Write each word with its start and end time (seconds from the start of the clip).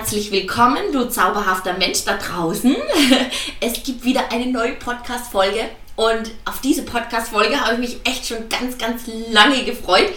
Herzlich 0.00 0.32
willkommen, 0.32 0.92
du 0.92 1.10
zauberhafter 1.10 1.74
Mensch 1.74 2.04
da 2.06 2.16
draußen. 2.16 2.74
Es 3.60 3.82
gibt 3.82 4.02
wieder 4.02 4.32
eine 4.32 4.46
neue 4.46 4.72
Podcast-Folge 4.72 5.68
und 5.94 6.30
auf 6.46 6.62
diese 6.62 6.84
Podcast-Folge 6.84 7.60
habe 7.60 7.74
ich 7.74 7.78
mich 7.80 8.00
echt 8.04 8.26
schon 8.26 8.48
ganz, 8.48 8.78
ganz 8.78 9.02
lange 9.28 9.62
gefreut, 9.62 10.10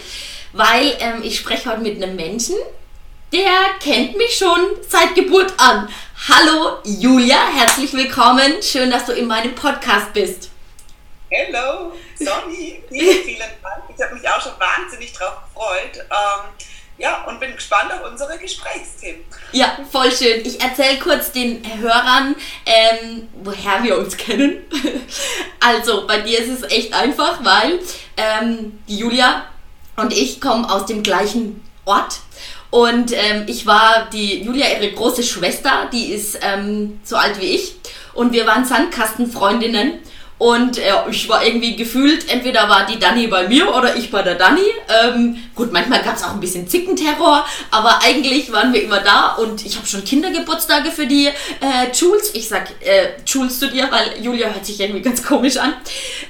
weil 0.54 0.96
ähm, 1.00 1.22
ich 1.22 1.38
spreche 1.38 1.70
heute 1.70 1.82
mit 1.82 2.02
einem 2.02 2.16
Menschen, 2.16 2.56
der 3.30 3.50
kennt 3.78 4.16
mich 4.16 4.34
schon 4.34 4.58
seit 4.88 5.14
Geburt 5.14 5.52
an. 5.58 5.86
Hallo 6.28 6.78
Julia, 6.84 7.46
herzlich 7.54 7.92
willkommen. 7.92 8.62
Schön, 8.62 8.90
dass 8.90 9.04
du 9.04 9.12
in 9.12 9.26
meinem 9.26 9.54
Podcast 9.54 10.14
bist. 10.14 10.48
Hallo, 11.30 11.92
Sonny, 12.18 12.82
vielen, 12.88 13.22
vielen 13.22 13.38
Dank. 13.38 13.84
Ich 13.94 14.02
habe 14.02 14.14
mich 14.14 14.26
auch 14.26 14.40
schon 14.40 14.52
wahnsinnig 14.58 15.12
drauf 15.12 15.42
gefreut. 15.52 16.06
Ähm, 16.10 16.73
ja, 16.98 17.24
und 17.24 17.40
bin 17.40 17.54
gespannt 17.54 17.92
auf 17.92 18.10
unsere 18.10 18.38
Gesprächsthemen. 18.38 19.22
Ja, 19.52 19.78
voll 19.90 20.12
schön. 20.12 20.42
Ich 20.44 20.60
erzähle 20.60 20.98
kurz 20.98 21.32
den 21.32 21.62
Hörern, 21.80 22.36
ähm, 22.66 23.28
woher 23.42 23.82
wir 23.82 23.98
uns 23.98 24.16
kennen. 24.16 24.58
also, 25.60 26.06
bei 26.06 26.20
dir 26.20 26.38
ist 26.38 26.48
es 26.48 26.70
echt 26.70 26.94
einfach, 26.94 27.44
weil 27.44 27.80
ähm, 28.16 28.78
die 28.88 28.98
Julia 28.98 29.46
und 29.96 30.12
ich 30.12 30.40
kommen 30.40 30.64
aus 30.64 30.86
dem 30.86 31.02
gleichen 31.02 31.62
Ort. 31.84 32.20
Und 32.70 33.12
ähm, 33.12 33.44
ich 33.46 33.66
war 33.66 34.08
die 34.12 34.42
Julia, 34.42 34.66
ihre 34.68 34.92
große 34.92 35.22
Schwester, 35.22 35.88
die 35.92 36.12
ist 36.12 36.38
ähm, 36.42 37.00
so 37.04 37.16
alt 37.16 37.40
wie 37.40 37.46
ich. 37.46 37.76
Und 38.14 38.32
wir 38.32 38.46
waren 38.46 38.64
Sandkastenfreundinnen. 38.64 40.00
Und 40.36 40.78
äh, 40.78 40.92
ich 41.10 41.28
war 41.28 41.44
irgendwie 41.44 41.76
gefühlt, 41.76 42.28
entweder 42.28 42.68
war 42.68 42.86
die 42.86 42.98
Dani 42.98 43.28
bei 43.28 43.46
mir 43.46 43.72
oder 43.72 43.94
ich 43.96 44.10
bei 44.10 44.20
der 44.22 44.34
Dani. 44.34 44.62
Ähm, 45.04 45.36
gut, 45.54 45.72
manchmal 45.72 46.02
gab 46.02 46.16
es 46.16 46.24
auch 46.24 46.32
ein 46.32 46.40
bisschen 46.40 46.68
Zickenterror, 46.68 47.46
aber 47.70 48.00
eigentlich 48.02 48.50
waren 48.52 48.72
wir 48.72 48.82
immer 48.82 49.00
da 49.00 49.34
und 49.34 49.64
ich 49.64 49.76
habe 49.76 49.86
schon 49.86 50.04
Kindergeburtstage 50.04 50.90
für 50.90 51.06
die 51.06 51.26
äh, 51.26 51.92
Jules. 51.92 52.34
Ich 52.34 52.48
sag 52.48 52.68
äh, 52.80 53.10
Jules 53.24 53.60
zu 53.60 53.70
dir, 53.70 53.88
weil 53.92 54.22
Julia 54.22 54.48
hört 54.48 54.66
sich 54.66 54.80
irgendwie 54.80 55.02
ganz 55.02 55.22
komisch 55.22 55.56
an. 55.56 55.74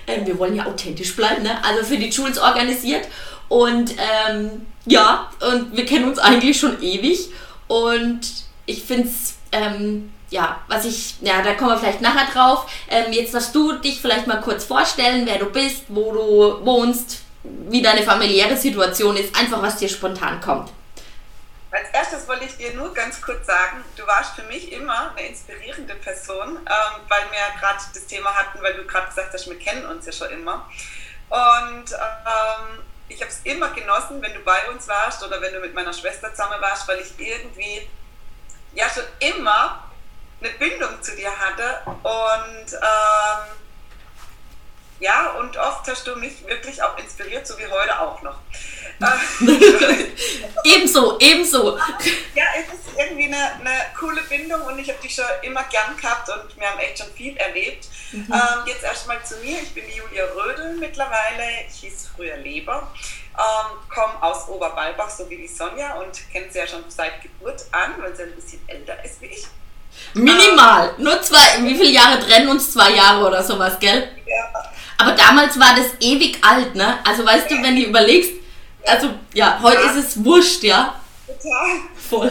Ähm, 0.07 0.27
wir 0.27 0.39
wollen 0.39 0.55
ja 0.55 0.67
authentisch 0.67 1.17
bleiben, 1.17 1.43
ne? 1.43 1.65
Also 1.65 1.85
für 1.85 1.97
die 1.97 2.11
Jules 2.11 2.39
organisiert. 2.39 3.09
Und 3.49 3.93
ähm, 3.93 4.67
ja, 4.87 5.31
und 5.51 5.75
wir 5.77 5.87
kennen 5.87 6.09
uns 6.09 6.19
eigentlich 6.19 6.59
schon 6.59 6.83
ewig. 6.83 7.31
Und 7.69 8.21
ich 8.67 8.83
finde 8.83 9.09
es 9.09 9.35
ähm, 9.53 10.11
ja, 10.35 10.61
was 10.67 10.85
ich, 10.85 11.15
ja, 11.21 11.43
da 11.43 11.55
kommen 11.55 11.71
wir 11.71 11.79
vielleicht 11.79 12.01
nachher 12.01 12.27
drauf. 12.33 12.69
Ähm, 12.89 13.13
jetzt 13.13 13.33
darfst 13.33 13.55
du 13.55 13.75
dich 13.75 14.01
vielleicht 14.01 14.27
mal 14.27 14.41
kurz 14.41 14.65
vorstellen, 14.65 15.25
wer 15.27 15.39
du 15.39 15.47
bist, 15.47 15.85
wo 15.89 16.13
du 16.13 16.67
wohnst, 16.67 17.23
wie 17.45 17.81
deine 17.81 18.03
familiäre 18.03 18.57
Situation 18.57 19.17
ist, 19.17 19.37
einfach 19.37 19.63
was 19.63 19.77
dir 19.77 19.89
spontan 19.89 20.41
kommt. 20.41 20.73
Als 21.71 21.89
erstes 21.93 22.27
wollte 22.27 22.47
ich 22.47 22.57
dir 22.57 22.75
nur 22.75 22.93
ganz 22.93 23.23
kurz 23.23 23.47
sagen, 23.47 23.85
du 23.97 24.05
warst 24.09 24.35
für 24.35 24.43
mich 24.43 24.73
immer 24.73 25.13
eine 25.17 25.29
inspirierende 25.29 25.95
Person, 25.95 26.57
ähm, 26.57 27.01
weil 27.09 27.23
wir 27.31 27.61
gerade 27.61 27.79
das 27.95 28.07
Thema 28.07 28.35
hatten, 28.35 28.61
weil 28.61 28.75
du 28.75 28.85
gerade 28.85 29.07
gesagt 29.07 29.33
hast, 29.33 29.49
wir 29.49 29.59
kennen 29.59 29.87
uns 29.87 30.05
ja 30.05 30.13
schon 30.13 30.31
immer. 30.31 30.69
Und 31.29 31.93
ähm, 31.93 32.83
ich 33.09 33.21
habe 33.21 33.31
es 33.31 33.41
immer 33.45 33.71
genossen, 33.71 34.21
wenn 34.21 34.35
du 34.35 34.41
bei 34.41 34.69
uns 34.69 34.89
warst 34.89 35.23
oder 35.25 35.41
wenn 35.41 35.55
du 35.55 35.61
mit 35.61 35.75
meiner 35.75 35.93
Schwester 35.93 36.31
zusammen 36.33 36.61
warst, 36.61 36.89
weil 36.89 36.99
ich 36.99 37.13
irgendwie 37.19 37.89
ja 38.75 38.87
schon 38.89 39.05
immer 39.21 39.94
eine 40.45 40.55
Bindung 40.55 41.03
zu 41.03 41.17
dir 41.17 41.31
hatte. 41.31 41.83
Und 41.87 42.73
ähm, 42.73 43.57
ja, 45.01 45.31
und 45.33 45.57
oft 45.57 45.89
hast 45.89 46.07
du 46.07 46.17
mich 46.17 46.47
wirklich 46.47 46.83
auch 46.83 46.97
inspiriert, 46.99 47.47
so 47.47 47.59
wie 47.59 47.67
heute 47.67 48.01
auch 48.01 48.23
noch. 48.23 48.39
ebenso, 50.65 51.19
ebenso. 51.19 51.77
Ja, 52.35 52.45
es 52.57 52.73
ist 52.73 52.97
irgendwie 52.97 53.25
eine, 53.25 53.55
eine 53.55 53.87
coole 53.99 54.23
Bindung 54.23 54.63
und 54.63 54.79
ich 54.79 54.89
habe 54.89 55.01
dich 55.01 55.15
schon 55.15 55.25
immer 55.43 55.65
gern 55.65 55.97
gehabt 55.97 56.29
und 56.29 56.57
wir 56.59 56.71
haben 56.71 56.79
echt 56.79 56.99
schon 56.99 57.13
viel 57.13 57.37
erlebt. 57.37 57.89
Mhm. 58.13 58.33
Ähm, 58.33 58.67
jetzt 58.67 58.85
erstmal 58.85 59.23
zu 59.25 59.37
mir. 59.39 59.61
Ich 59.61 59.75
bin 59.75 59.85
die 59.87 59.97
Julia 59.97 60.25
Rödel 60.27 60.77
mittlerweile. 60.77 61.43
Ich 61.69 61.81
hieß 61.81 62.11
früher 62.15 62.37
Leber. 62.37 62.89
Ähm, 63.37 63.79
komme 63.93 64.23
aus 64.23 64.49
Oberbalbach, 64.49 65.11
so 65.11 65.29
wie 65.29 65.39
die 65.39 65.49
Sonja 65.49 65.95
und 65.95 66.31
kenne 66.31 66.47
sie 66.51 66.61
ja 66.61 66.67
schon 66.69 66.85
seit 66.89 67.21
Geburt 67.21 67.67
an, 67.73 67.95
weil 67.99 68.15
sie 68.15 68.23
ein 68.23 68.35
bisschen 68.37 68.63
älter 68.69 69.05
ist 69.05 69.21
wie 69.21 69.27
ich. 69.27 69.49
Minimal. 70.15 70.95
Nur 70.99 71.21
zwei, 71.23 71.63
wie 71.63 71.75
viele 71.75 71.91
Jahre 71.91 72.21
trennen 72.21 72.49
uns? 72.49 72.73
Zwei 72.73 72.93
Jahre 72.93 73.27
oder 73.27 73.43
sowas, 73.43 73.79
gell? 73.81 74.09
Ja. 74.27 74.53
Aber 74.99 75.13
damals 75.13 75.59
war 75.59 75.75
das 75.75 75.87
ewig 76.01 76.39
alt, 76.43 76.75
ne? 76.75 76.99
Also 77.05 77.27
weißt 77.27 77.51
du, 77.51 77.63
wenn 77.63 77.77
du 77.77 77.83
überlegst, 77.83 78.33
also 78.87 79.11
ja, 79.33 79.59
heute 79.63 79.83
ja. 79.83 79.91
ist 79.91 79.97
es 79.97 80.25
wurscht, 80.25 80.63
ja? 80.63 81.01
Total. 81.27 81.81
Voll. 82.09 82.29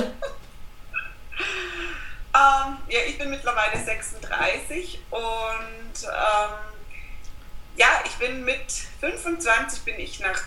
ähm, 2.35 2.77
ja, 2.87 2.99
ich 3.07 3.17
bin 3.17 3.29
mittlerweile 3.29 3.83
36 3.83 4.99
und 5.09 6.03
ähm, 6.03 6.49
ja, 7.75 7.87
ich 8.05 8.13
bin 8.13 8.45
mit 8.45 8.71
25 9.01 9.83
bin 9.83 9.99
ich 9.99 10.19
nach, 10.19 10.41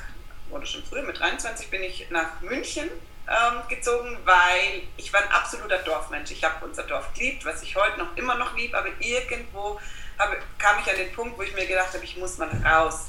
oder 0.50 0.65
schon 0.65 0.84
früher, 0.84 1.03
mit 1.03 1.19
23 1.19 1.69
bin 1.71 1.83
ich 1.83 2.06
nach 2.10 2.41
München 2.41 2.88
ähm, 3.29 3.69
gezogen, 3.69 4.19
weil 4.25 4.83
ich 4.97 5.13
war 5.13 5.21
ein 5.21 5.31
absoluter 5.31 5.79
Dorfmensch. 5.79 6.31
Ich 6.31 6.45
habe 6.45 6.65
unser 6.65 6.85
Dorf 6.85 7.13
geliebt, 7.15 7.45
was 7.45 7.63
ich 7.63 7.75
heute 7.77 7.99
noch 7.99 8.17
immer 8.17 8.37
noch 8.37 8.57
liebe, 8.57 8.77
aber 8.77 8.89
irgendwo 9.01 9.81
habe, 10.19 10.39
kam 10.59 10.79
ich 10.81 10.91
an 10.91 10.97
den 10.97 11.13
Punkt, 11.13 11.37
wo 11.37 11.43
ich 11.43 11.55
mir 11.55 11.67
gedacht 11.67 11.93
habe, 11.93 12.05
ich 12.05 12.17
muss 12.17 12.39
mal 12.39 12.49
raus. 12.65 13.09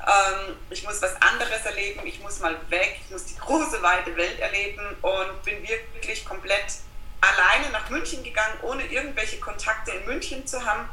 Ähm, 0.00 0.56
ich 0.68 0.84
muss 0.84 1.00
was 1.00 1.20
anderes 1.22 1.64
erleben, 1.64 2.04
ich 2.04 2.20
muss 2.20 2.40
mal 2.40 2.56
weg, 2.68 3.00
ich 3.02 3.10
muss 3.10 3.24
die 3.24 3.36
große, 3.36 3.82
weite 3.82 4.14
Welt 4.16 4.38
erleben 4.38 4.96
und 5.00 5.42
bin 5.44 5.66
wirklich 5.66 6.24
komplett 6.26 6.66
alleine 7.22 7.70
nach 7.70 7.88
München 7.88 8.22
gegangen, 8.22 8.58
ohne 8.62 8.84
irgendwelche 8.84 9.40
Kontakte 9.40 9.92
in 9.92 10.04
München 10.04 10.46
zu 10.46 10.62
haben. 10.64 10.88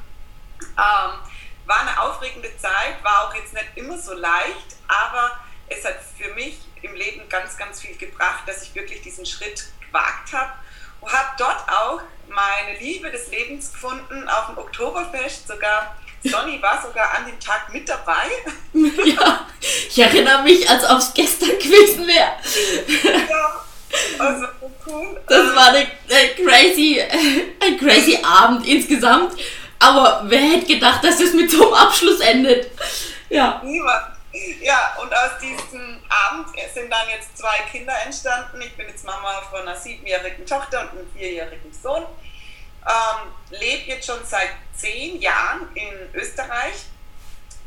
Ähm, 0.62 1.20
war 1.66 1.82
eine 1.82 2.02
aufregende 2.02 2.56
Zeit, 2.58 3.03
war 3.03 3.28
auch 3.28 3.36
jetzt 3.36 3.53
nicht 3.53 3.68
immer 3.76 3.98
so 3.98 4.14
leicht, 4.14 4.78
aber 4.88 5.32
es 5.72 5.86
hat 5.86 5.96
für 6.18 6.34
mich 6.34 6.58
im 6.82 6.94
Leben 6.96 7.22
ganz, 7.30 7.58
ganz 7.58 7.82
viel 7.82 7.96
gebracht, 7.96 8.44
dass 8.46 8.64
ich 8.64 8.76
wirklich 8.76 9.02
diesen 9.02 9.26
Schritt 9.26 9.66
gewagt 9.88 10.34
habe 10.34 10.52
und 11.00 11.12
habe 11.12 11.30
dort 11.38 11.70
auch 11.70 12.02
meine 12.30 12.78
Liebe 12.80 13.09
des 13.09 13.30
Lebens 13.32 13.72
gefunden 13.72 14.28
auf 14.28 14.48
dem 14.48 14.58
Oktoberfest. 14.58 15.48
Sogar 15.48 15.96
Sonny 16.24 16.62
war 16.62 16.82
sogar 16.82 17.16
an 17.16 17.26
dem 17.26 17.40
Tag 17.40 17.74
mit 17.74 17.88
dabei. 17.88 18.28
Ja, 19.06 19.46
ich 19.90 20.00
erinnere 20.00 20.44
mich, 20.44 20.68
als 20.70 20.90
ob 20.90 20.98
es 20.98 21.14
gestern 21.14 21.50
gewesen 21.50 22.08
wäre. 22.08 22.32
Ja, 23.30 23.62
also 24.18 24.46
cool. 24.88 25.22
Das 25.28 25.56
war 25.56 25.68
eine, 25.68 25.88
eine 26.09 26.30
crazy, 26.36 27.02
ein 27.59 27.78
crazy 27.78 28.18
Abend 28.24 28.66
insgesamt. 28.66 29.34
Aber 29.78 30.24
wer 30.26 30.40
hätte 30.40 30.68
gedacht, 30.68 31.03
dass 31.03 31.20
es 31.20 31.34
mit 31.34 31.52
so 31.52 31.66
einem 31.66 31.74
Abschluss 31.74 32.22
endet? 32.22 32.72
Ja. 33.30 33.62
Niemand. 33.64 34.10
Ja, 34.62 34.97
und 35.02 35.14
aus 35.14 35.38
diesem 35.42 36.02
Abend 36.08 36.50
sind 36.74 36.90
dann 36.90 37.09
jetzt 37.09 37.38
zwei 37.38 37.58
Kinder 37.69 37.94
entstanden. 38.06 38.62
Ich 38.62 38.75
bin 38.78 38.88
jetzt 38.88 39.03
Mama 39.03 39.42
von 39.50 39.62
einer 39.62 39.75
siebenjährigen 39.75 40.46
Tochter 40.46 40.81
und 40.81 40.92
einem 40.92 41.12
vierjährigen 41.12 41.74
Sohn. 41.74 42.06
Ähm, 42.84 43.31
lebe 43.50 43.90
jetzt 43.90 44.06
schon 44.08 44.24
seit 44.25 44.52
zehn 44.75 45.20
Jahren 45.22 45.68
in 45.75 45.94
Österreich. 46.14 46.86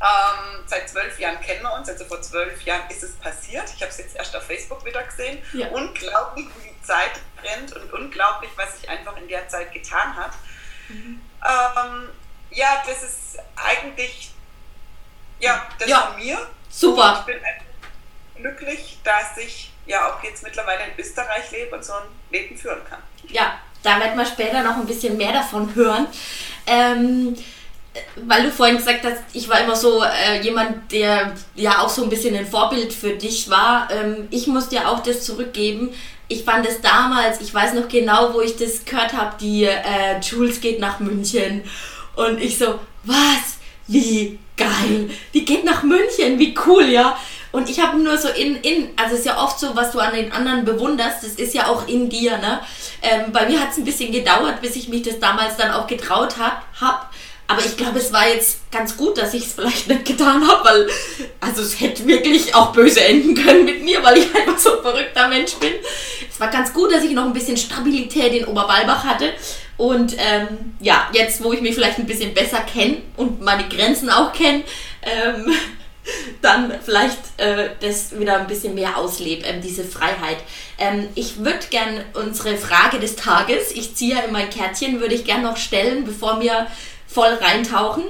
Ähm, 0.01 0.63
seit 0.65 0.89
zwölf 0.89 1.17
Jahren 1.19 1.39
kennen 1.39 1.61
wir 1.61 1.73
uns, 1.73 1.87
also 1.87 2.03
vor 2.05 2.21
zwölf 2.21 2.61
Jahren 2.63 2.89
ist 2.89 3.03
es 3.03 3.15
passiert. 3.15 3.71
Ich 3.73 3.81
habe 3.81 3.91
es 3.91 3.97
jetzt 3.99 4.15
erst 4.15 4.35
auf 4.35 4.43
Facebook 4.43 4.83
wieder 4.83 5.03
gesehen. 5.03 5.41
Ja. 5.53 5.67
Unglaublich, 5.67 6.47
wie 6.59 6.69
die 6.69 6.81
Zeit 6.81 7.11
brennt 7.37 7.73
und 7.73 7.93
unglaublich, 7.93 8.51
was 8.55 8.79
sich 8.79 8.89
einfach 8.89 9.15
in 9.17 9.27
der 9.27 9.47
Zeit 9.47 9.71
getan 9.71 10.15
hat. 10.15 10.31
Mhm. 10.89 11.21
Ähm, 11.45 12.09
ja, 12.49 12.83
das 12.85 13.03
ist 13.03 13.39
eigentlich 13.55 14.35
ja, 15.39 15.67
das 15.79 15.89
ja. 15.89 16.01
von 16.07 16.15
mir. 16.17 16.37
Super. 16.69 17.25
Und 17.25 17.33
ich 17.33 17.35
bin 18.35 18.43
glücklich, 18.43 18.97
dass 19.03 19.37
ich 19.37 19.71
ja 19.85 20.09
auch 20.09 20.23
jetzt 20.23 20.43
mittlerweile 20.43 20.81
in 20.85 20.99
Österreich 20.99 21.51
lebe 21.51 21.75
und 21.75 21.83
so 21.83 21.93
ein 21.93 22.03
Leben 22.31 22.57
führen 22.57 22.81
kann. 22.89 22.99
Ja, 23.27 23.59
da 23.83 23.99
werden 23.99 24.17
wir 24.17 24.25
später 24.25 24.63
noch 24.63 24.77
ein 24.77 24.85
bisschen 24.85 25.17
mehr 25.17 25.31
davon 25.31 25.73
hören. 25.75 26.07
Ähm, 26.65 27.35
weil 28.15 28.43
du 28.43 28.51
vorhin 28.51 28.77
gesagt 28.77 29.05
hast, 29.05 29.21
ich 29.33 29.47
war 29.47 29.61
immer 29.61 29.75
so 29.75 30.03
äh, 30.03 30.41
jemand, 30.41 30.91
der 30.91 31.33
ja 31.55 31.79
auch 31.79 31.89
so 31.89 32.03
ein 32.03 32.09
bisschen 32.09 32.35
ein 32.35 32.45
Vorbild 32.45 32.91
für 32.93 33.11
dich 33.11 33.49
war. 33.49 33.89
Ähm, 33.91 34.27
ich 34.31 34.47
muss 34.47 34.69
dir 34.69 34.89
auch 34.89 35.01
das 35.01 35.23
zurückgeben. 35.23 35.93
Ich 36.27 36.43
fand 36.43 36.67
es 36.67 36.81
damals, 36.81 37.39
ich 37.39 37.53
weiß 37.53 37.73
noch 37.73 37.87
genau, 37.87 38.33
wo 38.33 38.41
ich 38.41 38.57
das 38.57 38.83
gehört 38.83 39.13
habe, 39.13 39.35
die 39.39 39.65
äh, 39.65 40.19
Jules 40.21 40.59
geht 40.59 40.79
nach 40.79 40.99
München. 40.99 41.63
Und 42.15 42.41
ich 42.41 42.57
so, 42.57 42.79
was? 43.03 43.57
Wie 43.87 44.39
geil, 44.57 45.09
die 45.33 45.45
geht 45.45 45.63
nach 45.63 45.83
München, 45.83 46.39
wie 46.39 46.55
cool, 46.65 46.85
ja. 46.85 47.17
Und 47.51 47.69
ich 47.69 47.79
habe 47.79 47.97
nur 47.97 48.17
so 48.17 48.27
in, 48.27 48.57
in, 48.57 48.89
also 48.97 49.13
es 49.13 49.21
ist 49.21 49.25
ja 49.25 49.41
oft 49.41 49.57
so, 49.59 49.75
was 49.75 49.91
du 49.91 49.99
an 49.99 50.13
den 50.13 50.33
anderen 50.33 50.65
bewunderst, 50.65 51.23
das 51.23 51.35
ist 51.35 51.53
ja 51.53 51.67
auch 51.67 51.87
in 51.87 52.09
dir, 52.09 52.37
ne? 52.37 52.59
Ähm, 53.01 53.31
bei 53.31 53.47
mir 53.47 53.61
hat 53.61 53.71
es 53.71 53.77
ein 53.77 53.85
bisschen 53.85 54.11
gedauert, 54.11 54.61
bis 54.61 54.75
ich 54.75 54.89
mich 54.89 55.03
das 55.03 55.19
damals 55.19 55.55
dann 55.55 55.71
auch 55.71 55.87
getraut 55.87 56.37
habe. 56.37 56.57
Hab. 56.81 57.13
Aber 57.47 57.63
ich 57.63 57.77
glaube, 57.77 57.99
es 57.99 58.11
war 58.11 58.27
jetzt 58.27 58.69
ganz 58.71 58.97
gut, 58.97 59.17
dass 59.17 59.33
ich 59.33 59.45
es 59.45 59.53
vielleicht 59.53 59.87
nicht 59.87 60.03
getan 60.03 60.45
habe, 60.45 60.65
weil, 60.65 60.89
also 61.39 61.61
es 61.61 61.79
hätte 61.79 62.05
wirklich 62.07 62.53
auch 62.55 62.73
böse 62.73 63.03
enden 63.05 63.35
können 63.35 63.63
mit 63.63 63.83
mir, 63.83 64.03
weil 64.03 64.17
ich 64.17 64.35
einfach 64.35 64.57
so 64.57 64.77
ein 64.77 64.81
verrückter 64.81 65.27
Mensch 65.27 65.53
bin. 65.53 65.73
es 66.29 66.39
war 66.39 66.49
ganz 66.49 66.73
gut, 66.73 66.91
dass 66.91 67.03
ich 67.03 67.11
noch 67.11 67.25
ein 67.25 67.33
bisschen 67.33 67.55
Stabilität 67.55 68.33
in 68.33 68.45
Oberwalbach 68.45 69.03
hatte. 69.03 69.31
Und 69.77 70.15
ähm, 70.17 70.75
ja, 70.79 71.09
jetzt, 71.13 71.43
wo 71.43 71.51
ich 71.51 71.61
mich 71.61 71.75
vielleicht 71.75 71.99
ein 71.99 72.05
bisschen 72.05 72.33
besser 72.33 72.61
kenne 72.61 72.97
und 73.17 73.41
meine 73.41 73.67
Grenzen 73.67 74.09
auch 74.09 74.31
kenne, 74.31 74.63
ähm, 75.01 75.51
dann 76.41 76.73
vielleicht 76.83 77.17
äh, 77.37 77.69
das 77.81 78.17
wieder 78.17 78.39
ein 78.39 78.47
bisschen 78.47 78.75
mehr 78.75 78.97
auslebe, 78.97 79.45
ähm, 79.45 79.61
diese 79.61 79.83
Freiheit. 79.83 80.37
Ähm, 80.77 81.07
ich 81.15 81.39
würde 81.39 81.67
gern 81.69 82.03
unsere 82.13 82.57
Frage 82.57 82.99
des 82.99 83.15
Tages, 83.15 83.71
ich 83.71 83.95
ziehe 83.95 84.15
ja 84.15 84.21
in 84.21 84.31
mein 84.31 84.49
Kärtchen, 84.49 84.99
würde 84.99 85.15
ich 85.15 85.25
gern 85.25 85.41
noch 85.41 85.57
stellen, 85.57 86.05
bevor 86.05 86.41
wir 86.41 86.67
voll 87.07 87.33
reintauchen. 87.33 88.03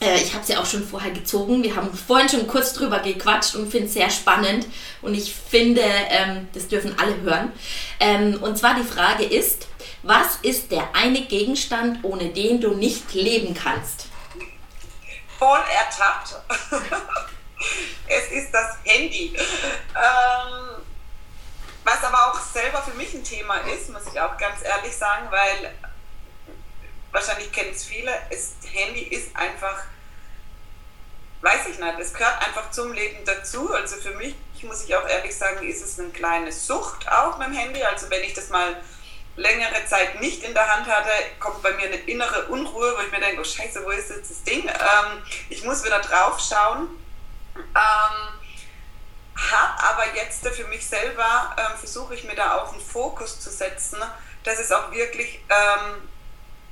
Äh, 0.00 0.16
ich 0.16 0.34
habe 0.34 0.44
sie 0.44 0.56
auch 0.56 0.66
schon 0.66 0.86
vorher 0.86 1.12
gezogen. 1.12 1.62
Wir 1.62 1.76
haben 1.76 1.92
vorhin 1.94 2.28
schon 2.28 2.46
kurz 2.46 2.72
drüber 2.72 2.98
gequatscht 2.98 3.54
und 3.54 3.70
finde 3.70 3.86
es 3.86 3.94
sehr 3.94 4.10
spannend. 4.10 4.66
Und 5.02 5.14
ich 5.14 5.34
finde, 5.34 5.82
ähm, 5.82 6.48
das 6.52 6.68
dürfen 6.68 6.94
alle 6.98 7.20
hören. 7.22 7.52
Ähm, 8.00 8.38
und 8.42 8.58
zwar 8.58 8.74
die 8.74 8.86
Frage 8.86 9.24
ist, 9.24 9.66
was 10.02 10.36
ist 10.42 10.70
der 10.70 10.94
eine 10.94 11.22
Gegenstand, 11.22 12.04
ohne 12.04 12.30
den 12.30 12.60
du 12.60 12.74
nicht 12.74 13.12
leben 13.12 13.54
kannst? 13.54 14.06
Voll 15.38 15.60
ertappt. 15.72 16.36
es 18.08 18.30
ist 18.30 18.52
das 18.52 18.76
Handy. 18.84 19.34
Ähm, 19.36 20.82
was 21.84 22.04
aber 22.04 22.30
auch 22.30 22.40
selber 22.40 22.82
für 22.82 22.96
mich 22.96 23.12
ein 23.14 23.24
Thema 23.24 23.56
ist, 23.58 23.90
muss 23.90 24.06
ich 24.12 24.20
auch 24.20 24.36
ganz 24.38 24.62
ehrlich 24.62 24.96
sagen, 24.96 25.26
weil 25.30 25.74
wahrscheinlich 27.12 27.50
kennen 27.52 27.72
es 27.74 27.84
viele, 27.84 28.12
das 28.30 28.54
Handy 28.72 29.02
ist 29.02 29.34
einfach, 29.36 29.82
weiß 31.40 31.66
ich 31.70 31.78
nicht, 31.78 31.98
es 31.98 32.14
gehört 32.14 32.46
einfach 32.46 32.70
zum 32.70 32.92
Leben 32.92 33.24
dazu. 33.24 33.72
Also 33.72 33.96
für 33.96 34.14
mich, 34.14 34.34
muss 34.62 34.84
ich 34.84 34.94
auch 34.94 35.08
ehrlich 35.08 35.34
sagen, 35.34 35.66
ist 35.66 35.82
es 35.82 35.98
eine 35.98 36.10
kleine 36.10 36.52
Sucht 36.52 37.08
auch 37.10 37.38
mit 37.38 37.48
dem 37.48 37.54
Handy. 37.54 37.82
Also 37.82 38.10
wenn 38.10 38.22
ich 38.22 38.34
das 38.34 38.50
mal 38.50 38.76
längere 39.36 39.84
Zeit 39.86 40.20
nicht 40.20 40.42
in 40.42 40.54
der 40.54 40.66
Hand 40.66 40.86
hatte, 40.86 41.10
kommt 41.38 41.62
bei 41.62 41.72
mir 41.72 41.86
eine 41.86 41.96
innere 41.96 42.46
Unruhe, 42.46 42.94
wo 42.96 43.02
ich 43.02 43.12
mir 43.12 43.20
denke, 43.20 43.40
oh 43.40 43.44
scheiße, 43.44 43.84
wo 43.84 43.90
ist 43.90 44.10
jetzt 44.10 44.30
das 44.30 44.42
Ding? 44.42 44.66
Ähm, 44.68 45.22
ich 45.48 45.64
muss 45.64 45.84
wieder 45.84 46.00
drauf 46.00 46.40
schauen. 46.40 46.88
Ähm, 47.56 48.40
habe 49.36 49.82
aber 49.84 50.14
jetzt 50.14 50.46
für 50.46 50.64
mich 50.64 50.86
selber, 50.86 51.56
ähm, 51.56 51.78
versuche 51.78 52.14
ich 52.14 52.24
mir 52.24 52.34
da 52.34 52.58
auch 52.58 52.72
einen 52.72 52.80
Fokus 52.80 53.40
zu 53.40 53.50
setzen, 53.50 53.98
dass 54.44 54.58
es 54.58 54.72
auch 54.72 54.90
wirklich 54.92 55.40
ähm, 55.48 56.08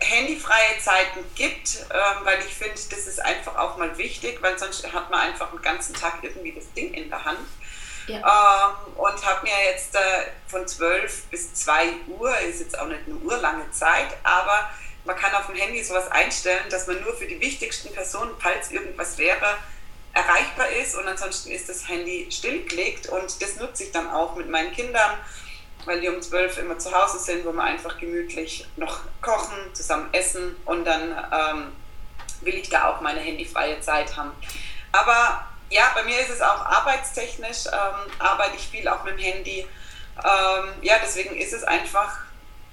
handyfreie 0.00 0.78
Zeiten 0.80 1.24
gibt, 1.34 1.86
ähm, 1.90 2.24
weil 2.24 2.38
ich 2.40 2.54
finde, 2.54 2.74
das 2.74 3.06
ist 3.06 3.20
einfach 3.20 3.56
auch 3.56 3.76
mal 3.76 3.96
wichtig, 3.98 4.38
weil 4.42 4.58
sonst 4.58 4.90
hat 4.92 5.10
man 5.10 5.20
einfach 5.20 5.50
den 5.50 5.62
ganzen 5.62 5.94
Tag 5.94 6.18
irgendwie 6.22 6.52
das 6.52 6.72
Ding 6.72 6.94
in 6.94 7.08
der 7.08 7.24
Hand. 7.24 7.38
Ja. 8.08 8.16
Ähm, 8.16 8.94
und 8.96 9.26
habe 9.26 9.42
mir 9.44 9.72
jetzt 9.72 9.94
äh, 9.94 9.98
von 10.46 10.66
12 10.66 11.26
bis 11.26 11.54
2 11.54 11.88
Uhr, 12.08 12.36
ist 12.40 12.60
jetzt 12.60 12.78
auch 12.78 12.86
nicht 12.86 13.02
eine 13.06 13.16
urlange 13.16 13.70
Zeit, 13.70 14.16
aber 14.22 14.70
man 15.04 15.16
kann 15.16 15.34
auf 15.34 15.46
dem 15.46 15.54
Handy 15.54 15.82
sowas 15.82 16.10
einstellen, 16.10 16.64
dass 16.70 16.86
man 16.86 17.00
nur 17.02 17.14
für 17.14 17.26
die 17.26 17.40
wichtigsten 17.40 17.92
Personen, 17.92 18.32
falls 18.38 18.70
irgendwas 18.70 19.18
wäre, 19.18 19.56
erreichbar 20.12 20.68
ist 20.70 20.96
und 20.96 21.06
ansonsten 21.06 21.50
ist 21.50 21.68
das 21.68 21.88
Handy 21.88 22.26
stillgelegt 22.30 23.08
und 23.08 23.40
das 23.40 23.56
nutze 23.56 23.84
ich 23.84 23.92
dann 23.92 24.10
auch 24.10 24.34
mit 24.34 24.48
meinen 24.48 24.72
Kindern 24.72 25.12
weil 25.88 26.00
die 26.00 26.08
um 26.08 26.20
zwölf 26.20 26.58
immer 26.58 26.78
zu 26.78 26.92
Hause 26.92 27.18
sind, 27.18 27.44
wo 27.44 27.52
wir 27.52 27.64
einfach 27.64 27.98
gemütlich 27.98 28.66
noch 28.76 29.00
kochen, 29.22 29.56
zusammen 29.72 30.08
essen 30.12 30.54
und 30.66 30.84
dann 30.84 31.10
ähm, 31.32 31.72
will 32.42 32.54
ich 32.54 32.68
da 32.68 32.90
auch 32.90 33.00
meine 33.00 33.20
handyfreie 33.20 33.80
Zeit 33.80 34.16
haben. 34.16 34.32
Aber 34.92 35.46
ja, 35.70 35.92
bei 35.94 36.02
mir 36.04 36.18
ist 36.20 36.30
es 36.30 36.40
auch 36.40 36.64
arbeitstechnisch, 36.64 37.66
ähm, 37.66 38.10
arbeite 38.18 38.56
ich 38.56 38.68
viel 38.68 38.88
auch 38.88 39.04
mit 39.04 39.18
dem 39.18 39.24
Handy. 39.24 39.66
Ähm, 40.18 40.68
ja, 40.82 40.96
deswegen 41.02 41.36
ist 41.36 41.52
es 41.52 41.62
einfach, 41.64 42.18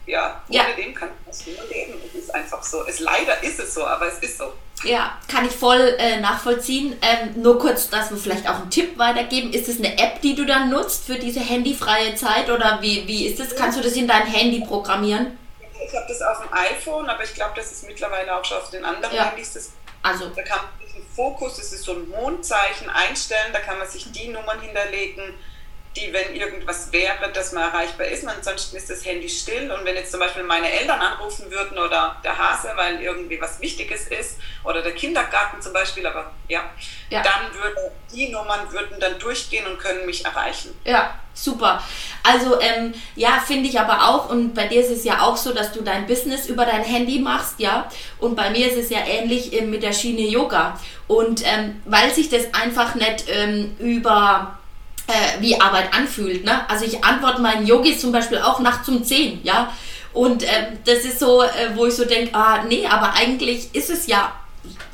ja, 0.05 0.41
ohne 0.47 0.57
ja. 0.57 0.63
dem 0.75 0.93
kann 0.93 1.09
ich 1.31 1.57
nur 1.57 1.67
leben. 1.67 1.93
Es 2.07 2.15
ist 2.15 2.33
einfach 2.33 2.63
so. 2.63 2.85
Es, 2.85 2.99
leider 2.99 3.43
ist 3.43 3.59
es 3.59 3.73
so, 3.73 3.85
aber 3.85 4.07
es 4.07 4.19
ist 4.19 4.37
so. 4.37 4.53
Ja, 4.83 5.17
kann 5.27 5.45
ich 5.45 5.53
voll 5.53 5.95
äh, 5.97 6.19
nachvollziehen. 6.19 6.97
Ähm, 7.01 7.41
nur 7.41 7.59
kurz, 7.59 7.89
dass 7.89 8.11
wir 8.11 8.17
vielleicht 8.17 8.47
auch 8.47 8.55
einen 8.55 8.69
Tipp 8.69 8.97
weitergeben. 8.97 9.53
Ist 9.53 9.67
es 9.67 9.77
eine 9.77 9.97
App, 9.97 10.21
die 10.21 10.35
du 10.35 10.45
dann 10.45 10.69
nutzt 10.69 11.05
für 11.05 11.15
diese 11.15 11.39
handyfreie 11.39 12.15
Zeit 12.15 12.49
oder 12.49 12.79
wie, 12.81 13.07
wie 13.07 13.27
ist 13.27 13.39
das? 13.39 13.55
Kannst 13.55 13.77
du 13.77 13.83
das 13.83 13.93
in 13.93 14.07
dein 14.07 14.25
Handy 14.25 14.65
programmieren? 14.65 15.37
Ich 15.87 15.95
habe 15.95 16.05
das 16.07 16.21
auf 16.21 16.41
dem 16.41 16.53
iPhone, 16.53 17.09
aber 17.09 17.23
ich 17.23 17.33
glaube, 17.33 17.53
das 17.55 17.71
ist 17.71 17.87
mittlerweile 17.87 18.35
auch 18.35 18.43
schon 18.43 18.57
auf 18.57 18.69
den 18.69 18.83
anderen 18.83 19.15
ja. 19.15 19.25
Handys. 19.25 19.53
Das, 19.53 19.71
also. 20.01 20.29
Da 20.35 20.43
kann 20.43 20.59
man 20.79 20.84
diesen 20.95 21.07
Fokus, 21.09 21.57
das 21.57 21.71
ist 21.71 21.83
so 21.83 21.93
ein 21.93 22.09
Mondzeichen 22.09 22.89
einstellen, 22.89 23.53
da 23.53 23.59
kann 23.59 23.77
man 23.77 23.87
sich 23.87 24.11
die 24.11 24.29
Nummern 24.29 24.61
hinterlegen 24.61 25.33
die, 25.95 26.11
wenn 26.11 26.35
irgendwas 26.35 26.91
wäre, 26.91 27.31
dass 27.31 27.53
man 27.53 27.63
erreichbar 27.63 28.07
ist. 28.07 28.23
Und 28.23 28.29
ansonsten 28.29 28.75
ist 28.75 28.89
das 28.89 29.05
Handy 29.05 29.29
still. 29.29 29.71
Und 29.71 29.85
wenn 29.85 29.95
jetzt 29.95 30.11
zum 30.11 30.19
Beispiel 30.19 30.43
meine 30.43 30.69
Eltern 30.69 30.99
anrufen 30.99 31.49
würden 31.49 31.77
oder 31.77 32.17
der 32.23 32.37
Hase, 32.37 32.71
weil 32.75 33.01
irgendwie 33.01 33.39
was 33.39 33.61
Wichtiges 33.61 34.07
ist, 34.07 34.37
oder 34.63 34.81
der 34.81 34.93
Kindergarten 34.93 35.61
zum 35.61 35.73
Beispiel, 35.73 36.05
aber 36.05 36.31
ja, 36.47 36.63
ja. 37.09 37.21
dann 37.21 37.53
würden 37.53 37.91
die 38.11 38.29
Nummern 38.29 38.71
würden 38.71 38.99
dann 38.99 39.19
durchgehen 39.19 39.65
und 39.67 39.79
können 39.79 40.05
mich 40.05 40.25
erreichen. 40.25 40.73
Ja, 40.83 41.15
super. 41.33 41.83
Also 42.23 42.59
ähm, 42.61 42.93
ja, 43.15 43.43
finde 43.45 43.69
ich 43.69 43.79
aber 43.79 44.09
auch, 44.09 44.29
und 44.29 44.53
bei 44.53 44.67
dir 44.67 44.81
ist 44.81 44.91
es 44.91 45.03
ja 45.03 45.21
auch 45.21 45.37
so, 45.37 45.53
dass 45.53 45.71
du 45.71 45.81
dein 45.81 46.07
Business 46.07 46.47
über 46.47 46.65
dein 46.65 46.83
Handy 46.83 47.19
machst, 47.19 47.59
ja. 47.59 47.89
Und 48.19 48.35
bei 48.35 48.49
mir 48.49 48.71
ist 48.71 48.77
es 48.77 48.89
ja 48.89 48.99
ähnlich 49.05 49.53
ähm, 49.53 49.69
mit 49.69 49.83
der 49.83 49.93
Schiene 49.93 50.21
Yoga. 50.21 50.79
Und 51.07 51.43
ähm, 51.45 51.81
weil 51.85 52.11
sich 52.11 52.29
das 52.29 52.53
einfach 52.53 52.95
nicht 52.95 53.25
ähm, 53.27 53.75
über 53.79 54.57
äh, 55.07 55.41
wie 55.41 55.59
Arbeit 55.59 55.93
anfühlt. 55.93 56.45
Ne? 56.45 56.67
Also 56.69 56.85
ich 56.85 57.03
antworte 57.03 57.41
meinen 57.41 57.65
Yogis 57.65 58.01
zum 58.01 58.11
Beispiel 58.11 58.39
auch 58.39 58.59
nachts 58.59 58.87
um 58.89 59.03
10, 59.03 59.41
ja. 59.43 59.71
Und 60.13 60.43
äh, 60.43 60.67
das 60.85 60.99
ist 60.99 61.19
so, 61.19 61.43
äh, 61.43 61.75
wo 61.75 61.85
ich 61.85 61.93
so 61.93 62.05
denke, 62.05 62.33
ah, 62.33 62.63
nee, 62.67 62.87
aber 62.87 63.13
eigentlich 63.13 63.75
ist 63.75 63.89
es 63.89 64.07
ja 64.07 64.33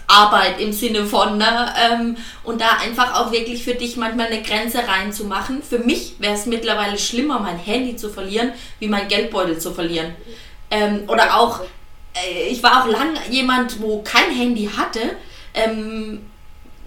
Arbeit 0.08 0.60
im 0.60 0.74
Sinne 0.74 1.06
von, 1.06 1.38
ne? 1.38 1.74
Ähm, 1.80 2.18
und 2.44 2.60
da 2.60 2.78
einfach 2.84 3.14
auch 3.20 3.32
wirklich 3.32 3.64
für 3.64 3.76
dich 3.76 3.96
manchmal 3.98 4.28
eine 4.28 4.42
Grenze 4.42 4.80
reinzumachen. 4.86 5.64
Für 5.64 5.80
mich 5.80 6.16
wäre 6.20 6.34
es 6.34 6.46
mittlerweile 6.46 6.98
schlimmer, 6.98 7.40
mein 7.40 7.58
Handy 7.58 7.96
zu 7.96 8.10
verlieren, 8.10 8.52
wie 8.80 8.88
mein 8.88 9.08
Geldbeutel 9.08 9.60
zu 9.60 9.74
verlieren. 9.74 10.14
Ähm, 10.70 11.04
oder 11.08 11.40
auch, 11.40 11.62
äh, 12.14 12.50
ich 12.50 12.62
war 12.64 12.84
auch 12.84 12.88
lange 12.88 13.20
jemand, 13.30 13.82
wo 13.82 14.02
kein 14.02 14.32
Handy 14.32 14.70
hatte. 14.76 15.02
Ähm, 15.54 16.31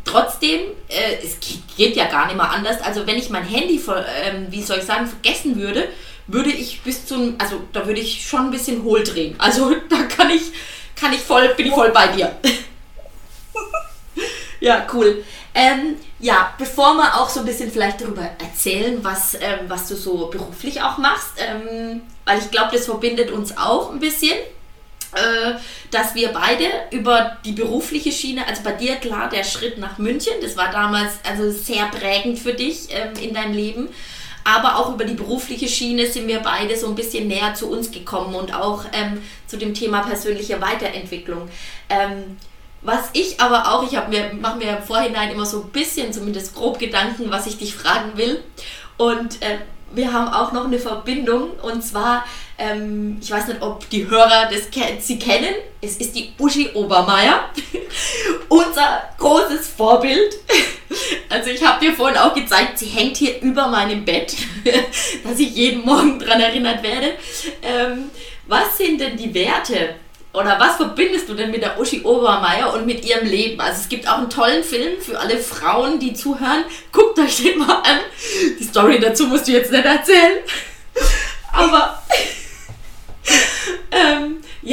trotzdem, 0.05 0.61
äh, 0.89 1.17
es 1.23 1.39
geht 1.77 1.97
ja 1.97 2.07
gar 2.07 2.27
nicht 2.27 2.37
mal 2.37 2.49
anders. 2.49 2.81
Also 2.83 3.07
wenn 3.07 3.17
ich 3.17 3.31
mein 3.31 3.45
Handy, 3.45 3.81
ähm, 4.23 4.47
wie 4.51 4.63
soll 4.63 4.79
ich 4.79 4.85
sagen, 4.85 5.07
vergessen 5.07 5.59
würde, 5.59 5.89
würde 6.27 6.51
ich 6.51 6.83
bis 6.83 7.07
zum, 7.07 7.37
also 7.39 7.63
da 7.73 7.87
würde 7.87 8.01
ich 8.01 8.27
schon 8.27 8.47
ein 8.47 8.51
bisschen 8.51 8.83
hohl 8.83 9.03
drehen. 9.03 9.35
Also 9.39 9.75
da 9.89 10.03
kann 10.05 10.31
ich, 10.31 10.43
kann 10.97 11.13
ich 11.13 11.21
voll, 11.21 11.49
bin 11.55 11.67
ich 11.67 11.73
voll 11.73 11.91
bei 11.91 12.09
dir. 12.09 12.35
ja, 14.61 14.87
cool. 14.93 15.25
Ähm, 15.55 15.97
ja, 16.19 16.53
bevor 16.59 16.95
wir 16.95 17.21
auch 17.21 17.29
so 17.29 17.41
ein 17.41 17.47
bisschen 17.47 17.71
vielleicht 17.71 18.01
darüber 18.01 18.23
erzählen, 18.23 19.05
was, 19.05 19.35
ähm, 19.35 19.69
was 19.69 19.89
du 19.89 19.95
so 19.95 20.27
beruflich 20.27 20.83
auch 20.83 20.99
machst, 20.99 21.35
ähm, 21.39 22.03
weil 22.25 22.39
ich 22.39 22.51
glaube, 22.51 22.71
das 22.73 22.87
verbindet 22.87 23.31
uns 23.31 23.57
auch 23.57 23.93
ein 23.93 24.01
bisschen. 24.01 24.37
Äh, 25.15 25.55
dass 25.91 26.15
wir 26.17 26.33
beide 26.33 26.65
über 26.91 27.37
die 27.45 27.53
berufliche 27.53 28.11
Schiene, 28.11 28.47
also 28.49 28.63
bei 28.65 28.73
dir 28.73 28.97
klar 28.97 29.29
der 29.29 29.45
Schritt 29.45 29.79
nach 29.79 29.99
München, 29.99 30.35
das 30.43 30.57
war 30.57 30.73
damals 30.73 31.13
also 31.29 31.53
sehr 31.53 31.85
prägend 31.87 32.39
für 32.39 32.53
dich 32.53 32.89
ähm, 32.91 33.13
in 33.23 33.33
deinem 33.33 33.55
Leben, 33.55 33.89
aber 34.43 34.77
auch 34.77 34.93
über 34.93 35.05
die 35.05 35.15
berufliche 35.15 35.69
Schiene 35.69 36.07
sind 36.07 36.27
wir 36.27 36.41
beide 36.41 36.77
so 36.77 36.89
ein 36.89 36.97
bisschen 36.97 37.29
näher 37.29 37.55
zu 37.55 37.71
uns 37.71 37.93
gekommen 37.93 38.35
und 38.35 38.53
auch 38.53 38.85
ähm, 38.93 39.23
zu 39.47 39.57
dem 39.57 39.73
Thema 39.73 40.01
persönliche 40.01 40.61
Weiterentwicklung. 40.61 41.49
Ähm, 41.89 42.37
was 42.83 43.11
ich 43.15 43.41
aber 43.41 43.73
auch, 43.73 43.85
ich 43.85 43.93
mir, 44.09 44.33
mache 44.35 44.59
mir 44.59 44.77
im 44.77 44.83
Vorhinein 44.83 45.31
immer 45.31 45.47
so 45.47 45.63
ein 45.63 45.71
bisschen, 45.71 46.13
zumindest 46.13 46.55
grob 46.55 46.79
Gedanken, 46.79 47.31
was 47.31 47.47
ich 47.47 47.57
dich 47.57 47.75
fragen 47.75 48.19
will. 48.19 48.43
Und 48.99 49.41
äh, 49.43 49.59
wir 49.95 50.13
haben 50.13 50.29
auch 50.29 50.53
noch 50.53 50.67
eine 50.67 50.79
Verbindung 50.79 51.53
und 51.63 51.83
zwar 51.83 52.25
ähm, 52.59 53.19
ich 53.21 53.31
weiß 53.31 53.49
nicht, 53.49 53.63
ob 53.63 53.89
die 53.91 54.09
Hörer 54.09 54.49
das 54.51 54.69
sie 55.07 55.19
kennen. 55.19 55.55
Es 55.81 55.97
ist 55.97 56.15
die 56.15 56.33
Uschi 56.39 56.71
Obermeier, 56.75 57.51
unser 58.49 59.03
großes 59.19 59.69
Vorbild. 59.69 60.35
Also 61.29 61.51
ich 61.51 61.67
habe 61.67 61.85
dir 61.85 61.93
vorhin 61.93 62.17
auch 62.17 62.35
gezeigt, 62.35 62.79
sie 62.79 62.87
hängt 62.87 63.17
hier 63.17 63.41
über 63.41 63.67
meinem 63.67 64.05
Bett, 64.05 64.37
dass 65.25 65.41
ich 65.41 65.51
jeden 65.51 65.85
Morgen 65.85 66.21
daran 66.21 66.41
erinnert 66.41 66.85
werde. 66.85 67.15
Ähm, 67.63 68.11
was 68.47 68.79
sind 68.79 69.01
denn 69.01 69.17
die 69.17 69.35
Werte 69.35 69.97
oder 70.33 70.59
was 70.61 70.77
verbindest 70.77 71.29
du 71.29 71.35
denn 71.35 71.51
mit 71.51 71.63
der 71.63 71.81
Uschi 71.81 72.03
Obermeier 72.03 72.73
und 72.75 72.87
mit 72.87 73.05
ihrem 73.05 73.27
Leben? 73.27 73.61
Also 73.61 73.81
es 73.83 73.89
gibt 73.89 74.09
auch 74.09 74.19
einen 74.19 74.31
tollen 74.31 74.63
Film 74.63 75.01
für 75.01 75.19
alle 75.19 75.39
Frauen, 75.39 75.99
die 75.99 76.15
zuhören. 76.15 76.65
Guckt 76.93 77.19
euch 77.19 77.43
den 77.43 77.59
mal 77.59 77.83
an. 77.83 77.99
Die 78.59 78.65
Story 78.65 79.01
dazu 79.01 79.27
musst 79.27 79.49
du 79.49 79.53
jetzt 79.53 79.73
nicht 79.73 79.85
erzählen. 79.85 80.39
Aber 81.53 82.03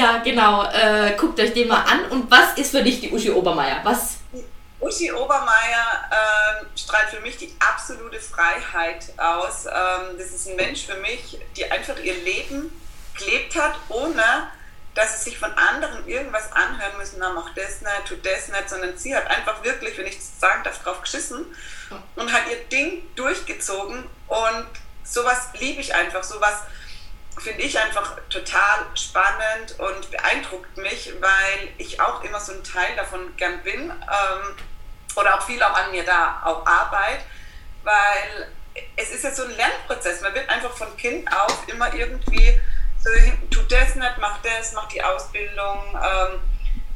ja, 0.01 0.17
genau. 0.17 0.63
Äh, 0.71 1.15
guckt 1.17 1.39
euch 1.39 1.53
den 1.53 1.67
mal 1.67 1.83
an. 1.83 2.05
Und 2.05 2.29
was 2.31 2.57
ist 2.57 2.71
für 2.71 2.83
dich 2.83 2.99
die 2.99 3.11
Uschi 3.11 3.31
Obermeier? 3.31 3.81
Was? 3.83 4.17
Uschi 4.79 5.11
Obermeier 5.11 6.09
äh, 6.09 6.77
strahlt 6.77 7.09
für 7.09 7.19
mich 7.19 7.37
die 7.37 7.53
absolute 7.59 8.19
Freiheit 8.19 9.13
aus. 9.17 9.67
Ähm, 9.67 10.17
das 10.17 10.27
ist 10.31 10.47
ein 10.47 10.55
Mensch 10.55 10.85
für 10.85 10.95
mich, 10.95 11.39
die 11.55 11.69
einfach 11.71 11.97
ihr 11.99 12.15
Leben 12.15 12.71
gelebt 13.17 13.55
hat, 13.55 13.75
ohne 13.89 14.23
dass 14.93 15.17
sie 15.17 15.29
sich 15.29 15.39
von 15.39 15.51
anderen 15.53 16.05
irgendwas 16.05 16.51
anhören 16.51 16.97
müssen, 16.97 17.17
na 17.19 17.29
mach 17.29 17.53
das 17.53 17.79
nicht, 17.79 18.05
tu 18.05 18.15
das 18.15 18.49
nicht, 18.49 18.69
sondern 18.69 18.97
sie 18.97 19.15
hat 19.15 19.25
einfach 19.27 19.63
wirklich, 19.63 19.97
wenn 19.97 20.05
ich 20.05 20.17
das 20.17 20.37
sagen 20.37 20.63
darf, 20.65 20.83
drauf 20.83 21.01
geschissen 21.01 21.45
und 22.17 22.33
hat 22.33 22.41
ihr 22.49 22.57
Ding 22.65 23.03
durchgezogen 23.15 24.03
und 24.27 24.67
sowas 25.05 25.47
liebe 25.57 25.79
ich 25.79 25.95
einfach, 25.95 26.23
sowas 26.23 26.63
finde 27.41 27.61
ich 27.63 27.77
einfach 27.77 28.17
total 28.29 28.85
spannend 28.93 29.79
und 29.79 30.11
beeindruckt 30.11 30.77
mich, 30.77 31.13
weil 31.19 31.69
ich 31.77 31.99
auch 31.99 32.23
immer 32.23 32.39
so 32.39 32.53
ein 32.53 32.63
Teil 32.63 32.95
davon 32.95 33.35
gern 33.35 33.61
bin 33.63 33.89
ähm, 33.89 34.55
oder 35.15 35.37
auch 35.37 35.45
viel 35.45 35.61
auch 35.63 35.73
an 35.73 35.91
mir 35.91 36.03
da 36.03 36.41
auch 36.45 36.65
arbeite, 36.65 37.23
weil 37.83 38.51
es 38.95 39.11
ist 39.11 39.23
ja 39.23 39.31
so 39.31 39.43
ein 39.43 39.55
Lernprozess. 39.55 40.21
Man 40.21 40.33
wird 40.33 40.49
einfach 40.49 40.71
von 40.71 40.95
Kind 40.97 41.27
auf 41.33 41.67
immer 41.67 41.93
irgendwie 41.93 42.59
so, 42.99 43.09
tu 43.49 43.61
das 43.63 43.95
nicht, 43.95 44.17
mach 44.19 44.39
das, 44.41 44.73
mach 44.73 44.87
die 44.87 45.03
Ausbildung, 45.03 45.83
ähm, 45.95 46.39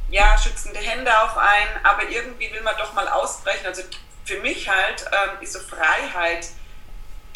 ja, 0.08 0.38
schützende 0.38 0.78
Hände 0.78 1.10
auf 1.22 1.36
ein, 1.36 1.68
aber 1.82 2.08
irgendwie 2.08 2.52
will 2.52 2.62
man 2.62 2.76
doch 2.76 2.92
mal 2.92 3.08
ausbrechen. 3.08 3.66
Also 3.66 3.82
für 4.24 4.38
mich 4.38 4.68
halt 4.68 5.04
ähm, 5.10 5.42
ist 5.42 5.54
so 5.54 5.58
Freiheit 5.58 6.46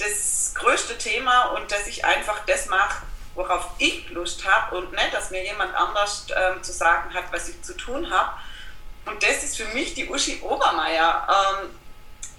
das 0.01 0.53
größte 0.55 0.99
Thema 0.99 1.51
und 1.51 1.71
dass 1.71 1.87
ich 1.87 2.05
einfach 2.05 2.41
das 2.47 2.67
mache, 2.67 3.03
worauf 3.35 3.67
ich 3.79 4.09
Lust 4.11 4.45
habe 4.45 4.77
und 4.77 4.93
nicht, 4.93 5.13
dass 5.13 5.31
mir 5.31 5.45
jemand 5.45 5.75
anders 5.75 6.27
ähm, 6.35 6.63
zu 6.63 6.73
sagen 6.73 7.15
hat, 7.15 7.25
was 7.33 7.49
ich 7.49 7.63
zu 7.63 7.77
tun 7.77 8.11
habe. 8.11 8.33
Und 9.07 9.23
das 9.23 9.43
ist 9.43 9.57
für 9.57 9.67
mich 9.67 9.95
die 9.95 10.09
Uschi 10.09 10.41
Obermeier. 10.43 11.27
Ähm, 11.61 11.71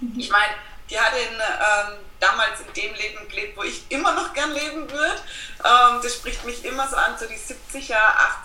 mhm. 0.00 0.20
Ich 0.20 0.30
meine, 0.30 0.52
die 0.90 0.98
hat 0.98 1.12
in, 1.16 1.34
ähm, 1.34 1.98
damals 2.20 2.60
in 2.60 2.72
dem 2.74 2.94
Leben 2.94 3.28
gelebt, 3.28 3.56
wo 3.56 3.62
ich 3.62 3.90
immer 3.90 4.12
noch 4.12 4.32
gern 4.32 4.52
leben 4.52 4.90
würde. 4.90 5.20
Ähm, 5.64 6.00
das 6.02 6.14
spricht 6.14 6.44
mich 6.44 6.64
immer 6.64 6.88
so 6.88 6.96
an, 6.96 7.16
so 7.18 7.26
die 7.26 7.34
70er, 7.34 7.96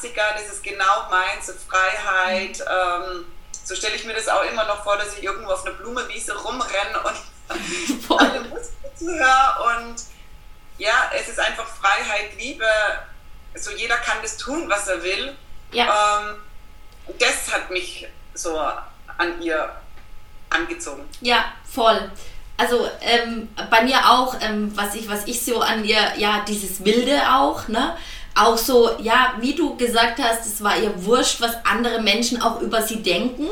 80er, 0.02 0.34
das 0.34 0.54
ist 0.54 0.64
genau 0.64 1.10
meins, 1.10 1.48
so 1.48 1.54
Freiheit. 1.54 2.60
Ähm, 2.62 3.26
so 3.64 3.76
stelle 3.76 3.96
ich 3.96 4.06
mir 4.06 4.14
das 4.14 4.30
auch 4.30 4.44
immer 4.44 4.64
noch 4.66 4.84
vor, 4.84 4.98
dass 4.98 5.18
ich 5.18 5.24
irgendwo 5.24 5.52
auf 5.52 5.66
einer 5.66 5.76
Blumenwiese 5.76 6.36
rumrenne 6.38 7.04
und 7.04 8.10
alle 8.18 8.42
Musik 8.42 8.74
zuhöre. 8.98 9.78
Und 9.78 9.96
ja, 10.78 11.12
es 11.20 11.28
ist 11.28 11.40
einfach 11.40 11.68
Freiheit, 11.68 12.32
Liebe. 12.38 12.66
So 13.56 13.72
jeder 13.72 13.98
kann 13.98 14.18
das 14.22 14.38
tun, 14.38 14.70
was 14.70 14.88
er 14.88 15.02
will. 15.04 15.36
Ja. 15.72 16.20
Ähm, 16.20 16.36
das 17.20 17.52
hat 17.52 17.70
mich 17.72 18.08
so 18.34 18.58
an 18.60 19.42
ihr 19.42 19.70
angezogen. 20.50 21.04
Ja, 21.22 21.46
voll. 21.70 22.12
Also 22.58 22.90
ähm, 23.02 23.50
bei 23.70 23.84
mir 23.84 23.98
auch, 24.10 24.36
ähm, 24.42 24.72
was, 24.76 24.96
ich, 24.96 25.08
was 25.10 25.28
ich 25.28 25.44
so 25.44 25.62
an 25.62 25.86
ihr, 25.86 26.00
ja, 26.18 26.44
dieses 26.48 26.84
Wilde 26.84 27.22
auch, 27.32 27.68
ne? 27.68 27.96
Auch 28.34 28.58
so, 28.58 28.98
ja, 29.00 29.34
wie 29.40 29.56
du 29.56 29.78
gesagt 29.78 30.20
hast, 30.20 30.46
es 30.46 30.64
war 30.64 30.78
ihr 30.78 31.06
wurscht, 31.06 31.42
was 31.42 31.56
andere 31.66 32.02
Menschen 32.02 32.42
auch 32.42 32.62
über 32.62 32.82
sie 32.82 33.02
denken. 33.02 33.48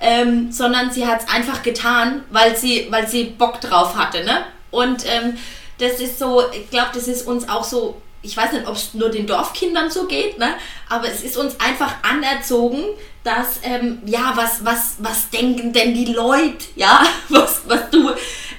Ähm, 0.00 0.50
sondern 0.52 0.90
sie 0.90 1.06
hat 1.06 1.22
es 1.22 1.28
einfach 1.28 1.62
getan, 1.62 2.24
weil 2.30 2.56
sie, 2.56 2.88
weil 2.90 3.08
sie 3.08 3.24
Bock 3.24 3.60
drauf 3.60 3.96
hatte. 3.96 4.24
Ne? 4.24 4.44
Und 4.74 5.04
ähm, 5.06 5.38
das 5.78 6.00
ist 6.00 6.18
so, 6.18 6.42
ich 6.52 6.70
glaube, 6.70 6.90
das 6.94 7.08
ist 7.08 7.26
uns 7.26 7.48
auch 7.48 7.64
so 7.64 8.00
ich 8.24 8.36
weiß 8.36 8.52
nicht, 8.52 8.66
ob 8.66 8.74
es 8.74 8.94
nur 8.94 9.10
den 9.10 9.26
Dorfkindern 9.26 9.90
so 9.90 10.06
geht, 10.06 10.38
ne? 10.38 10.54
aber 10.88 11.08
es 11.08 11.22
ist 11.22 11.36
uns 11.36 11.60
einfach 11.60 11.96
anerzogen, 12.02 12.82
dass, 13.22 13.60
ähm, 13.62 14.00
ja, 14.06 14.32
was, 14.34 14.64
was, 14.64 14.96
was 14.98 15.30
denken 15.30 15.72
denn 15.72 15.94
die 15.94 16.12
Leute, 16.12 16.64
ja, 16.74 17.04
was, 17.28 17.62
was 17.66 17.90
du, 17.90 18.10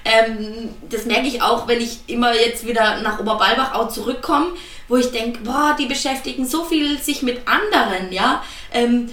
ähm, 0.06 0.70
das 0.90 1.06
merke 1.06 1.28
ich 1.28 1.42
auch, 1.42 1.68
wenn 1.68 1.82
ich 1.82 2.00
immer 2.08 2.34
jetzt 2.34 2.66
wieder 2.66 3.02
nach 3.02 3.20
Oberbalbach 3.20 3.74
auch 3.74 3.90
zurückkomme, 3.90 4.52
wo 4.88 4.98
ich 4.98 5.12
denke, 5.12 5.40
boah, 5.40 5.76
die 5.78 5.88
beschäftigen 5.88 6.46
so 6.46 6.64
viel 6.64 7.00
sich 7.00 7.24
mit 7.24 7.42
anderen, 7.48 8.12
ja, 8.12 8.44
ähm, 8.72 9.12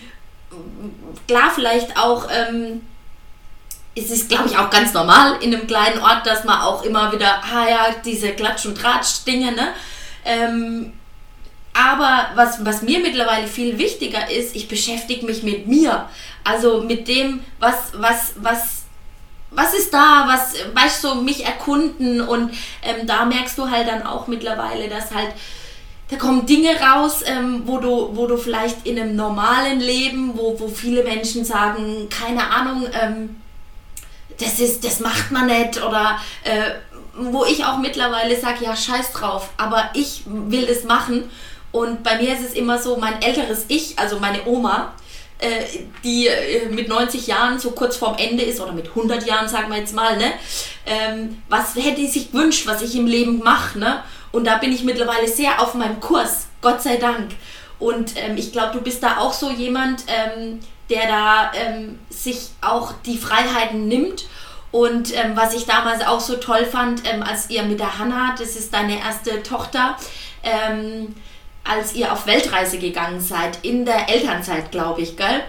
klar, 1.27 1.51
vielleicht 1.55 1.99
auch, 1.99 2.29
ähm, 2.31 2.83
es 3.95 4.11
ist, 4.11 4.29
glaube 4.29 4.49
ich, 4.49 4.57
auch 4.57 4.71
ganz 4.71 4.95
normal 4.95 5.37
in 5.43 5.55
einem 5.55 5.67
kleinen 5.67 6.01
Ort, 6.01 6.27
dass 6.27 6.45
man 6.45 6.61
auch 6.61 6.83
immer 6.83 7.13
wieder, 7.13 7.43
ah 7.43 7.69
ja, 7.69 7.87
diese 8.05 8.29
Klatsch- 8.29 8.67
und 8.67 8.77
Tratsch-Dinge, 8.77 9.53
ne, 9.53 9.69
ähm, 10.25 10.93
aber 11.75 12.31
was, 12.35 12.65
was 12.65 12.83
mir 12.83 12.99
mittlerweile 13.01 13.47
viel 13.47 13.79
wichtiger 13.79 14.31
ist, 14.31 14.55
ich 14.55 14.69
beschäftige 14.69 15.25
mich 15.25 15.43
mit 15.43 15.67
mir. 15.67 16.07
Also 16.45 16.83
mit 16.83 17.09
dem, 17.09 17.43
was, 17.61 17.93
was, 17.95 18.35
was, 18.37 18.83
was 19.51 19.75
ist 19.75 19.93
da, 19.93 20.25
was, 20.27 20.55
weißt 20.75 21.05
du, 21.05 21.15
mich 21.23 21.45
erkunden 21.47 22.21
und 22.21 22.53
ähm, 22.83 23.07
da 23.07 23.25
merkst 23.25 23.57
du 23.57 23.71
halt 23.71 23.89
dann 23.89 24.03
auch 24.03 24.27
mittlerweile, 24.27 24.89
dass 24.89 25.15
halt, 25.15 25.31
da 26.11 26.17
kommen 26.17 26.45
Dinge 26.45 26.79
raus, 26.79 27.23
ähm, 27.25 27.63
wo, 27.65 27.79
du, 27.79 28.11
wo 28.15 28.27
du 28.27 28.37
vielleicht 28.37 28.87
in 28.87 28.99
einem 28.99 29.17
normalen 29.17 29.81
Leben, 29.81 30.37
wo, 30.37 30.59
wo 30.61 30.69
viele 30.69 31.03
Menschen 31.05 31.43
sagen, 31.45 32.09
keine 32.11 32.51
Ahnung, 32.51 32.87
ähm, 32.93 33.42
das 34.43 34.59
ist, 34.59 34.85
das 34.85 35.01
macht 35.01 35.31
man 35.31 35.47
nicht 35.47 35.83
oder 35.83 36.19
äh, 36.45 36.73
wo 37.15 37.45
ich 37.45 37.65
auch 37.65 37.79
mittlerweile 37.79 38.39
sage, 38.39 38.65
ja, 38.65 38.75
scheiß 38.75 39.13
drauf, 39.13 39.51
aber 39.57 39.91
ich 39.95 40.23
will 40.27 40.65
es 40.65 40.85
machen. 40.85 41.31
Und 41.71 42.03
bei 42.03 42.17
mir 42.17 42.35
ist 42.35 42.45
es 42.45 42.55
immer 42.55 42.79
so, 42.79 42.97
mein 42.97 43.21
älteres 43.23 43.65
Ich, 43.69 43.99
also 43.99 44.19
meine 44.19 44.47
Oma, 44.47 44.95
äh, 45.39 45.65
die 46.05 46.27
äh, 46.27 46.69
mit 46.69 46.89
90 46.89 47.27
Jahren 47.27 47.59
so 47.59 47.73
kurz 47.73 47.97
vorm 47.97 48.17
Ende 48.19 48.45
ist, 48.45 48.61
oder 48.61 48.73
mit 48.73 48.89
100 48.89 49.27
Jahren, 49.27 49.49
sagen 49.49 49.71
wir 49.71 49.79
jetzt 49.79 49.95
mal, 49.95 50.17
ne? 50.17 50.33
Ähm, 50.87 51.43
was 51.49 51.75
hätte 51.75 52.01
sie 52.01 52.09
sich 52.09 52.33
gewünscht, 52.33 52.67
was 52.67 52.83
ich 52.83 52.95
im 52.95 53.07
Leben 53.07 53.39
mache, 53.39 53.79
ne? 53.79 54.03
Und 54.33 54.47
da 54.47 54.59
bin 54.59 54.73
ich 54.73 54.85
mittlerweile 54.85 55.29
sehr 55.29 55.61
auf 55.61 55.75
meinem 55.75 56.01
Kurs, 56.01 56.47
Gott 56.61 56.83
sei 56.83 56.97
Dank. 56.97 57.33
Und 57.79 58.13
ähm, 58.17 58.37
ich 58.37 58.53
glaube, 58.53 58.75
du 58.75 58.81
bist 58.81 59.03
da 59.03 59.19
auch 59.19 59.33
so 59.33 59.51
jemand, 59.51 60.05
ähm, 60.07 60.61
der 60.93 61.07
da 61.07 61.53
ähm, 61.55 61.99
sich 62.11 62.51
auch 62.61 62.93
die 63.05 63.17
Freiheiten 63.17 63.89
nimmt 63.89 64.27
und 64.73 65.15
ähm, 65.15 65.37
was 65.37 65.55
ich 65.55 65.67
damals 65.67 66.05
auch 66.05 66.21
so 66.21 66.37
toll 66.37 66.65
fand, 66.65 67.07
ähm, 67.07 67.23
als 67.23 67.51
ihr 67.51 67.63
mit 67.63 67.79
der 67.79 67.99
Hanna, 67.99 68.35
das 68.39 68.57
ist 68.57 68.73
deine 68.73 68.99
erste 68.99 69.43
Tochter, 69.43 69.97
ähm, 70.43 71.15
als 71.63 71.93
ihr 71.95 72.13
auf 72.13 72.27
Weltreise 72.27 72.79
gegangen 72.79 73.21
seid, 73.21 73.59
in 73.63 73.85
der 73.85 74.09
Elternzeit, 74.09 74.73
glaube 74.73 75.03
ich, 75.03 75.17
gell? 75.17 75.45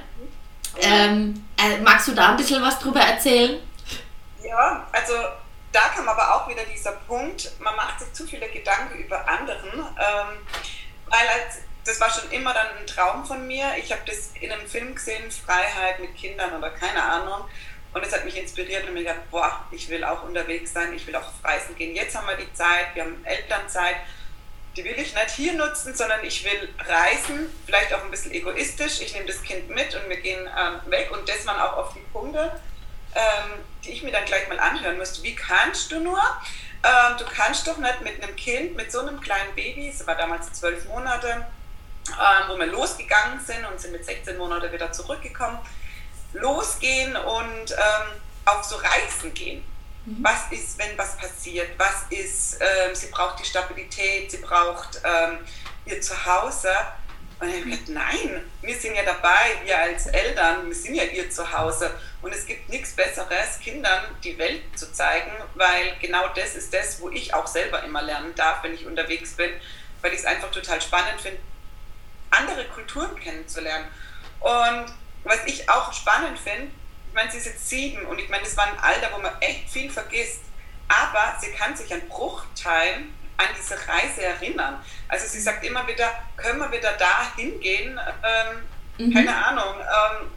Ähm, 0.82 1.46
äh, 1.58 1.80
magst 1.80 2.10
du 2.10 2.12
da 2.12 2.30
ein 2.30 2.38
bisschen 2.38 2.62
was 2.62 2.80
drüber 2.80 3.00
erzählen? 3.00 3.60
Ja, 4.44 4.86
also 4.92 5.14
da 5.72 5.82
kam 5.96 6.08
aber 6.08 6.36
auch 6.36 6.48
wieder 6.50 6.64
dieser 6.72 6.92
Punkt, 6.92 7.50
man 7.60 7.76
macht 7.78 8.00
sich 8.02 8.12
zu 8.14 8.28
viele 8.28 8.48
Gedanken 8.50 9.00
über 9.00 9.26
anderen, 9.28 9.80
ähm, 9.80 10.38
weil 11.08 11.28
als, 11.28 11.60
das 11.86 12.00
war 12.00 12.10
schon 12.10 12.32
immer 12.32 12.54
dann 12.54 12.68
ein 12.80 12.88
Traum 12.88 13.26
von 13.26 13.46
mir. 13.46 13.74
Ich 13.78 13.92
habe 13.92 14.02
das 14.06 14.32
in 14.40 14.52
einem 14.52 14.68
Film 14.68 14.96
gesehen, 14.96 15.30
Freiheit 15.32 16.00
mit 16.00 16.16
Kindern 16.16 16.54
oder 16.58 16.70
keine 16.70 17.04
Ahnung. 17.04 17.48
Und 17.94 18.04
es 18.04 18.12
hat 18.12 18.26
mich 18.26 18.38
inspiriert 18.38 18.88
und 18.88 18.94
mir 18.94 19.02
gedacht, 19.02 19.30
boah, 19.30 19.66
ich 19.72 19.88
will 19.90 20.04
auch 20.04 20.24
unterwegs 20.24 20.74
sein, 20.74 20.94
ich 20.94 21.06
will 21.06 21.16
auch 21.16 21.28
auf 21.28 21.44
Reisen 21.44 21.76
gehen. 21.76 21.96
Jetzt 21.96 22.16
haben 22.16 22.28
wir 22.28 22.38
die 22.38 22.52
Zeit, 22.54 22.96
wir 22.96 23.04
haben 23.04 23.24
Elternzeit, 23.24 23.98
die 24.76 24.84
will 24.84 24.98
ich 24.98 25.14
nicht 25.14 25.30
hier 25.36 25.54
nutzen, 25.54 25.94
sondern 25.94 26.24
ich 26.24 26.44
will 26.44 26.70
reisen, 26.80 27.48
vielleicht 27.66 27.94
auch 27.94 28.04
ein 28.04 28.10
bisschen 28.10 28.32
egoistisch. 28.32 29.02
Ich 29.02 29.14
nehme 29.14 29.28
das 29.28 29.44
Kind 29.44 29.70
mit 29.70 29.94
und 29.94 30.10
wir 30.10 30.18
gehen 30.18 30.50
ähm, 30.58 30.80
weg 30.90 31.12
und 31.12 31.30
das 31.30 31.46
waren 31.46 31.62
auch 31.62 31.78
oft 31.78 31.96
die 31.96 32.00
Punkte, 32.12 32.60
ähm, 33.14 33.60
die 33.84 33.92
ich 33.92 34.02
mir 34.02 34.12
dann 34.12 34.26
gleich 34.26 34.48
mal 34.48 34.60
anhören 34.60 34.98
müsste. 34.98 35.22
Wie 35.22 35.36
kannst 35.36 35.92
du 35.92 36.00
nur? 36.00 36.20
Ähm, 36.84 37.18
du 37.20 37.26
kannst 37.26 37.68
doch 37.68 37.78
nicht 37.78 38.02
mit 38.02 38.24
einem 38.24 38.36
Kind, 38.36 38.76
mit 38.76 38.92
so 38.92 39.02
einem 39.02 39.22
kleinen 39.22 39.54
Baby, 39.54 39.90
es 39.90 40.06
war 40.08 40.16
damals 40.16 40.52
zwölf 40.54 40.86
Monate, 40.86 41.46
ähm, 42.10 42.50
wo 42.50 42.58
wir 42.58 42.68
losgegangen 42.68 43.40
sind 43.40 43.66
und 43.66 43.80
sind 43.80 43.92
mit 43.92 44.06
16 44.06 44.38
Monaten 44.38 44.72
wieder 44.72 44.92
zurückgekommen, 44.92 45.60
losgehen 46.34 47.16
und 47.16 47.72
ähm, 47.72 48.22
auf 48.46 48.64
so 48.64 48.76
Reisen 48.76 49.34
gehen. 49.34 49.64
Mhm. 50.06 50.18
Was 50.22 50.52
ist, 50.52 50.78
wenn 50.78 50.98
was 50.98 51.18
passiert? 51.18 51.70
Was 51.78 52.04
ist, 52.10 52.60
ähm, 52.60 52.94
sie 52.94 53.08
braucht 53.08 53.40
die 53.40 53.46
Stabilität, 53.46 54.32
sie 54.32 54.38
braucht 54.38 55.02
ähm, 55.04 55.40
ihr 55.86 56.02
Zuhause. 56.02 56.70
Und 57.40 57.50
ich 57.50 57.56
habe 57.56 57.70
gedacht, 57.72 57.90
nein, 57.90 58.44
wir 58.62 58.76
sind 58.76 58.96
ja 58.96 59.04
dabei, 59.04 59.58
wir 59.66 59.78
als 59.78 60.08
Eltern, 60.08 60.68
wir 60.68 60.76
sind 60.76 60.96
ja 60.96 61.04
ihr 61.04 61.30
Zuhause. 61.30 61.92
Und 62.22 62.34
es 62.34 62.46
gibt 62.46 62.70
nichts 62.70 62.94
Besseres, 62.94 63.60
Kindern 63.62 64.04
die 64.24 64.38
Welt 64.38 64.62
zu 64.78 64.92
zeigen, 64.94 65.32
weil 65.56 65.96
genau 66.00 66.28
das 66.36 66.56
ist 66.56 66.74
das, 66.74 67.02
wo 67.02 67.10
ich 67.10 67.34
auch 67.34 67.48
selber 67.48 67.84
immer 67.84 68.02
lernen 68.02 68.34
darf, 68.36 68.64
wenn 68.64 68.74
ich 68.74 68.86
unterwegs 68.86 69.34
bin, 69.34 69.52
weil 70.02 70.14
ich 70.14 70.20
es 70.20 70.26
einfach 70.26 70.52
total 70.52 70.82
spannend 70.82 71.20
finde, 71.20 71.40
andere 72.34 72.66
Kulturen 72.66 73.16
kennenzulernen. 73.20 73.88
Und 74.40 74.86
was 75.24 75.40
ich 75.46 75.70
auch 75.70 75.94
spannend 75.94 76.38
finde, 76.40 76.68
ich 77.08 77.14
meine, 77.14 77.32
sie 77.32 77.38
ist 77.38 77.46
jetzt 77.46 77.70
sieben 77.70 78.06
und 78.08 78.20
ich 78.20 78.30
meine, 78.30 78.44
das 78.44 78.58
war 78.58 78.66
ein 78.66 78.80
Alter, 78.80 79.10
wo 79.14 79.22
man 79.22 79.32
echt 79.40 79.70
viel 79.70 79.90
vergisst, 79.90 80.42
aber 80.88 81.38
sie 81.40 81.52
kann 81.52 81.76
sich 81.76 81.94
an 81.94 82.02
Bruchteilen 82.10 83.14
an 83.38 83.48
diese 83.58 83.76
Reise 83.88 84.24
erinnern. 84.24 84.84
Also 85.08 85.28
sie 85.28 85.40
sagt 85.40 85.64
immer 85.64 85.88
wieder, 85.88 86.12
können 86.38 86.60
wir 86.60 86.72
wieder 86.72 86.94
da 86.94 87.32
hingehen? 87.36 88.00
Ähm, 88.24 89.08
mhm. 89.08 89.14
Keine 89.14 89.36
Ahnung. 89.36 89.76
Ähm, 89.80 90.28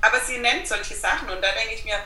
aber 0.00 0.20
sie 0.20 0.38
nennt 0.38 0.66
solche 0.66 0.94
Sachen 0.94 1.28
und 1.30 1.42
da 1.42 1.48
denke 1.52 1.74
ich 1.74 1.84
mir, 1.84 1.98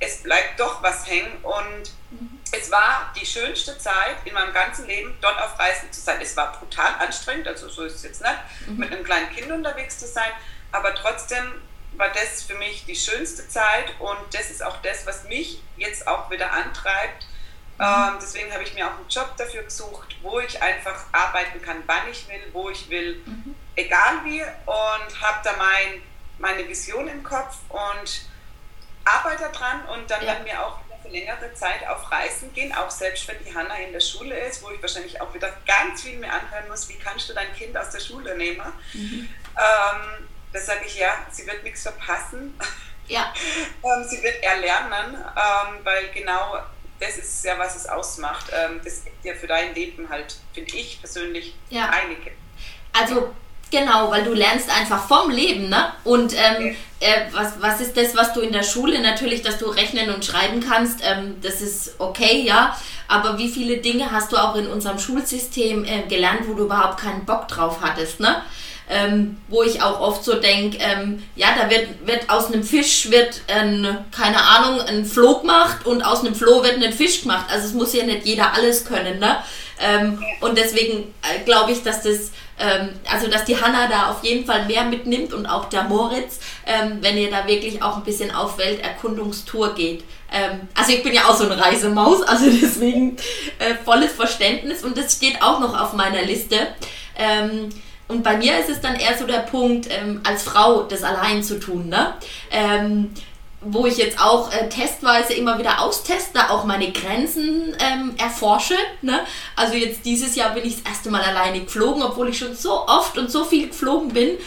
es 0.00 0.22
bleibt 0.22 0.58
doch 0.58 0.82
was 0.82 1.06
hängen 1.06 1.36
und 1.42 1.92
mhm. 2.10 2.40
es 2.52 2.70
war 2.70 3.12
die 3.20 3.26
schönste 3.26 3.78
Zeit 3.78 4.16
in 4.24 4.32
meinem 4.32 4.52
ganzen 4.52 4.86
Leben, 4.86 5.16
dort 5.20 5.38
auf 5.38 5.58
Reisen 5.58 5.92
zu 5.92 6.00
sein. 6.00 6.18
Es 6.20 6.36
war 6.36 6.58
brutal 6.58 6.94
anstrengend, 6.98 7.46
also 7.46 7.68
so 7.68 7.84
ist 7.84 7.96
es 7.96 8.02
jetzt 8.02 8.22
nicht, 8.22 8.34
mhm. 8.66 8.76
mit 8.78 8.92
einem 8.92 9.04
kleinen 9.04 9.30
Kind 9.30 9.52
unterwegs 9.52 9.98
zu 9.98 10.06
sein, 10.06 10.30
aber 10.72 10.94
trotzdem 10.94 11.44
war 11.92 12.08
das 12.08 12.42
für 12.42 12.54
mich 12.54 12.86
die 12.86 12.96
schönste 12.96 13.46
Zeit 13.48 13.92
und 13.98 14.18
das 14.32 14.50
ist 14.50 14.64
auch 14.64 14.80
das, 14.82 15.06
was 15.06 15.24
mich 15.24 15.62
jetzt 15.76 16.06
auch 16.06 16.30
wieder 16.30 16.50
antreibt. 16.50 17.26
Mhm. 17.76 17.84
Ähm, 17.84 18.18
deswegen 18.20 18.52
habe 18.52 18.62
ich 18.62 18.72
mir 18.74 18.86
auch 18.86 18.96
einen 18.96 19.08
Job 19.08 19.36
dafür 19.36 19.62
gesucht, 19.64 20.16
wo 20.22 20.40
ich 20.40 20.62
einfach 20.62 21.04
arbeiten 21.12 21.60
kann, 21.60 21.82
wann 21.86 22.08
ich 22.10 22.26
will, 22.28 22.42
wo 22.52 22.70
ich 22.70 22.88
will, 22.88 23.22
mhm. 23.26 23.54
egal 23.76 24.24
wie 24.24 24.40
und 24.40 25.20
habe 25.20 25.40
da 25.44 25.52
mein, 25.58 26.02
meine 26.38 26.66
Vision 26.66 27.06
im 27.08 27.22
Kopf 27.22 27.56
und 27.68 28.29
arbeite 29.04 29.50
daran 29.52 29.84
und 29.86 30.10
dann 30.10 30.20
ja. 30.22 30.28
werden 30.28 30.44
wir 30.44 30.64
auch 30.64 30.78
für 31.02 31.08
längere 31.08 31.52
Zeit 31.54 31.86
auf 31.88 32.10
Reisen 32.10 32.52
gehen, 32.52 32.74
auch 32.74 32.90
selbst 32.90 33.26
wenn 33.28 33.42
die 33.44 33.54
Hanna 33.54 33.74
in 33.76 33.92
der 33.92 34.00
Schule 34.00 34.38
ist, 34.38 34.62
wo 34.62 34.70
ich 34.70 34.80
wahrscheinlich 34.82 35.20
auch 35.20 35.32
wieder 35.34 35.52
ganz 35.66 36.02
viel 36.02 36.18
mehr 36.18 36.32
anhören 36.32 36.68
muss, 36.68 36.88
wie 36.88 36.96
kannst 36.96 37.28
du 37.28 37.34
dein 37.34 37.52
Kind 37.54 37.76
aus 37.76 37.90
der 37.90 38.00
Schule 38.00 38.36
nehmen. 38.36 38.72
Mhm. 38.92 39.28
Ähm, 39.56 40.28
da 40.52 40.60
sage 40.60 40.84
ich 40.86 40.96
ja, 40.96 41.26
sie 41.30 41.46
wird 41.46 41.62
nichts 41.62 41.82
verpassen. 41.82 42.58
Ja. 43.06 43.32
ähm, 43.82 44.04
sie 44.08 44.22
wird 44.22 44.42
erlernen, 44.42 45.14
ähm, 45.14 45.78
weil 45.84 46.10
genau 46.12 46.58
das 46.98 47.16
ist 47.16 47.44
ja, 47.44 47.58
was 47.58 47.76
es 47.76 47.86
ausmacht. 47.86 48.46
Ähm, 48.52 48.80
das 48.84 49.04
gibt 49.04 49.24
ja 49.24 49.34
für 49.34 49.46
dein 49.46 49.74
Leben 49.74 50.08
halt, 50.10 50.36
finde 50.52 50.76
ich 50.76 51.00
persönlich, 51.00 51.54
ja. 51.70 51.88
einige. 51.88 52.32
Also 52.92 53.34
Genau, 53.70 54.10
weil 54.10 54.24
du 54.24 54.32
lernst 54.32 54.68
einfach 54.68 55.06
vom 55.06 55.30
Leben, 55.30 55.68
ne? 55.68 55.92
Und 56.02 56.32
ähm, 56.34 56.74
äh, 56.98 57.26
was, 57.32 57.60
was 57.60 57.80
ist 57.80 57.96
das, 57.96 58.16
was 58.16 58.32
du 58.32 58.40
in 58.40 58.52
der 58.52 58.64
Schule 58.64 59.00
natürlich, 59.00 59.42
dass 59.42 59.58
du 59.58 59.66
rechnen 59.66 60.12
und 60.12 60.24
schreiben 60.24 60.60
kannst, 60.60 61.00
ähm, 61.04 61.36
das 61.40 61.60
ist 61.60 61.94
okay, 61.98 62.42
ja. 62.42 62.76
Aber 63.06 63.38
wie 63.38 63.48
viele 63.48 63.78
Dinge 63.78 64.10
hast 64.10 64.32
du 64.32 64.36
auch 64.36 64.56
in 64.56 64.66
unserem 64.66 64.98
Schulsystem 64.98 65.84
äh, 65.84 66.02
gelernt, 66.08 66.42
wo 66.46 66.54
du 66.54 66.64
überhaupt 66.64 67.00
keinen 67.00 67.24
Bock 67.24 67.46
drauf 67.46 67.78
hattest, 67.80 68.18
ne? 68.18 68.42
Ähm, 68.92 69.36
wo 69.46 69.62
ich 69.62 69.80
auch 69.82 70.00
oft 70.00 70.24
so 70.24 70.34
denke, 70.34 70.78
ähm, 70.80 71.22
ja, 71.36 71.54
da 71.56 71.70
wird, 71.70 72.06
wird 72.06 72.28
aus 72.28 72.46
einem 72.46 72.64
Fisch 72.64 73.08
wird 73.12 73.42
ein, 73.46 74.04
keine 74.10 74.42
Ahnung, 74.42 74.80
ein 74.80 75.04
Floh 75.04 75.38
gemacht 75.38 75.86
und 75.86 76.02
aus 76.02 76.20
einem 76.20 76.34
Floh 76.34 76.64
wird 76.64 76.82
ein 76.82 76.92
Fisch 76.92 77.22
gemacht. 77.22 77.46
Also 77.52 77.68
es 77.68 77.72
muss 77.72 77.92
ja 77.92 78.04
nicht 78.04 78.26
jeder 78.26 78.52
alles 78.52 78.84
können, 78.84 79.20
ne? 79.20 79.36
Ähm, 79.78 80.20
und 80.40 80.58
deswegen 80.58 81.14
äh, 81.22 81.44
glaube 81.44 81.70
ich, 81.70 81.84
dass 81.84 82.02
das 82.02 82.32
ähm, 82.60 82.90
also 83.10 83.28
dass 83.28 83.44
die 83.44 83.60
Hanna 83.60 83.88
da 83.88 84.10
auf 84.10 84.22
jeden 84.22 84.44
Fall 84.44 84.66
mehr 84.66 84.84
mitnimmt 84.84 85.32
und 85.32 85.46
auch 85.46 85.68
der 85.70 85.84
Moritz, 85.84 86.40
ähm, 86.66 86.98
wenn 87.00 87.16
ihr 87.16 87.30
da 87.30 87.46
wirklich 87.46 87.82
auch 87.82 87.96
ein 87.96 88.04
bisschen 88.04 88.30
auf 88.30 88.58
Welterkundungstour 88.58 89.74
geht. 89.74 90.04
Ähm, 90.30 90.68
also 90.74 90.92
ich 90.92 91.02
bin 91.02 91.14
ja 91.14 91.24
auch 91.26 91.36
so 91.36 91.44
eine 91.44 91.60
Reisemaus, 91.60 92.22
also 92.22 92.44
deswegen 92.62 93.16
äh, 93.58 93.74
volles 93.84 94.12
Verständnis 94.12 94.84
und 94.84 94.96
das 94.96 95.14
steht 95.14 95.42
auch 95.42 95.60
noch 95.60 95.78
auf 95.78 95.94
meiner 95.94 96.22
Liste. 96.22 96.68
Und 98.10 98.22
bei 98.22 98.36
mir 98.36 98.58
ist 98.58 98.68
es 98.68 98.80
dann 98.80 98.96
eher 98.96 99.16
so 99.16 99.26
der 99.26 99.38
Punkt, 99.38 99.88
ähm, 99.90 100.20
als 100.24 100.42
Frau 100.42 100.82
das 100.82 101.02
allein 101.02 101.42
zu 101.42 101.60
tun. 101.60 101.88
Ne? 101.88 102.14
Ähm, 102.50 103.10
wo 103.62 103.86
ich 103.86 103.98
jetzt 103.98 104.20
auch 104.20 104.50
äh, 104.52 104.68
testweise 104.68 105.34
immer 105.34 105.58
wieder 105.58 105.82
austeste, 105.82 106.50
auch 106.50 106.64
meine 106.64 106.92
Grenzen 106.92 107.76
ähm, 107.78 108.14
erforsche. 108.18 108.74
Ne? 109.02 109.20
Also 109.54 109.74
jetzt 109.74 110.04
dieses 110.04 110.34
Jahr 110.34 110.50
bin 110.50 110.64
ich 110.64 110.82
das 110.82 110.92
erste 110.92 111.10
Mal 111.10 111.22
alleine 111.22 111.60
geflogen, 111.60 112.02
obwohl 112.02 112.30
ich 112.30 112.38
schon 112.38 112.54
so 112.54 112.86
oft 112.86 113.18
und 113.18 113.30
so 113.30 113.44
viel 113.44 113.68
geflogen 113.68 114.12
bin. 114.12 114.38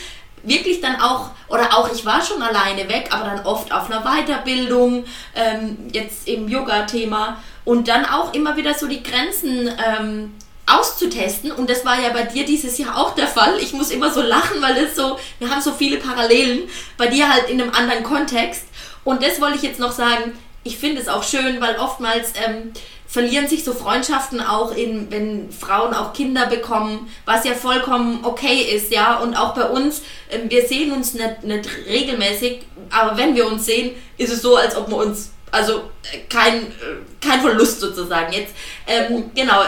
Wirklich 0.42 0.82
dann 0.82 1.00
auch, 1.00 1.30
oder 1.48 1.78
auch 1.78 1.90
ich 1.94 2.06
war 2.06 2.22
schon 2.22 2.42
alleine 2.42 2.90
weg, 2.90 3.10
aber 3.12 3.30
dann 3.30 3.46
oft 3.46 3.72
auf 3.72 3.90
einer 3.90 4.04
Weiterbildung, 4.04 5.06
ähm, 5.36 5.78
jetzt 5.94 6.28
im 6.28 6.50
Yoga-Thema 6.50 7.38
und 7.64 7.88
dann 7.88 8.06
auch 8.06 8.34
immer 8.34 8.58
wieder 8.58 8.74
so 8.74 8.88
die 8.88 9.04
Grenzen 9.04 9.70
ähm, 9.70 10.34
auszutesten 10.66 11.52
und 11.52 11.70
das 11.70 11.86
war 11.86 12.00
ja 12.02 12.10
bei 12.10 12.24
dir 12.24 12.46
dieses 12.46 12.78
Jahr 12.78 12.98
auch 12.98 13.16
der 13.16 13.28
Fall. 13.28 13.58
Ich 13.60 13.74
muss 13.74 13.92
immer 13.92 14.12
so 14.12 14.22
lachen, 14.22 14.62
weil 14.62 14.78
es 14.78 14.96
so, 14.96 15.18
wir 15.40 15.50
haben 15.50 15.62
so 15.62 15.74
viele 15.74 15.98
Parallelen, 15.98 16.70
bei 16.98 17.08
dir 17.08 17.32
halt 17.32 17.50
in 17.50 17.62
einem 17.62 17.74
anderen 17.74 18.04
Kontext 18.04 18.64
und 19.04 19.22
das 19.22 19.42
wollte 19.42 19.58
ich 19.58 19.64
jetzt 19.64 19.80
noch 19.80 19.92
sagen. 19.92 20.38
Ich 20.66 20.78
finde 20.78 21.02
es 21.02 21.10
auch 21.10 21.24
schön, 21.24 21.60
weil 21.60 21.76
oftmals 21.76 22.32
ähm, 22.46 22.72
verlieren 23.14 23.48
sich 23.48 23.64
so 23.64 23.74
Freundschaften 23.74 24.42
auch 24.42 24.76
in, 24.76 25.12
wenn 25.12 25.52
Frauen 25.52 25.94
auch 25.94 26.14
Kinder 26.14 26.48
bekommen, 26.48 27.12
was 27.26 27.46
ja 27.46 27.54
vollkommen 27.54 28.22
okay 28.24 28.62
ist, 28.76 28.92
ja. 28.92 29.18
Und 29.18 29.36
auch 29.36 29.54
bei 29.54 29.66
uns, 29.66 30.02
ähm, 30.32 30.50
wir 30.50 30.66
sehen 30.66 30.92
uns 30.92 31.14
nicht, 31.14 31.44
nicht 31.44 31.70
regelmäßig, 31.88 32.62
aber 32.90 33.16
wenn 33.16 33.36
wir 33.36 33.46
uns 33.46 33.68
sehen, 33.68 33.92
ist 34.18 34.34
es 34.34 34.42
so, 34.42 34.56
als 34.56 34.76
ob 34.76 34.90
wir 34.90 34.98
uns, 34.98 35.32
also 35.52 35.92
äh, 36.12 36.22
kein, 36.28 36.56
äh, 36.64 36.96
kein 37.22 37.42
Verlust 37.42 37.82
sozusagen 37.82 38.34
jetzt. 38.34 38.56
Ähm, 38.88 39.30
genau, 39.36 39.62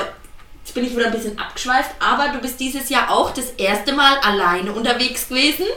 jetzt 0.65 0.73
bin 0.73 0.83
ich 0.83 0.95
wieder 0.95 1.05
ein 1.05 1.11
bisschen 1.11 1.37
abgeschweift, 1.37 1.91
aber 1.99 2.29
du 2.29 2.39
bist 2.39 2.59
dieses 2.59 2.89
Jahr 2.89 3.11
auch 3.11 3.31
das 3.31 3.51
erste 3.51 3.93
Mal 3.93 4.17
alleine 4.17 4.71
unterwegs 4.71 5.27
gewesen, 5.27 5.67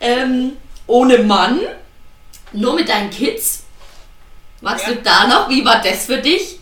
ähm, 0.00 0.56
ohne 0.86 1.18
Mann. 1.18 1.60
Nur 2.52 2.74
mit 2.74 2.88
deinen 2.88 3.10
Kids? 3.10 3.64
Magst 4.62 4.86
ja. 4.86 4.94
du 4.94 5.02
da 5.02 5.26
noch? 5.26 5.48
Wie 5.50 5.64
war 5.64 5.82
das 5.82 6.06
für 6.06 6.18
dich? 6.18 6.58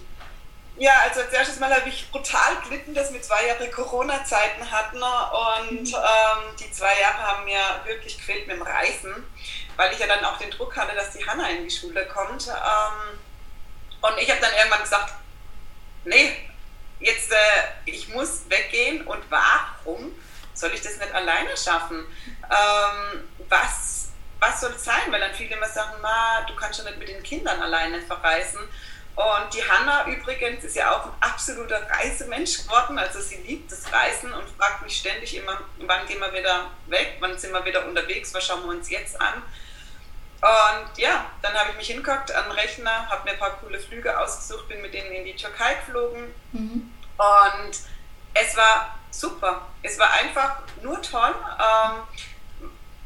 Ja, 0.79 0.93
also 1.05 1.21
als 1.21 1.33
erstes 1.33 1.61
Mal 1.61 1.73
habe 1.73 1.89
ich 1.89 2.11
brutal 2.11 2.57
gelitten, 2.69 2.93
dass 2.93 3.13
wir 3.13 3.23
zwei 3.23 3.47
Jahre 3.47 3.71
Corona-Zeiten 3.71 4.69
hatten 4.69 4.97
und 4.97 5.83
mhm. 5.83 5.95
ähm, 5.95 6.57
die 6.59 6.73
zwei 6.73 6.99
Jahre 7.01 7.19
haben 7.19 7.45
mir 7.45 7.61
wirklich 7.85 8.17
gefehlt 8.17 8.49
mit 8.49 8.57
dem 8.57 8.63
Reisen, 8.63 9.15
weil 9.77 9.93
ich 9.93 9.99
ja 9.99 10.07
dann 10.09 10.25
auch 10.25 10.39
den 10.39 10.51
Druck 10.51 10.77
hatte, 10.77 10.97
dass 10.97 11.13
die 11.13 11.25
Hanna 11.25 11.49
in 11.51 11.65
die 11.65 11.71
Schule 11.71 12.07
kommt. 12.07 12.49
Ähm, 12.49 13.19
und 14.01 14.19
ich 14.19 14.31
habe 14.31 14.41
dann 14.41 14.53
irgendwann 14.55 14.83
gesagt, 14.83 15.13
nee, 16.05 16.50
jetzt 17.01 17.33
äh, 17.33 17.37
ich 17.87 18.09
muss 18.09 18.43
weggehen 18.49 19.07
und 19.07 19.23
warum 19.31 20.13
soll 20.55 20.71
ich 20.75 20.83
das 20.83 20.99
nicht 20.99 21.13
alleine 21.13 21.57
schaffen? 21.57 22.07
Ähm, 22.51 23.29
was 23.49 24.01
was 24.41 24.61
soll 24.61 24.73
es 24.73 24.85
sein? 24.85 25.11
Weil 25.11 25.21
dann 25.21 25.35
viele 25.35 25.55
immer 25.57 25.69
sagen, 25.69 26.01
Ma, 26.01 26.43
du 26.49 26.55
kannst 26.57 26.79
ja 26.79 26.85
nicht 26.85 26.99
mit 26.99 27.09
den 27.09 27.23
Kindern 27.23 27.61
alleine 27.61 28.01
verreisen. 28.01 28.61
Und 29.17 29.53
die 29.53 29.63
Hanna 29.63 30.07
übrigens 30.07 30.65
ist 30.65 30.77
ja 30.77 30.93
auch 30.93 31.05
ein 31.05 31.13
absoluter 31.21 31.87
Reisemensch 31.91 32.63
geworden. 32.63 32.99
Also 32.99 33.21
sie 33.21 33.37
liebt 33.37 33.71
das 33.71 33.93
Reisen 33.93 34.33
und 34.33 34.49
fragt 34.57 34.83
mich 34.83 34.97
ständig 34.97 35.37
immer, 35.37 35.61
wann 35.81 36.07
gehen 36.07 36.21
wir 36.21 36.33
wieder 36.33 36.71
weg, 36.87 37.17
wann 37.21 37.37
sind 37.39 37.53
wir 37.53 37.65
wieder 37.65 37.87
unterwegs, 37.87 38.33
was 38.33 38.47
schauen 38.47 38.63
wir 38.63 38.71
uns 38.71 38.89
jetzt 38.89 39.21
an. 39.21 39.43
Und 40.41 40.99
ja, 40.99 41.27
dann 41.43 41.53
habe 41.55 41.71
ich 41.71 41.77
mich 41.77 41.87
hingeguckt 41.89 42.33
an 42.33 42.45
den 42.45 42.53
Rechner, 42.53 43.09
habe 43.11 43.25
mir 43.25 43.33
ein 43.33 43.39
paar 43.39 43.59
coole 43.59 43.79
Flüge 43.79 44.19
ausgesucht, 44.19 44.69
bin 44.69 44.81
mit 44.81 44.95
denen 44.95 45.13
in 45.13 45.25
die 45.25 45.37
Türkei 45.37 45.75
geflogen. 45.75 46.35
Mhm. 46.53 46.95
Und 47.19 47.79
es 48.33 48.57
war 48.57 48.99
super. 49.11 49.67
Es 49.83 49.99
war 49.99 50.11
einfach 50.13 50.61
nur 50.83 51.03
toll. 51.03 51.35
Ähm, 51.59 52.03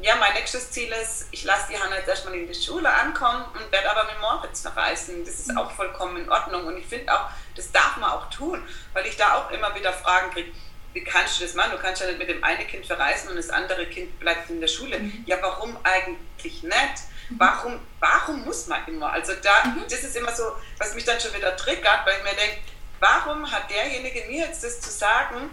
ja, 0.01 0.17
mein 0.17 0.35
nächstes 0.35 0.71
Ziel 0.71 0.93
ist, 0.93 1.29
ich 1.33 1.45
lasse 1.45 1.73
die 1.73 1.81
Hanna 1.81 1.97
jetzt 1.97 2.09
erstmal 2.09 2.35
in 2.35 2.47
die 2.47 2.55
Schule 2.55 2.93
ankommen 2.93 3.45
und 3.55 3.73
werde 3.73 3.91
aber 3.91 4.05
mit 4.05 4.21
Moritz 4.21 4.61
verreisen. 4.61 5.25
Das 5.25 5.35
ist 5.35 5.51
mhm. 5.51 5.59
auch 5.59 5.71
vollkommen 5.73 6.17
in 6.19 6.31
Ordnung 6.31 6.67
und 6.67 6.77
ich 6.77 6.87
finde 6.87 7.13
auch, 7.13 7.31
das 7.57 7.73
darf 7.73 7.97
man 7.97 8.11
auch 8.11 8.31
tun, 8.31 8.63
weil 8.93 9.07
ich 9.07 9.17
da 9.17 9.35
auch 9.35 9.51
immer 9.51 9.75
wieder 9.75 9.93
Fragen 9.93 10.31
kriege, 10.31 10.53
wie 10.93 11.03
kannst 11.03 11.41
du 11.41 11.45
das 11.45 11.55
machen? 11.55 11.73
Du 11.73 11.79
kannst 11.79 12.01
ja 12.01 12.07
nicht 12.07 12.19
mit 12.19 12.29
dem 12.29 12.45
einen 12.45 12.67
Kind 12.69 12.87
verreisen 12.87 13.31
und 13.31 13.37
das 13.37 13.51
andere 13.51 13.87
Kind 13.87 14.19
bleibt 14.21 14.49
in 14.51 14.61
der 14.61 14.69
Schule. 14.69 15.01
Mhm. 15.01 15.25
Ja, 15.27 15.39
warum 15.41 15.77
eigentlich 15.83 16.63
nicht? 16.63 16.95
Mhm. 17.29 17.37
Warum, 17.39 17.81
warum 18.01 18.45
muss 18.45 18.67
man 18.67 18.87
immer? 18.87 19.13
Also 19.13 19.33
da, 19.43 19.69
mhm. 19.69 19.85
das 19.85 20.03
ist 20.03 20.17
immer 20.17 20.35
so, 20.35 20.45
was 20.79 20.95
mich 20.95 21.05
dann 21.05 21.21
schon 21.21 21.35
wieder 21.35 21.57
triggert, 21.57 22.07
weil 22.07 22.19
ich 22.19 22.25
mir 22.25 22.37
denke, 22.37 22.59
warum 23.01 23.51
hat 23.51 23.71
derjenige 23.71 24.27
mir 24.29 24.47
jetzt 24.47 24.65
das 24.65 24.81
zu 24.81 24.91
sagen, 24.91 25.51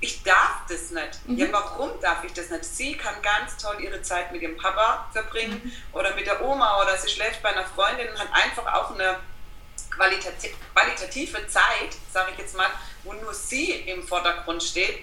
ich 0.00 0.22
darf 0.22 0.66
das 0.68 0.90
nicht. 0.90 1.26
Mhm. 1.26 1.38
Ja, 1.38 1.46
warum 1.50 1.90
darf 2.00 2.24
ich 2.24 2.32
das 2.32 2.50
nicht? 2.50 2.64
Sie 2.64 2.96
kann 2.96 3.14
ganz 3.22 3.56
toll 3.56 3.76
ihre 3.80 4.02
Zeit 4.02 4.32
mit 4.32 4.42
ihrem 4.42 4.56
Papa 4.56 5.08
verbringen 5.12 5.60
mhm. 5.64 5.98
oder 5.98 6.14
mit 6.14 6.26
der 6.26 6.42
Oma 6.44 6.82
oder 6.82 6.96
sie 6.98 7.08
schläft 7.08 7.42
bei 7.42 7.50
einer 7.50 7.64
Freundin 7.64 8.08
und 8.10 8.18
hat 8.18 8.28
einfach 8.32 8.66
auch 8.74 8.94
eine 8.94 9.18
qualitative 9.90 11.46
Zeit, 11.46 11.96
sage 12.12 12.32
ich 12.32 12.38
jetzt 12.38 12.56
mal, 12.56 12.66
wo 13.04 13.12
nur 13.12 13.32
sie 13.32 13.70
im 13.70 14.06
Vordergrund 14.06 14.62
steht. 14.62 14.98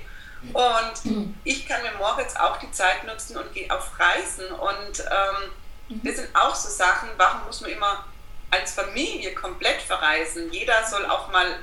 Und 0.54 1.06
mhm. 1.06 1.36
ich 1.44 1.68
kann 1.68 1.84
mit 1.84 1.98
Moritz 1.98 2.36
auch 2.36 2.58
die 2.58 2.72
Zeit 2.72 3.04
nutzen 3.06 3.38
und 3.38 3.54
gehe 3.54 3.72
auf 3.72 3.92
Reisen. 4.00 4.48
Und 4.48 5.00
ähm, 5.00 5.52
mhm. 5.92 6.02
das 6.04 6.16
sind 6.18 6.36
auch 6.36 6.56
so 6.56 6.70
Sachen, 6.70 7.10
warum 7.18 7.46
muss 7.46 7.62
man 7.62 7.72
immer 7.72 8.06
als 8.50 8.74
Familie 8.74 9.34
komplett 9.34 9.82
verreisen? 9.82 10.52
Jeder 10.52 10.86
soll 10.86 11.06
auch 11.06 11.32
mal 11.32 11.60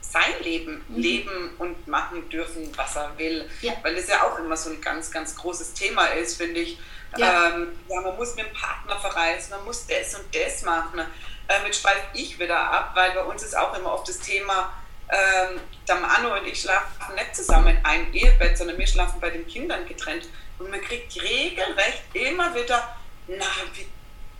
sein 0.00 0.42
Leben 0.42 0.84
mhm. 0.88 0.96
leben 0.96 1.50
und 1.58 1.86
machen 1.86 2.28
dürfen, 2.30 2.70
was 2.76 2.96
er 2.96 3.16
will. 3.18 3.48
Ja. 3.60 3.74
Weil 3.82 3.96
es 3.96 4.08
ja 4.08 4.22
auch 4.22 4.38
immer 4.38 4.56
so 4.56 4.70
ein 4.70 4.80
ganz, 4.80 5.10
ganz 5.10 5.36
großes 5.36 5.74
Thema 5.74 6.06
ist, 6.06 6.36
finde 6.36 6.60
ich. 6.60 6.78
Ja. 7.16 7.48
Ähm, 7.48 7.78
ja, 7.88 8.00
man 8.00 8.16
muss 8.16 8.34
mit 8.34 8.46
dem 8.46 8.52
Partner 8.52 8.98
verreisen, 8.98 9.50
man 9.50 9.64
muss 9.64 9.86
das 9.86 10.14
und 10.14 10.34
das 10.34 10.62
machen. 10.62 11.00
Ähm, 11.48 11.62
jetzt 11.66 11.80
schweife 11.80 12.06
ich 12.12 12.38
wieder 12.38 12.58
ab, 12.58 12.92
weil 12.94 13.12
bei 13.12 13.24
uns 13.24 13.42
ist 13.42 13.56
auch 13.56 13.76
immer 13.78 13.92
oft 13.92 14.08
das 14.08 14.18
Thema, 14.18 14.72
ähm, 15.10 15.60
der 15.86 15.94
Manu 15.96 16.34
und 16.34 16.46
ich 16.46 16.60
schlafen 16.60 17.14
nicht 17.14 17.34
zusammen 17.34 17.68
in 17.68 17.84
einem 17.84 18.12
Ehebett, 18.12 18.58
sondern 18.58 18.76
wir 18.76 18.86
schlafen 18.86 19.20
bei 19.20 19.30
den 19.30 19.46
Kindern 19.46 19.86
getrennt. 19.86 20.28
Und 20.58 20.70
man 20.70 20.80
kriegt 20.82 21.14
regelrecht 21.22 22.02
immer 22.12 22.54
wieder, 22.54 22.96
na, 23.28 23.46
wie 23.74 23.86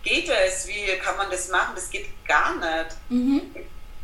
geht 0.03 0.29
es? 0.29 0.67
Wie 0.67 0.97
kann 0.97 1.17
man 1.17 1.29
das 1.29 1.49
machen? 1.49 1.73
Das 1.75 1.89
geht 1.89 2.09
gar 2.25 2.55
nicht. 2.55 2.95
Mhm. 3.09 3.55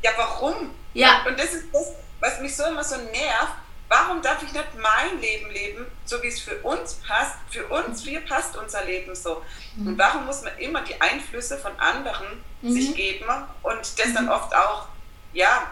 Ja, 0.02 0.12
warum? 0.17 0.71
Ja. 0.93 1.26
Und 1.26 1.39
das 1.39 1.54
ist 1.54 1.65
das, 1.74 1.93
was 2.19 2.39
mich 2.39 2.56
so 2.56 2.63
immer 2.65 2.84
so 2.84 2.95
nervt. 2.98 3.54
Warum 3.88 4.21
darf 4.21 4.41
ich 4.41 4.52
nicht 4.52 4.76
mein 4.76 5.21
Leben 5.21 5.52
leben, 5.52 5.86
so 6.06 6.21
wie 6.24 6.28
es 6.28 6.39
für 6.39 6.58
uns 6.62 6.95
passt? 7.08 7.36
Für 7.50 7.67
uns, 7.67 8.04
wie 8.06 8.19
passt 8.19 8.58
unser 8.58 8.84
Leben 8.84 9.13
so? 9.15 9.43
Mhm. 9.76 9.88
Und 9.88 9.98
warum 9.98 10.26
muss 10.26 10.41
man 10.41 10.58
immer 10.58 10.82
die 10.82 11.00
Einflüsse 11.00 11.58
von 11.58 11.78
anderen 11.80 12.43
mhm. 12.62 12.71
sich 12.71 12.95
geben 12.95 13.26
und 13.62 14.00
das 14.00 14.13
dann 14.13 14.26
mhm. 14.26 14.32
oft 14.32 14.56
auch, 14.56 14.88
ja, 15.34 15.67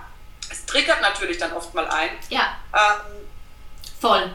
es 0.51 0.65
triggert 0.65 1.01
natürlich 1.01 1.39
dann 1.39 1.53
oft 1.53 1.73
mal 1.73 1.87
ein. 1.87 2.11
Ja. 2.29 2.55
Ähm, 2.73 3.27
Voll. 3.99 4.31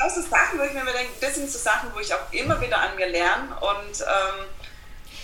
Auch 0.00 0.10
so 0.10 0.20
Sachen, 0.22 0.58
wo 0.58 0.62
ich 0.62 0.72
mir 0.72 0.84
denke, 0.84 1.12
das 1.20 1.34
sind 1.34 1.50
so 1.50 1.58
Sachen, 1.58 1.90
wo 1.94 2.00
ich 2.00 2.12
auch 2.12 2.32
immer 2.32 2.60
wieder 2.60 2.78
an 2.78 2.96
mir 2.96 3.08
lerne 3.08 3.48
und 3.60 4.00
ähm, 4.00 4.46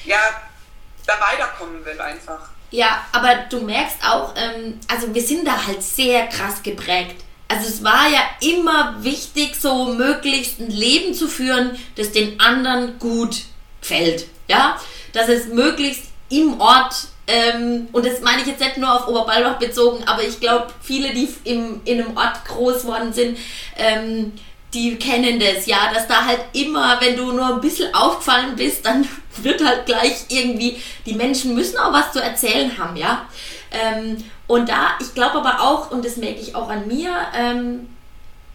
ja, 0.04 0.18
da 1.06 1.14
weiterkommen 1.20 1.84
will 1.84 2.00
einfach. 2.00 2.48
Ja, 2.70 3.04
aber 3.12 3.34
du 3.48 3.60
merkst 3.60 3.98
auch, 4.04 4.34
ähm, 4.36 4.78
also 4.88 5.12
wir 5.14 5.22
sind 5.22 5.46
da 5.46 5.66
halt 5.66 5.82
sehr 5.82 6.26
krass 6.28 6.62
geprägt. 6.62 7.24
Also 7.48 7.66
es 7.66 7.82
war 7.82 8.08
ja 8.08 8.20
immer 8.40 9.02
wichtig, 9.02 9.56
so 9.56 9.86
möglichst 9.94 10.60
ein 10.60 10.70
Leben 10.70 11.14
zu 11.14 11.26
führen, 11.26 11.76
das 11.96 12.12
den 12.12 12.38
anderen 12.38 12.98
gut 13.00 13.42
gefällt. 13.80 14.26
Ja, 14.46 14.78
dass 15.12 15.28
es 15.28 15.46
möglichst 15.46 16.04
im 16.28 16.60
Ort 16.60 17.08
ähm, 17.30 17.88
und 17.92 18.04
das 18.04 18.20
meine 18.20 18.42
ich 18.42 18.48
jetzt 18.48 18.60
nicht 18.60 18.76
nur 18.76 18.92
auf 18.92 19.06
Oberballbach 19.06 19.58
bezogen, 19.58 20.02
aber 20.06 20.24
ich 20.24 20.40
glaube, 20.40 20.66
viele, 20.82 21.12
die 21.12 21.28
im, 21.44 21.80
in 21.84 22.02
einem 22.02 22.16
Ort 22.16 22.44
groß 22.46 22.84
worden 22.84 23.12
sind, 23.12 23.38
ähm, 23.76 24.32
die 24.74 24.96
kennen 24.96 25.40
das, 25.40 25.66
ja, 25.66 25.92
dass 25.92 26.06
da 26.06 26.24
halt 26.24 26.40
immer, 26.52 27.00
wenn 27.00 27.16
du 27.16 27.32
nur 27.32 27.46
ein 27.46 27.60
bisschen 27.60 27.94
aufgefallen 27.94 28.56
bist, 28.56 28.84
dann 28.84 29.06
wird 29.36 29.64
halt 29.64 29.86
gleich 29.86 30.26
irgendwie, 30.28 30.80
die 31.06 31.14
Menschen 31.14 31.54
müssen 31.54 31.78
auch 31.78 31.92
was 31.92 32.12
zu 32.12 32.20
erzählen 32.20 32.76
haben, 32.78 32.96
ja. 32.96 33.26
Ähm, 33.70 34.16
und 34.48 34.68
da, 34.68 34.92
ich 35.00 35.14
glaube 35.14 35.38
aber 35.38 35.60
auch, 35.60 35.92
und 35.92 36.04
das 36.04 36.16
merke 36.16 36.40
ich 36.40 36.56
auch 36.56 36.68
an 36.68 36.88
mir, 36.88 37.12
ähm, 37.36 37.88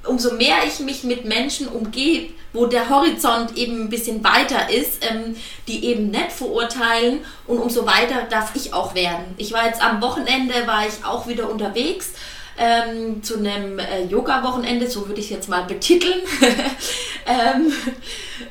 umso 0.07 0.33
mehr 0.33 0.57
ich 0.67 0.79
mich 0.79 1.03
mit 1.03 1.25
Menschen 1.25 1.67
umgebe, 1.67 2.33
wo 2.53 2.65
der 2.65 2.89
Horizont 2.89 3.57
eben 3.57 3.83
ein 3.83 3.89
bisschen 3.89 4.23
weiter 4.23 4.69
ist, 4.69 5.05
ähm, 5.09 5.35
die 5.67 5.85
eben 5.85 6.09
nicht 6.09 6.31
verurteilen 6.31 7.19
und 7.47 7.59
umso 7.59 7.85
weiter 7.85 8.23
darf 8.29 8.55
ich 8.55 8.73
auch 8.73 8.95
werden. 8.95 9.35
Ich 9.37 9.51
war 9.51 9.65
jetzt 9.65 9.83
am 9.83 10.01
Wochenende, 10.01 10.53
war 10.65 10.87
ich 10.87 11.05
auch 11.05 11.27
wieder 11.27 11.49
unterwegs 11.49 12.13
ähm, 12.57 13.21
zu 13.21 13.37
einem 13.37 13.79
äh, 13.79 14.05
Yoga-Wochenende, 14.05 14.89
so 14.89 15.07
würde 15.07 15.19
ich 15.19 15.27
es 15.27 15.31
jetzt 15.31 15.49
mal 15.49 15.63
betiteln. 15.63 16.21
ähm, 17.25 17.73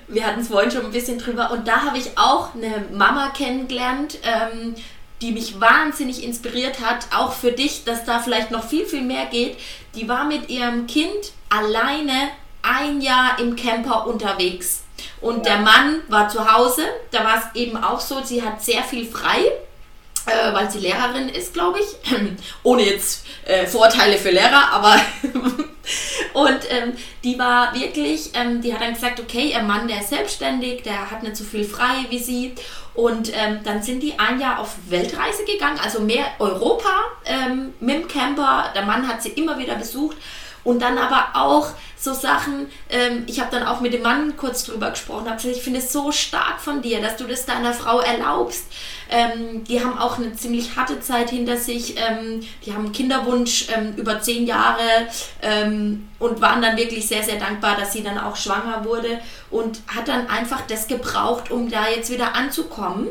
wir 0.09 0.27
hatten 0.27 0.41
es 0.41 0.49
vorhin 0.49 0.71
schon 0.71 0.85
ein 0.85 0.93
bisschen 0.93 1.19
drüber 1.19 1.51
und 1.53 1.67
da 1.67 1.83
habe 1.87 1.99
ich 1.99 2.19
auch 2.19 2.55
eine 2.55 2.85
Mama 2.93 3.31
kennengelernt, 3.31 4.19
ähm, 4.23 4.75
die 5.23 5.33
mich 5.33 5.61
wahnsinnig 5.61 6.23
inspiriert 6.23 6.81
hat, 6.81 7.07
auch 7.15 7.33
für 7.33 7.53
dich, 7.53 7.85
dass 7.85 8.05
da 8.05 8.19
vielleicht 8.19 8.51
noch 8.51 8.65
viel, 8.65 8.87
viel 8.87 9.03
mehr 9.03 9.27
geht. 9.27 9.57
Die 9.95 10.09
war 10.09 10.25
mit 10.25 10.49
ihrem 10.51 10.87
Kind 10.87 11.33
alleine 11.49 12.31
ein 12.63 13.01
Jahr 13.01 13.39
im 13.39 13.57
Camper 13.57 14.07
unterwegs. 14.07 14.83
Und 15.21 15.47
der 15.47 15.59
Mann 15.59 16.01
war 16.09 16.29
zu 16.29 16.53
Hause, 16.53 16.83
da 17.11 17.25
war 17.25 17.39
es 17.39 17.61
eben 17.61 17.77
auch 17.77 18.01
so, 18.01 18.23
sie 18.23 18.43
hat 18.43 18.63
sehr 18.63 18.83
viel 18.83 19.07
frei 19.07 19.51
äh, 20.27 20.53
weil 20.53 20.71
sie 20.71 20.79
Lehrerin 20.79 21.29
ist, 21.29 21.53
glaube 21.53 21.81
ich. 21.81 22.11
Ohne 22.63 22.83
jetzt 22.83 23.27
äh, 23.45 23.67
Vorteile 23.67 24.17
für 24.17 24.31
Lehrer, 24.31 24.71
aber 24.73 24.97
und 26.33 26.61
ähm, 26.71 26.95
die 27.23 27.39
war 27.39 27.75
wirklich, 27.75 28.31
ähm, 28.35 28.63
die 28.63 28.73
hat 28.73 28.81
dann 28.81 28.95
gesagt, 28.95 29.21
okay, 29.21 29.53
ihr 29.53 29.63
Mann, 29.63 29.89
der 29.89 30.01
ist 30.01 30.11
selbstständig, 30.11 30.83
der 30.83 31.11
hat 31.11 31.23
nicht 31.23 31.37
so 31.37 31.45
viel 31.45 31.65
frei 31.65 32.07
wie 32.09 32.19
sie. 32.19 32.55
Und 32.95 33.33
ähm, 33.35 33.61
dann 33.65 33.83
sind 33.83 34.03
die 34.03 34.19
ein 34.19 34.41
Jahr 34.41 34.61
auf 34.61 34.77
Weltreise 34.89 35.45
gegangen, 35.45 35.81
also 35.83 36.01
mehr 36.01 36.27
Europa 36.39 36.91
ähm, 37.25 37.75
mit 37.81 37.97
dem 37.97 38.09
Camper. 38.09 38.71
Der 38.75 38.83
Mann 38.83 39.09
hat 39.09 39.23
sie 39.23 39.31
immer 39.31 39.59
wieder 39.59 39.75
besucht. 39.75 40.17
Und 40.63 40.81
dann 40.81 40.97
aber 40.97 41.29
auch 41.35 41.73
so 41.99 42.15
Sachen, 42.15 42.71
ähm, 42.89 43.25
ich 43.27 43.41
habe 43.41 43.51
dann 43.51 43.67
auch 43.67 43.81
mit 43.81 43.93
dem 43.93 44.03
Mann 44.03 44.37
kurz 44.37 44.65
drüber 44.65 44.91
gesprochen, 44.91 45.27
habe 45.27 45.37
gesagt, 45.37 45.57
ich 45.57 45.63
finde 45.63 45.81
es 45.81 45.93
so 45.93 46.13
stark 46.13 46.61
von 46.61 46.83
dir, 46.83 47.01
dass 47.01 47.17
du 47.17 47.25
das 47.25 47.47
deiner 47.47 47.73
Frau 47.73 48.01
erlaubst. 48.01 48.67
Ähm, 49.11 49.65
die 49.65 49.83
haben 49.85 49.99
auch 49.99 50.19
eine 50.19 50.35
ziemlich 50.35 50.77
harte 50.77 51.01
Zeit 51.01 51.31
hinter 51.31 51.57
sich, 51.57 51.97
ähm, 51.97 52.41
die 52.65 52.73
haben 52.73 52.85
einen 52.85 52.93
Kinderwunsch 52.93 53.67
ähm, 53.75 53.95
über 53.97 54.21
zehn 54.21 54.47
Jahre 54.47 55.09
ähm, 55.43 56.09
und 56.19 56.41
waren 56.41 56.63
dann 56.63 56.77
wirklich 56.77 57.07
sehr, 57.07 57.23
sehr 57.23 57.39
dankbar, 57.39 57.77
dass 57.77 57.93
sie 57.93 58.03
dann 58.03 58.19
auch 58.19 58.37
schwanger 58.37 58.85
wurde 58.85 59.21
und 59.51 59.81
hat 59.87 60.09
dann 60.09 60.29
einfach 60.29 60.63
das 60.67 60.87
gebraucht, 60.87 61.51
um 61.51 61.71
da 61.71 61.89
jetzt 61.89 62.11
wieder 62.11 62.35
anzukommen. 62.35 63.09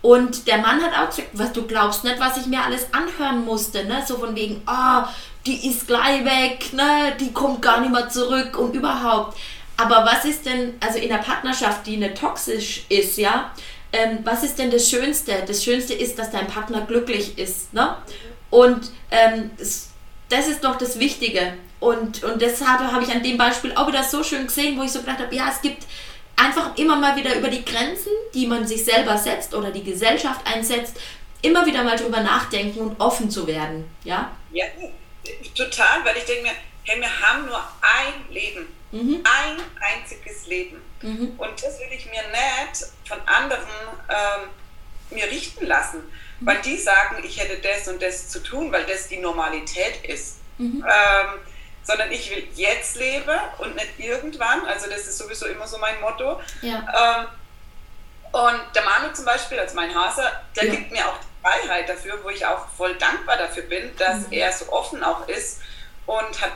Und 0.00 0.46
der 0.46 0.58
Mann 0.58 0.80
hat 0.80 0.92
auch 0.92 1.08
gesagt, 1.08 1.30
was 1.32 1.52
du 1.52 1.66
glaubst 1.66 2.04
nicht, 2.04 2.20
was 2.20 2.36
ich 2.36 2.46
mir 2.46 2.62
alles 2.62 2.86
anhören 2.92 3.44
musste, 3.44 3.84
ne? 3.84 4.04
So 4.06 4.16
von 4.16 4.36
wegen, 4.36 4.62
oh, 4.66 5.02
die 5.48 5.68
ist 5.68 5.86
gleich 5.86 6.24
weg, 6.24 6.72
ne, 6.72 7.16
die 7.18 7.32
kommt 7.32 7.62
gar 7.62 7.80
nicht 7.80 7.90
mehr 7.90 8.08
zurück 8.08 8.56
und 8.58 8.74
überhaupt. 8.74 9.36
Aber 9.76 10.04
was 10.04 10.24
ist 10.24 10.44
denn, 10.44 10.74
also 10.80 10.98
in 10.98 11.10
einer 11.10 11.22
Partnerschaft, 11.22 11.86
die 11.86 11.96
nicht 11.96 12.18
toxisch 12.18 12.84
ist, 12.88 13.16
ja, 13.16 13.52
ähm, 13.92 14.18
was 14.24 14.42
ist 14.42 14.58
denn 14.58 14.70
das 14.70 14.90
Schönste? 14.90 15.44
Das 15.46 15.64
Schönste 15.64 15.94
ist, 15.94 16.18
dass 16.18 16.30
dein 16.30 16.46
Partner 16.46 16.82
glücklich 16.82 17.38
ist, 17.38 17.72
ne? 17.72 17.96
Und 18.50 18.90
ähm, 19.10 19.50
das 19.58 20.48
ist 20.48 20.64
doch 20.64 20.76
das 20.76 20.98
Wichtige. 20.98 21.54
Und, 21.80 22.24
und 22.24 22.42
deshalb 22.42 22.80
habe 22.80 23.04
ich 23.04 23.10
an 23.10 23.22
dem 23.22 23.38
Beispiel 23.38 23.72
auch 23.74 23.86
wieder 23.88 24.02
so 24.02 24.22
schön 24.22 24.46
gesehen, 24.46 24.78
wo 24.78 24.82
ich 24.82 24.90
so 24.90 25.00
gedacht 25.00 25.20
habe, 25.20 25.34
ja, 25.34 25.48
es 25.50 25.60
gibt 25.60 25.84
einfach 26.36 26.76
immer 26.76 26.96
mal 26.96 27.16
wieder 27.16 27.34
über 27.36 27.48
die 27.48 27.64
Grenzen, 27.64 28.12
die 28.34 28.46
man 28.46 28.66
sich 28.66 28.84
selber 28.84 29.16
setzt 29.16 29.54
oder 29.54 29.70
die 29.70 29.84
Gesellschaft 29.84 30.40
einsetzt, 30.46 30.96
immer 31.42 31.66
wieder 31.66 31.84
mal 31.84 31.96
drüber 31.96 32.20
nachdenken 32.20 32.80
und 32.80 33.00
offen 33.00 33.30
zu 33.30 33.46
werden, 33.46 33.88
ja? 34.04 34.32
Ja, 34.52 34.64
total, 35.54 36.04
weil 36.04 36.16
ich 36.16 36.24
denke 36.24 36.42
mir, 36.42 36.52
hey, 36.84 37.00
wir 37.00 37.20
haben 37.20 37.46
nur 37.46 37.62
ein 37.80 38.32
Leben. 38.32 38.66
Mhm. 38.90 39.22
Ein 39.24 39.56
einziges 39.80 40.46
Leben. 40.46 40.82
Mhm. 41.02 41.34
Und 41.38 41.62
das 41.62 41.78
will 41.78 41.88
ich 41.90 42.06
mir 42.06 42.22
nicht 42.22 42.86
von 43.06 43.20
anderen 43.26 43.66
ähm, 44.08 44.48
mir 45.10 45.24
richten 45.24 45.66
lassen, 45.66 45.98
mhm. 46.40 46.46
weil 46.46 46.58
die 46.62 46.76
sagen, 46.76 47.22
ich 47.24 47.40
hätte 47.40 47.58
das 47.58 47.88
und 47.88 48.02
das 48.02 48.28
zu 48.28 48.42
tun, 48.42 48.72
weil 48.72 48.84
das 48.84 49.08
die 49.08 49.18
Normalität 49.18 50.04
ist. 50.04 50.38
Mhm. 50.58 50.84
Ähm, 50.86 51.40
sondern 51.82 52.12
ich 52.12 52.30
will 52.30 52.46
jetzt 52.54 52.96
leben 52.96 53.38
und 53.58 53.74
nicht 53.74 53.98
irgendwann. 53.98 54.66
Also 54.66 54.90
das 54.90 55.06
ist 55.06 55.16
sowieso 55.16 55.46
immer 55.46 55.66
so 55.66 55.78
mein 55.78 55.98
Motto. 56.00 56.40
Ja. 56.60 57.22
Ähm, 57.22 57.26
und 58.30 58.60
der 58.74 58.82
Manu 58.82 59.12
zum 59.14 59.24
Beispiel, 59.24 59.58
als 59.58 59.72
mein 59.72 59.94
Hase, 59.94 60.22
der 60.54 60.66
ja. 60.66 60.74
gibt 60.74 60.92
mir 60.92 61.08
auch 61.08 61.16
Freiheit 61.42 61.88
dafür, 61.88 62.22
wo 62.22 62.28
ich 62.28 62.44
auch 62.44 62.68
voll 62.76 62.94
dankbar 62.96 63.38
dafür 63.38 63.62
bin, 63.62 63.96
dass 63.96 64.26
mhm. 64.26 64.32
er 64.32 64.52
so 64.52 64.70
offen 64.70 65.02
auch 65.02 65.26
ist 65.28 65.60
und 66.04 66.40
hat 66.42 66.52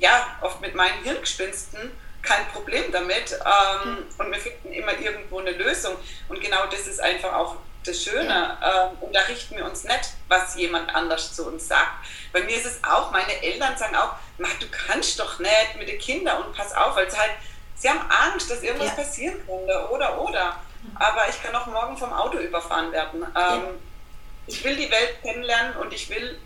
ja 0.00 0.26
oft 0.40 0.60
mit 0.60 0.74
meinen 0.74 1.02
Hirngespinsten 1.02 1.90
kein 2.22 2.46
Problem 2.48 2.92
damit 2.92 3.32
ähm, 3.32 3.90
mhm. 3.90 4.06
und 4.18 4.32
wir 4.32 4.38
finden 4.38 4.72
immer 4.72 4.96
irgendwo 4.98 5.40
eine 5.40 5.50
Lösung 5.50 5.96
und 6.28 6.40
genau 6.40 6.66
das 6.66 6.86
ist 6.86 7.00
einfach 7.00 7.32
auch 7.32 7.56
das 7.84 8.00
Schöne 8.00 8.28
ja. 8.28 8.90
ähm, 8.90 8.98
und 9.00 9.14
da 9.14 9.22
richten 9.22 9.56
wir 9.56 9.64
uns 9.64 9.82
nicht, 9.82 10.10
was 10.28 10.54
jemand 10.54 10.94
anders 10.94 11.34
zu 11.34 11.48
uns 11.48 11.66
sagt. 11.66 11.90
Bei 12.32 12.40
mir 12.40 12.56
ist 12.56 12.66
es 12.66 12.84
auch, 12.84 13.10
meine 13.10 13.42
Eltern 13.42 13.76
sagen 13.76 13.96
auch, 13.96 14.14
du 14.38 14.66
kannst 14.70 15.18
doch 15.18 15.40
nicht 15.40 15.76
mit 15.76 15.88
den 15.88 15.98
Kindern 15.98 16.42
und 16.44 16.54
pass 16.54 16.72
auf, 16.74 16.94
weil 16.94 17.10
sie 17.10 17.18
halt, 17.18 17.32
sie 17.74 17.88
haben 17.88 18.08
Angst, 18.08 18.48
dass 18.50 18.62
irgendwas 18.62 18.90
ja. 18.90 18.94
passieren 19.02 19.34
könnte 19.46 19.88
oder 19.90 20.20
oder 20.20 20.60
aber 20.94 21.28
ich 21.28 21.42
kann 21.42 21.54
auch 21.54 21.66
morgen 21.66 21.96
vom 21.96 22.12
Auto 22.12 22.38
überfahren 22.38 22.92
werden. 22.92 23.22
Ähm, 23.22 23.32
ja. 23.34 23.64
Ich 24.46 24.64
will 24.64 24.76
die 24.76 24.90
Welt 24.90 25.22
kennenlernen 25.22 25.76
und 25.76 25.92
ich 25.92 26.10
will, 26.10 26.38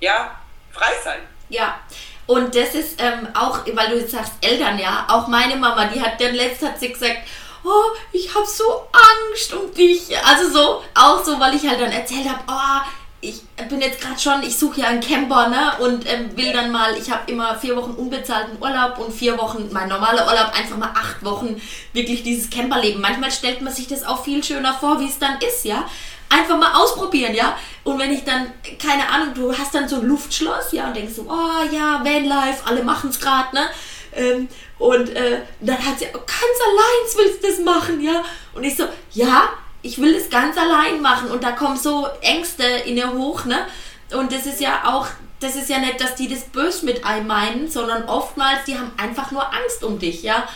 ja, 0.00 0.38
frei 0.72 0.92
sein. 1.02 1.20
Ja, 1.48 1.80
und 2.28 2.54
das 2.54 2.74
ist 2.74 3.00
ähm, 3.00 3.26
auch, 3.32 3.60
weil 3.74 3.88
du 3.88 3.96
jetzt 4.00 4.12
sagst, 4.12 4.32
Eltern, 4.42 4.78
ja, 4.78 5.06
auch 5.08 5.28
meine 5.28 5.56
Mama, 5.56 5.86
die 5.86 6.00
hat 6.00 6.20
dann 6.20 6.34
letzt 6.34 6.62
hat 6.62 6.78
sie 6.78 6.92
gesagt, 6.92 7.16
oh, 7.64 7.96
ich 8.12 8.34
habe 8.34 8.44
so 8.46 8.64
Angst 8.92 9.54
um 9.54 9.72
dich. 9.72 10.14
Also 10.26 10.50
so, 10.50 10.82
auch 10.94 11.24
so, 11.24 11.40
weil 11.40 11.54
ich 11.54 11.66
halt 11.66 11.80
dann 11.80 11.90
erzählt 11.90 12.28
habe, 12.28 12.40
oh, 12.46 12.86
ich 13.22 13.42
bin 13.70 13.80
jetzt 13.80 14.02
gerade 14.02 14.20
schon, 14.20 14.42
ich 14.42 14.58
suche 14.58 14.82
ja 14.82 14.88
einen 14.88 15.00
Camper, 15.00 15.48
ne? 15.48 15.72
Und 15.80 16.06
ähm, 16.06 16.36
will 16.36 16.52
dann 16.52 16.70
mal, 16.70 16.98
ich 16.98 17.10
habe 17.10 17.30
immer 17.32 17.58
vier 17.58 17.76
Wochen 17.76 17.92
unbezahlten 17.92 18.60
Urlaub 18.60 18.98
und 18.98 19.12
vier 19.12 19.38
Wochen, 19.38 19.70
mein 19.72 19.88
normaler 19.88 20.26
Urlaub, 20.26 20.52
einfach 20.54 20.76
mal 20.76 20.92
acht 20.94 21.24
Wochen 21.24 21.60
wirklich 21.94 22.22
dieses 22.24 22.50
Camperleben. 22.50 23.00
Manchmal 23.00 23.32
stellt 23.32 23.62
man 23.62 23.72
sich 23.72 23.88
das 23.88 24.04
auch 24.04 24.22
viel 24.22 24.44
schöner 24.44 24.74
vor, 24.74 25.00
wie 25.00 25.08
es 25.08 25.18
dann 25.18 25.38
ist, 25.40 25.64
ja? 25.64 25.88
Einfach 26.30 26.58
mal 26.58 26.72
ausprobieren, 26.74 27.34
ja? 27.34 27.56
Und 27.84 27.98
wenn 27.98 28.12
ich 28.12 28.24
dann, 28.24 28.52
keine 28.78 29.08
Ahnung, 29.08 29.34
du 29.34 29.56
hast 29.56 29.74
dann 29.74 29.88
so 29.88 29.96
ein 29.96 30.06
Luftschloss, 30.06 30.72
ja, 30.72 30.88
und 30.88 30.96
denkst 30.96 31.14
so, 31.14 31.22
oh 31.22 31.74
ja, 31.74 32.04
Vanlife, 32.04 32.66
alle 32.66 32.82
machen 32.82 33.10
es 33.10 33.18
gerade, 33.18 33.54
ne? 33.54 33.68
Ähm, 34.14 34.48
und 34.78 35.08
äh, 35.10 35.40
dann 35.60 35.78
hat 35.78 35.98
sie, 35.98 36.06
oh, 36.12 36.18
ganz 36.18 36.58
allein 36.66 37.16
willst 37.16 37.42
du 37.42 37.48
das 37.48 37.58
machen, 37.60 38.00
ja? 38.00 38.22
Und 38.54 38.64
ich 38.64 38.76
so, 38.76 38.84
ja, 39.12 39.48
ich 39.82 39.98
will 39.98 40.14
es 40.14 40.28
ganz 40.28 40.56
allein 40.56 41.00
machen 41.00 41.30
und 41.30 41.42
da 41.42 41.52
kommen 41.52 41.76
so 41.76 42.06
Ängste 42.20 42.64
in 42.64 42.96
ihr 42.96 43.12
hoch, 43.12 43.44
ne? 43.44 43.66
Und 44.12 44.32
das 44.32 44.46
ist 44.46 44.60
ja 44.60 44.82
auch, 44.84 45.06
das 45.40 45.56
ist 45.56 45.68
ja 45.68 45.78
nicht, 45.78 46.00
dass 46.00 46.14
die 46.14 46.28
das 46.28 46.44
böse 46.44 46.84
mit 46.84 47.04
einem 47.04 47.26
meinen, 47.26 47.70
sondern 47.70 48.04
oftmals, 48.08 48.64
die 48.66 48.76
haben 48.76 48.90
einfach 48.96 49.30
nur 49.30 49.44
Angst 49.46 49.84
um 49.84 49.98
dich, 49.98 50.22
ja? 50.22 50.48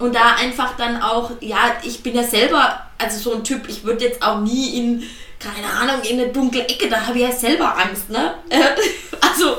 Und 0.00 0.14
da 0.14 0.34
einfach 0.34 0.76
dann 0.76 1.00
auch, 1.00 1.30
ja, 1.40 1.76
ich 1.84 2.02
bin 2.02 2.14
ja 2.14 2.24
selber, 2.24 2.86
also 2.98 3.18
so 3.18 3.36
ein 3.36 3.44
Typ, 3.44 3.68
ich 3.68 3.84
würde 3.84 4.06
jetzt 4.06 4.22
auch 4.22 4.40
nie 4.40 4.78
in, 4.78 5.04
keine 5.38 5.68
Ahnung, 5.68 6.02
in 6.02 6.18
eine 6.18 6.32
dunkle 6.32 6.66
Ecke, 6.66 6.88
da 6.88 7.06
habe 7.06 7.18
ich 7.18 7.24
ja 7.24 7.32
selber 7.32 7.76
Angst, 7.76 8.08
ne? 8.08 8.34
also, 9.20 9.58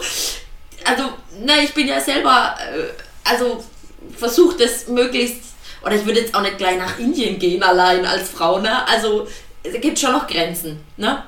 also, 0.83 1.03
ne, 1.39 1.63
ich 1.63 1.73
bin 1.75 1.87
ja 1.87 2.01
selber, 2.01 2.55
äh, 2.59 3.29
also 3.29 3.63
versuche 4.17 4.57
das 4.57 4.87
möglichst, 4.87 5.43
oder 5.85 5.95
ich 5.95 6.05
würde 6.05 6.21
jetzt 6.21 6.33
auch 6.33 6.41
nicht 6.41 6.57
gleich 6.57 6.77
nach 6.77 6.97
Indien 6.97 7.37
gehen 7.37 7.61
allein 7.61 8.03
als 8.03 8.29
Frau, 8.29 8.59
ne? 8.59 8.87
Also, 8.87 9.27
es 9.61 9.79
gibt 9.79 9.99
schon 9.99 10.11
noch 10.11 10.25
Grenzen, 10.25 10.83
ne? 10.97 11.21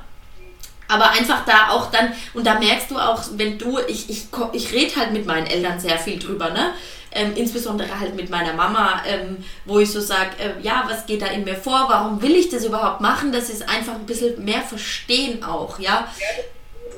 Aber 0.88 1.12
einfach 1.12 1.46
da 1.46 1.70
auch 1.70 1.92
dann, 1.92 2.14
und 2.34 2.48
da 2.48 2.60
merkst 2.60 2.90
du 2.90 2.98
auch, 2.98 3.22
wenn 3.34 3.60
du, 3.60 3.78
ich, 3.88 4.10
ich, 4.10 4.26
ich 4.54 4.74
rede 4.74 4.96
halt 4.96 5.14
mit 5.14 5.28
meinen 5.28 5.46
Eltern 5.46 5.80
sehr 5.80 6.00
viel 6.00 6.18
drüber, 6.18 6.50
ne? 6.50 6.74
Ähm, 7.16 7.36
insbesondere 7.36 8.00
halt 8.00 8.16
mit 8.16 8.30
meiner 8.30 8.54
Mama, 8.54 9.04
ähm, 9.06 9.44
wo 9.66 9.80
ich 9.80 9.92
so 9.92 10.02
sage, 10.02 10.32
äh, 10.40 10.60
ja, 10.62 10.86
was 10.88 11.06
geht 11.06 11.22
da 11.22 11.28
in 11.28 11.44
mir 11.44 11.56
vor, 11.56 11.86
warum 11.88 12.22
will 12.22 12.36
ich 12.36 12.50
das 12.50 12.66
überhaupt 12.66 13.02
machen, 13.02 13.32
das 13.32 13.50
ist 13.50 13.70
einfach 13.70 13.94
ein 13.94 14.06
bisschen 14.08 14.44
mehr 14.44 14.62
verstehen 14.62 15.44
auch, 15.44 15.78
ja. 15.78 16.12
ja 16.20 16.44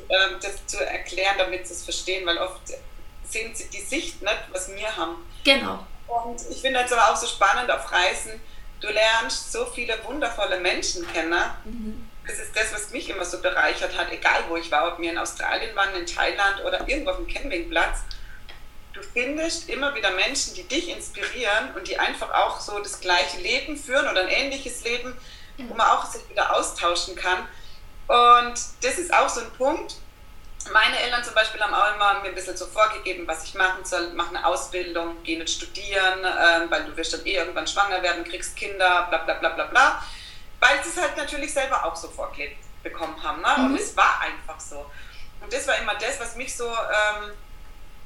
das, 0.07 0.31
ähm, 0.31 0.37
das 0.41 0.65
zu 0.67 0.77
erklären, 0.77 1.35
damit 1.37 1.67
sie 1.67 1.73
es 1.73 1.83
verstehen, 1.83 2.25
weil 2.25 2.37
oft 2.37 2.61
sehen 3.27 3.53
sie 3.53 3.69
die 3.69 3.81
Sicht 3.81 4.21
nicht, 4.21 4.39
was 4.51 4.73
wir 4.73 4.95
haben. 4.95 5.17
Genau. 5.43 5.85
Und 6.07 6.39
ich 6.49 6.61
finde 6.61 6.79
es 6.79 6.93
aber 6.93 7.11
auch 7.11 7.17
so 7.17 7.27
spannend 7.27 7.69
auf 7.69 7.91
Reisen, 7.91 8.39
du 8.79 8.87
lernst 8.87 9.51
so 9.51 9.65
viele 9.65 9.95
wundervolle 10.05 10.59
Menschen 10.59 11.05
kennen. 11.11 11.43
Mhm. 11.65 12.09
Das 12.25 12.39
ist 12.39 12.55
das, 12.55 12.73
was 12.73 12.91
mich 12.91 13.09
immer 13.09 13.25
so 13.25 13.41
bereichert 13.41 13.97
hat, 13.97 14.11
egal 14.11 14.45
wo 14.47 14.55
ich 14.55 14.71
war, 14.71 14.93
ob 14.93 14.99
wir 14.99 15.11
in 15.11 15.17
Australien 15.17 15.75
waren, 15.75 15.93
in 15.95 16.05
Thailand 16.05 16.63
oder 16.65 16.87
irgendwo 16.87 17.11
auf 17.11 17.17
dem 17.17 17.27
Campingplatz 17.27 17.99
du 18.95 19.03
findest 19.03 19.69
immer 19.69 19.93
wieder 19.93 20.11
Menschen, 20.11 20.55
die 20.55 20.63
dich 20.63 20.89
inspirieren 20.89 21.75
und 21.75 21.87
die 21.87 21.99
einfach 21.99 22.31
auch 22.33 22.59
so 22.59 22.79
das 22.79 23.01
gleiche 23.01 23.39
Leben 23.41 23.77
führen 23.77 24.07
oder 24.07 24.21
ein 24.21 24.29
ähnliches 24.29 24.83
Leben, 24.83 25.15
wo 25.57 25.73
man 25.73 25.87
auch 25.87 26.05
sich 26.05 26.27
wieder 26.29 26.55
austauschen 26.55 27.15
kann. 27.15 27.47
Und 28.07 28.53
das 28.81 28.97
ist 28.97 29.13
auch 29.13 29.29
so 29.29 29.41
ein 29.41 29.51
Punkt. 29.51 29.95
Meine 30.71 30.97
Eltern 30.99 31.23
zum 31.23 31.35
Beispiel 31.35 31.61
haben 31.61 31.73
auch 31.73 31.93
immer 31.95 32.21
mir 32.21 32.29
ein 32.29 32.35
bisschen 32.35 32.57
so 32.57 32.65
vorgegeben, 32.65 33.27
was 33.27 33.43
ich 33.43 33.53
machen 33.53 33.83
soll. 33.83 34.11
Mach 34.15 34.29
eine 34.29 34.45
Ausbildung, 34.45 35.17
geh 35.23 35.37
nicht 35.37 35.53
studieren, 35.53 36.23
äh, 36.23 36.71
weil 36.71 36.85
du 36.85 36.97
wirst 36.97 37.13
dann 37.13 37.25
eh 37.25 37.35
irgendwann 37.35 37.67
schwanger 37.67 38.01
werden, 38.01 38.23
kriegst 38.23 38.55
Kinder, 38.55 39.07
bla 39.09 39.19
bla 39.19 39.35
bla 39.35 39.49
bla 39.49 39.65
bla. 39.65 40.03
Weil 40.59 40.83
sie 40.83 40.89
es 40.89 40.97
halt 40.97 41.17
natürlich 41.17 41.53
selber 41.53 41.85
auch 41.85 41.95
so 41.95 42.07
vorgelebt 42.07 42.57
bekommen 42.81 43.21
haben. 43.21 43.41
Ne? 43.41 43.53
Mhm. 43.57 43.65
Und 43.65 43.79
es 43.79 43.95
war 43.95 44.21
einfach 44.21 44.59
so. 44.59 44.89
Und 45.41 45.53
das 45.53 45.67
war 45.67 45.77
immer 45.77 45.95
das, 45.95 46.19
was 46.19 46.35
mich 46.35 46.55
so 46.55 46.67
ähm, 46.67 47.31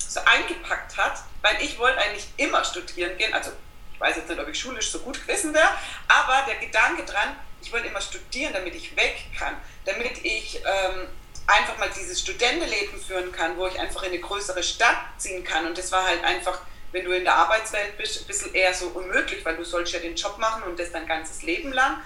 so 0.09 0.19
eingepackt 0.25 0.97
hat, 0.97 1.23
weil 1.41 1.61
ich 1.61 1.77
wollte 1.77 1.99
eigentlich 1.99 2.27
immer 2.37 2.63
studieren 2.65 3.15
gehen. 3.17 3.33
Also 3.33 3.51
ich 3.93 3.99
weiß 3.99 4.15
jetzt 4.15 4.29
nicht, 4.29 4.39
ob 4.39 4.47
ich 4.47 4.59
schulisch 4.59 4.91
so 4.91 4.99
gut 4.99 5.21
gewesen 5.21 5.53
wäre, 5.53 5.69
aber 6.07 6.45
der 6.47 6.55
Gedanke 6.55 7.03
dran, 7.03 7.35
ich 7.61 7.71
wollte 7.71 7.87
immer 7.87 8.01
studieren, 8.01 8.53
damit 8.53 8.73
ich 8.73 8.95
weg 8.95 9.17
kann, 9.37 9.55
damit 9.85 10.25
ich 10.25 10.55
ähm, 10.57 11.07
einfach 11.45 11.77
mal 11.77 11.89
dieses 11.95 12.21
Studentenleben 12.21 12.99
führen 12.99 13.31
kann, 13.31 13.55
wo 13.57 13.67
ich 13.67 13.79
einfach 13.79 14.01
in 14.03 14.09
eine 14.09 14.19
größere 14.19 14.63
Stadt 14.63 14.97
ziehen 15.17 15.43
kann. 15.43 15.67
Und 15.67 15.77
das 15.77 15.91
war 15.91 16.05
halt 16.05 16.23
einfach, 16.23 16.61
wenn 16.91 17.05
du 17.05 17.11
in 17.11 17.23
der 17.23 17.35
Arbeitswelt 17.35 17.97
bist, 17.97 18.21
ein 18.21 18.27
bisschen 18.27 18.55
eher 18.55 18.73
so 18.73 18.87
unmöglich, 18.87 19.45
weil 19.45 19.57
du 19.57 19.63
sollst 19.63 19.93
ja 19.93 19.99
den 19.99 20.15
Job 20.15 20.39
machen 20.39 20.63
und 20.63 20.79
das 20.79 20.91
dein 20.91 21.05
ganzes 21.05 21.43
Leben 21.43 21.71
lang 21.71 21.97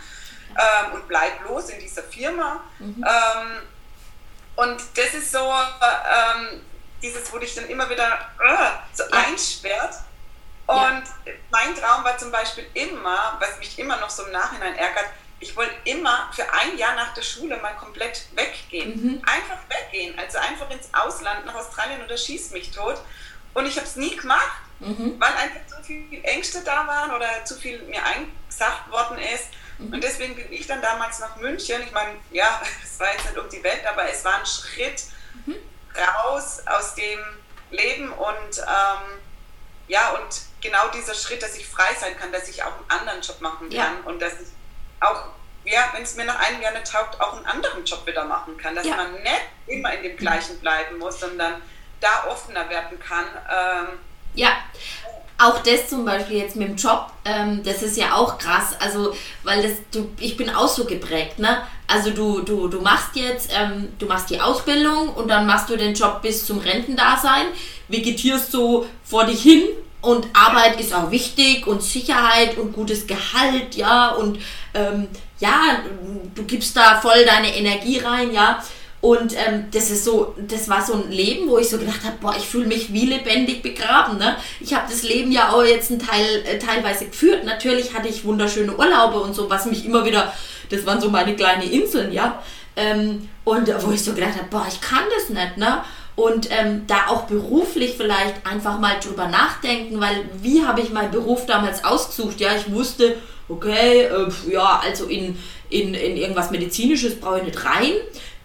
ähm, 0.49 0.93
und 0.93 1.07
bleib 1.07 1.47
los 1.47 1.69
in 1.69 1.79
dieser 1.79 2.03
Firma. 2.03 2.63
Mhm. 2.79 3.05
Ähm, 3.07 3.61
und 4.55 4.81
das 4.95 5.13
ist 5.13 5.31
so, 5.31 5.39
ähm, 5.39 6.61
dieses, 7.03 7.31
wo 7.31 7.37
dich 7.37 7.53
dann 7.53 7.67
immer 7.67 7.89
wieder 7.89 8.31
uh, 8.39 8.95
so 8.95 9.03
einsperrt. 9.11 9.95
Und 10.65 10.77
ja. 10.77 11.33
mein 11.51 11.75
Traum 11.75 12.03
war 12.05 12.17
zum 12.17 12.31
Beispiel 12.31 12.65
immer, 12.73 13.37
was 13.39 13.59
mich 13.59 13.77
immer 13.77 13.97
noch 13.99 14.09
so 14.09 14.23
im 14.23 14.31
Nachhinein 14.31 14.75
ärgert, 14.75 15.07
ich 15.39 15.55
wollte 15.57 15.75
immer 15.83 16.31
für 16.33 16.51
ein 16.53 16.77
Jahr 16.77 16.95
nach 16.95 17.13
der 17.13 17.21
Schule 17.21 17.57
mal 17.57 17.75
komplett 17.75 18.27
weggehen. 18.33 18.91
Mhm. 18.91 19.21
Einfach 19.25 19.59
weggehen. 19.67 20.17
Also 20.17 20.37
einfach 20.37 20.69
ins 20.69 20.87
Ausland, 20.93 21.45
nach 21.45 21.55
Australien 21.55 22.01
oder 22.01 22.17
schieß 22.17 22.51
mich 22.51 22.71
tot. 22.71 23.01
Und 23.53 23.65
ich 23.65 23.75
habe 23.75 23.85
es 23.85 23.97
nie 23.97 24.15
gemacht, 24.15 24.61
mhm. 24.79 25.19
weil 25.19 25.33
einfach 25.33 25.67
zu 25.67 25.83
viele 25.83 26.23
Ängste 26.23 26.63
da 26.63 26.87
waren 26.87 27.11
oder 27.11 27.43
zu 27.43 27.55
viel 27.55 27.79
mir 27.83 28.01
eingesagt 28.05 28.89
worden 28.89 29.17
ist. 29.17 29.49
Mhm. 29.79 29.93
Und 29.93 30.01
deswegen 30.01 30.35
bin 30.35 30.51
ich 30.53 30.65
dann 30.65 30.81
damals 30.81 31.19
nach 31.19 31.35
München. 31.35 31.83
Ich 31.83 31.91
meine, 31.91 32.11
ja, 32.31 32.61
es 32.83 32.97
war 33.01 33.11
jetzt 33.11 33.25
nicht 33.25 33.37
um 33.37 33.49
die 33.49 33.61
Welt, 33.63 33.85
aber 33.85 34.09
es 34.09 34.23
war 34.23 34.35
ein 34.35 34.45
Schritt, 34.45 35.03
mhm 35.45 35.57
raus 35.97 36.61
aus 36.65 36.95
dem 36.95 37.19
Leben 37.71 38.11
und 38.11 38.59
ähm, 38.59 39.19
ja, 39.87 40.11
und 40.11 40.41
genau 40.61 40.87
dieser 40.89 41.13
Schritt, 41.13 41.43
dass 41.43 41.55
ich 41.55 41.67
frei 41.67 41.93
sein 41.99 42.17
kann, 42.17 42.31
dass 42.31 42.47
ich 42.47 42.63
auch 42.63 42.73
einen 42.73 42.99
anderen 42.99 43.21
Job 43.21 43.41
machen 43.41 43.69
kann 43.69 43.71
ja. 43.71 43.91
und 44.05 44.21
dass 44.21 44.33
ich 44.33 44.47
auch, 45.01 45.25
ja, 45.65 45.89
wenn 45.93 46.03
es 46.03 46.15
mir 46.15 46.25
nach 46.25 46.39
einem 46.39 46.61
Jahr 46.61 46.71
nicht 46.71 46.89
taugt, 46.89 47.19
auch 47.19 47.35
einen 47.35 47.45
anderen 47.45 47.83
Job 47.83 48.05
wieder 48.07 48.23
machen 48.23 48.57
kann, 48.57 48.75
dass 48.75 48.85
ja. 48.85 48.95
man 48.95 49.13
nicht 49.21 49.41
immer 49.67 49.93
in 49.93 50.03
dem 50.03 50.17
gleichen 50.17 50.59
bleiben 50.59 50.97
muss, 50.97 51.19
sondern 51.19 51.61
da 51.99 52.27
offener 52.27 52.69
werden 52.69 52.99
kann. 52.99 53.25
Ähm, 53.49 53.99
ja, 54.35 54.57
auch 55.37 55.59
das 55.59 55.89
zum 55.89 56.05
Beispiel 56.05 56.37
jetzt 56.37 56.55
mit 56.55 56.67
dem 56.67 56.75
Job, 56.75 57.11
ähm, 57.25 57.61
das 57.63 57.83
ist 57.83 57.97
ja 57.97 58.15
auch 58.15 58.37
krass, 58.37 58.75
also 58.79 59.13
weil 59.43 59.63
das, 59.63 59.73
du, 59.91 60.09
ich 60.19 60.37
bin 60.37 60.49
auch 60.49 60.67
so 60.67 60.85
geprägt, 60.85 61.39
ne? 61.39 61.63
Also 61.87 62.11
du, 62.11 62.41
du, 62.41 62.67
du 62.67 62.81
machst 62.81 63.15
jetzt, 63.15 63.51
ähm, 63.53 63.89
du 63.99 64.05
machst 64.05 64.29
die 64.29 64.39
Ausbildung 64.39 65.09
und 65.09 65.27
dann 65.27 65.45
machst 65.45 65.69
du 65.69 65.75
den 65.75 65.93
Job 65.93 66.21
bis 66.21 66.45
zum 66.45 66.59
Rentendasein, 66.59 67.47
vegetierst 67.87 68.51
so 68.51 68.85
vor 69.03 69.25
dich 69.25 69.41
hin 69.41 69.63
und 70.01 70.27
Arbeit 70.33 70.79
ist 70.79 70.93
auch 70.93 71.11
wichtig 71.11 71.65
und 71.65 71.81
Sicherheit 71.81 72.57
und 72.57 72.73
gutes 72.73 73.07
Gehalt, 73.07 73.75
ja, 73.75 74.09
und 74.09 74.37
ähm, 74.73 75.07
ja, 75.39 75.79
du 76.35 76.43
gibst 76.43 76.75
da 76.75 76.99
voll 76.99 77.25
deine 77.25 77.55
Energie 77.55 77.99
rein, 77.99 78.33
ja. 78.33 78.63
Und 79.03 79.35
ähm, 79.35 79.65
das 79.71 79.91
ist 79.91 80.05
so, 80.05 80.33
das 80.37 80.69
war 80.69 80.81
so 80.81 80.93
ein 80.93 81.11
Leben, 81.11 81.49
wo 81.49 81.57
ich 81.57 81.67
so 81.67 81.77
gedacht 81.77 82.05
habe, 82.05 82.15
boah, 82.21 82.33
ich 82.37 82.45
fühle 82.45 82.67
mich 82.67 82.93
wie 82.93 83.05
lebendig 83.05 83.61
begraben. 83.61 84.17
Ne? 84.17 84.37
Ich 84.61 84.73
habe 84.73 84.89
das 84.89 85.03
Leben 85.03 85.29
ja 85.29 85.51
auch 85.51 85.61
jetzt 85.61 85.91
ein 85.91 85.99
Teil, 85.99 86.41
äh, 86.45 86.57
teilweise 86.57 87.07
geführt. 87.07 87.43
Natürlich 87.43 87.93
hatte 87.93 88.07
ich 88.07 88.23
wunderschöne 88.23 88.77
Urlaube 88.77 89.19
und 89.19 89.35
so, 89.35 89.49
was 89.49 89.65
mich 89.65 89.85
immer 89.85 90.05
wieder, 90.05 90.31
das 90.69 90.85
waren 90.85 91.01
so 91.01 91.09
meine 91.09 91.35
kleinen 91.35 91.69
Inseln, 91.69 92.13
ja. 92.13 92.41
Ähm, 92.77 93.27
und 93.43 93.67
wo 93.85 93.91
ich 93.91 94.01
so 94.01 94.13
gedacht 94.13 94.37
habe, 94.37 94.47
boah, 94.49 94.65
ich 94.69 94.79
kann 94.79 95.03
das 95.17 95.27
nicht, 95.27 95.57
ne? 95.57 95.83
Und 96.15 96.47
ähm, 96.49 96.83
da 96.87 97.07
auch 97.07 97.23
beruflich 97.23 97.95
vielleicht 97.97 98.47
einfach 98.47 98.79
mal 98.79 99.01
drüber 99.01 99.27
nachdenken, 99.27 99.99
weil 99.99 100.23
wie 100.41 100.63
habe 100.63 100.79
ich 100.79 100.91
meinen 100.91 101.11
Beruf 101.11 101.45
damals 101.45 101.83
ausgesucht? 101.83 102.39
Ja, 102.39 102.51
ich 102.55 102.71
wusste, 102.71 103.17
okay, 103.49 104.03
äh, 104.03 104.29
ja, 104.49 104.81
also 104.81 105.07
in, 105.07 105.37
in, 105.69 105.93
in 105.93 106.15
irgendwas 106.15 106.51
Medizinisches 106.51 107.19
brauche 107.19 107.39
ich 107.39 107.47
nicht 107.47 107.65
rein 107.65 107.95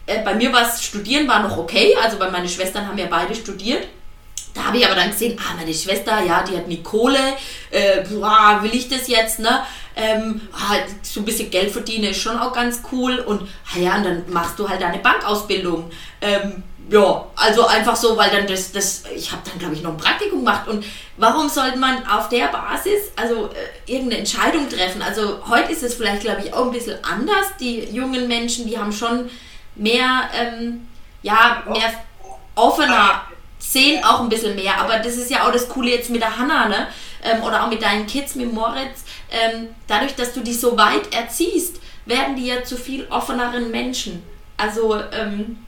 äh, 0.09 0.23
bei 0.25 0.35
mir 0.35 0.53
war 0.53 0.63
es 0.63 0.83
Studieren 0.83 1.29
war 1.29 1.43
noch 1.43 1.57
okay, 1.57 1.95
also 2.03 2.19
weil 2.19 2.31
meine 2.31 2.49
Schwestern 2.49 2.89
haben 2.89 2.99
ja 2.99 3.07
beide 3.09 3.35
studiert. 3.35 3.87
Da 4.55 4.65
habe 4.65 4.79
ich 4.79 4.87
aber 4.87 4.97
dann 4.97 5.11
gesehen, 5.11 5.39
ah, 5.39 5.55
meine 5.57 5.73
Schwester, 5.73 6.21
ja, 6.23 6.43
die 6.43 6.57
hat 6.57 6.67
nie 6.67 6.83
Kohle, 6.83 7.19
äh, 7.71 8.03
boah, 8.09 8.59
will 8.63 8.75
ich 8.75 8.89
das 8.89 9.07
jetzt, 9.07 9.39
ne? 9.39 9.65
Ähm, 9.95 10.41
ah, 10.53 10.77
so 11.03 11.21
ein 11.21 11.25
bisschen 11.25 11.51
Geld 11.51 11.71
verdienen 11.71 12.11
ist 12.11 12.21
schon 12.21 12.39
auch 12.39 12.53
ganz 12.53 12.83
cool 12.91 13.19
und 13.19 13.43
ah 13.43 13.79
ja, 13.79 13.97
und 13.97 14.05
dann 14.05 14.25
machst 14.31 14.59
du 14.59 14.69
halt 14.69 14.81
deine 14.81 14.99
Bankausbildung. 14.99 15.91
Ähm, 16.21 16.63
ja, 16.91 17.27
also 17.37 17.67
einfach 17.67 17.97
so, 17.97 18.17
weil 18.17 18.31
dann 18.31 18.47
das, 18.47 18.73
das 18.73 19.05
ich 19.15 19.31
habe 19.31 19.43
dann, 19.45 19.59
glaube 19.59 19.75
ich, 19.75 19.83
noch 19.83 19.91
ein 19.91 19.99
Praktikum 19.99 20.39
gemacht. 20.39 20.67
Und 20.69 20.85
warum 21.19 21.49
sollte 21.49 21.77
man 21.77 22.07
auf 22.07 22.31
der 22.31 22.49
Basis 22.49 23.13
also 23.15 23.51
äh, 23.51 23.93
irgendeine 23.93 24.21
Entscheidung 24.21 24.69
treffen? 24.71 25.03
Also 25.03 25.47
heute 25.49 25.73
ist 25.73 25.83
es 25.83 25.95
vielleicht, 25.95 26.23
glaube 26.23 26.43
ich, 26.45 26.55
auch 26.55 26.65
ein 26.65 26.73
bisschen 26.73 26.97
anders. 27.05 27.47
Die 27.61 27.85
jungen 27.91 28.27
Menschen, 28.27 28.67
die 28.67 28.79
haben 28.79 28.93
schon 28.93 29.29
mehr, 29.79 30.29
ähm, 30.35 30.89
ja, 31.23 31.63
mehr 31.69 31.93
offener, 32.55 33.23
sehen 33.59 34.03
auch 34.05 34.21
ein 34.21 34.29
bisschen 34.29 34.55
mehr. 34.55 34.79
Aber 34.79 34.99
das 34.99 35.17
ist 35.17 35.31
ja 35.31 35.47
auch 35.47 35.53
das 35.53 35.69
Coole 35.69 35.91
jetzt 35.91 36.11
mit 36.11 36.21
der 36.21 36.37
Hanna, 36.37 36.69
ne? 36.69 36.89
Ähm, 37.23 37.43
oder 37.43 37.65
auch 37.65 37.69
mit 37.69 37.83
deinen 37.83 38.07
Kids, 38.07 38.35
mit 38.35 38.53
Moritz. 38.53 39.05
Ähm, 39.31 39.69
dadurch, 39.87 40.15
dass 40.15 40.33
du 40.33 40.41
die 40.41 40.55
so 40.55 40.77
weit 40.77 41.13
erziehst, 41.15 41.81
werden 42.07 42.37
die 42.37 42.47
ja 42.47 42.63
zu 42.65 42.77
viel 42.77 43.07
offeneren 43.11 43.71
Menschen. 43.71 44.23
Also, 44.57 44.97
ähm, 45.13 45.59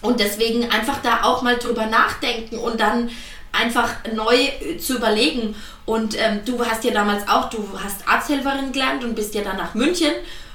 und 0.00 0.20
deswegen 0.20 0.70
einfach 0.70 0.98
da 1.02 1.22
auch 1.22 1.42
mal 1.42 1.56
drüber 1.56 1.86
nachdenken 1.86 2.58
und 2.58 2.80
dann 2.80 3.10
einfach 3.52 3.96
neu 4.14 4.36
zu 4.78 4.96
überlegen. 4.96 5.56
Und 5.86 6.16
ähm, 6.18 6.40
du 6.44 6.64
hast 6.64 6.84
ja 6.84 6.92
damals 6.92 7.26
auch, 7.28 7.50
du 7.50 7.66
hast 7.82 8.06
Arzthelferin 8.06 8.72
gelernt 8.72 9.04
und 9.04 9.14
bist 9.14 9.34
ja 9.34 9.42
dann 9.42 9.56
nach 9.56 9.74
München. 9.74 10.12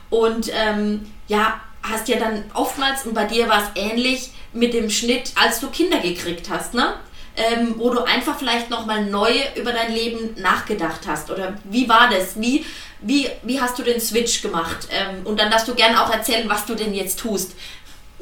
Und 0.10 0.50
ähm, 0.54 1.12
ja, 1.28 1.60
hast 1.84 2.08
ja 2.08 2.18
dann 2.18 2.50
oftmals, 2.54 3.06
und 3.06 3.14
bei 3.14 3.26
dir 3.26 3.48
war 3.50 3.64
es 3.64 3.82
ähnlich, 3.82 4.32
mit 4.54 4.74
dem 4.74 4.90
Schnitt, 4.90 5.32
als 5.36 5.60
du 5.60 5.70
Kinder 5.70 6.00
gekriegt 6.00 6.50
hast, 6.50 6.74
ne? 6.74 7.00
Ähm, 7.36 7.76
wo 7.78 7.90
du 7.90 8.04
einfach 8.04 8.38
vielleicht 8.38 8.70
nochmal 8.70 9.06
neu 9.06 9.34
über 9.56 9.72
dein 9.72 9.92
Leben 9.92 10.36
nachgedacht 10.40 11.02
hast. 11.08 11.32
Oder 11.32 11.58
wie 11.64 11.90
war 11.90 12.08
das? 12.08 12.40
Wie, 12.40 12.64
wie, 13.00 13.28
wie 13.42 13.60
hast 13.60 13.80
du 13.80 13.84
den 13.84 14.00
Switch 14.00 14.44
gemacht? 14.44 14.88
Ähm, 14.92 15.26
und 15.26 15.40
dann 15.40 15.50
darfst 15.50 15.68
du 15.68 15.74
gerne 15.74 16.00
auch 16.04 16.12
erzählen, 16.12 16.48
was 16.48 16.68
du 16.68 16.76
denn 16.76 16.94
jetzt 16.94 17.20
tust. 17.20 17.54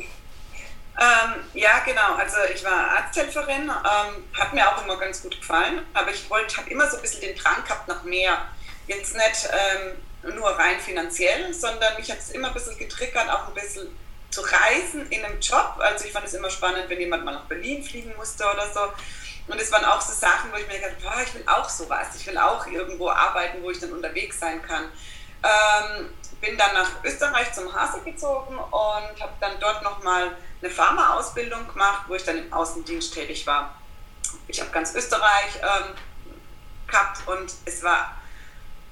Ähm, 0.07 1.33
ja, 1.55 1.79
genau. 1.79 2.15
Also 2.15 2.37
ich 2.53 2.63
war 2.63 2.91
Arzthelferin, 2.91 3.63
ähm, 3.63 4.23
hat 4.39 4.53
mir 4.53 4.65
auch 4.69 4.85
immer 4.85 4.97
ganz 4.97 5.23
gut 5.23 5.37
gefallen, 5.39 5.81
aber 5.93 6.11
ich 6.11 6.29
wollte, 6.29 6.57
habe 6.57 6.69
immer 6.69 6.89
so 6.89 6.97
ein 6.97 7.01
bisschen 7.01 7.21
den 7.21 7.35
Drang 7.35 7.63
gehabt 7.63 7.87
nach 7.87 8.03
mehr. 8.03 8.37
Jetzt 8.87 9.13
nicht 9.15 9.49
ähm, 9.51 9.93
nur 10.23 10.49
rein 10.49 10.79
finanziell, 10.79 11.53
sondern 11.53 11.95
mich 11.97 12.11
hat 12.11 12.19
es 12.19 12.31
immer 12.31 12.49
ein 12.49 12.53
bisschen 12.53 12.77
getriggert, 12.77 13.29
auch 13.29 13.47
ein 13.47 13.53
bisschen 13.53 13.87
zu 14.29 14.41
reisen 14.41 15.09
in 15.09 15.25
einem 15.25 15.39
Job. 15.39 15.75
Also 15.79 16.05
ich 16.05 16.11
fand 16.11 16.25
es 16.25 16.33
immer 16.33 16.49
spannend, 16.49 16.85
wenn 16.87 16.99
jemand 16.99 17.25
mal 17.25 17.33
nach 17.33 17.45
Berlin 17.45 17.83
fliegen 17.83 18.13
musste 18.15 18.45
oder 18.45 18.71
so. 18.71 18.81
Und 19.47 19.59
es 19.59 19.71
waren 19.71 19.83
auch 19.85 19.99
so 19.99 20.13
Sachen, 20.13 20.51
wo 20.51 20.57
ich 20.57 20.67
mir 20.67 20.79
gedacht 20.79 20.95
habe, 21.03 21.23
ich 21.23 21.33
will 21.33 21.43
auch 21.47 21.67
sowas. 21.67 22.07
Ich 22.15 22.25
will 22.27 22.37
auch 22.37 22.65
irgendwo 22.67 23.09
arbeiten, 23.09 23.61
wo 23.61 23.71
ich 23.71 23.79
dann 23.79 23.91
unterwegs 23.91 24.39
sein 24.39 24.61
kann. 24.61 24.85
Ähm, 25.43 26.09
bin 26.39 26.57
dann 26.57 26.73
nach 26.73 27.03
Österreich 27.03 27.51
zum 27.53 27.73
Hase 27.73 27.99
gezogen 28.01 28.57
und 28.57 29.21
habe 29.21 29.33
dann 29.39 29.59
dort 29.59 29.83
nochmal 29.83 30.35
eine 30.61 30.71
Pharma-Ausbildung 30.71 31.67
gemacht, 31.67 32.03
wo 32.07 32.15
ich 32.15 32.23
dann 32.23 32.37
im 32.37 32.53
Außendienst 32.53 33.13
tätig 33.13 33.45
war. 33.47 33.75
Ich 34.47 34.59
habe 34.61 34.71
ganz 34.71 34.93
Österreich 34.95 35.57
ähm, 35.61 35.95
gehabt 36.87 37.27
und 37.27 37.51
es 37.65 37.83
war 37.83 38.20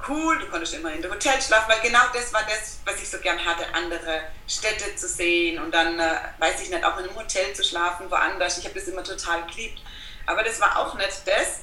cool, 0.07 0.39
du 0.39 0.47
konntest 0.47 0.73
immer 0.73 0.93
in 0.93 1.01
der 1.01 1.12
Hotel 1.12 1.41
schlafen, 1.41 1.69
weil 1.69 1.81
genau 1.81 1.99
das 2.13 2.31
war 2.33 2.43
das, 2.43 2.79
was 2.85 3.01
ich 3.01 3.09
so 3.09 3.19
gern 3.19 3.43
hatte, 3.43 3.65
andere 3.73 4.21
Städte 4.47 4.95
zu 4.95 5.07
sehen 5.07 5.62
und 5.62 5.73
dann, 5.73 5.99
äh, 5.99 6.15
weiß 6.38 6.62
ich 6.62 6.69
nicht, 6.69 6.83
auch 6.83 6.97
in 6.97 7.05
einem 7.05 7.15
Hotel 7.15 7.53
zu 7.53 7.63
schlafen, 7.63 8.09
woanders. 8.09 8.57
Ich 8.57 8.65
habe 8.65 8.75
das 8.75 8.88
immer 8.88 9.03
total 9.03 9.45
geliebt. 9.47 9.81
Aber 10.25 10.43
das 10.43 10.62
war 10.62 10.77
auch 10.77 10.93
nicht 10.95 11.21
das, 11.25 11.62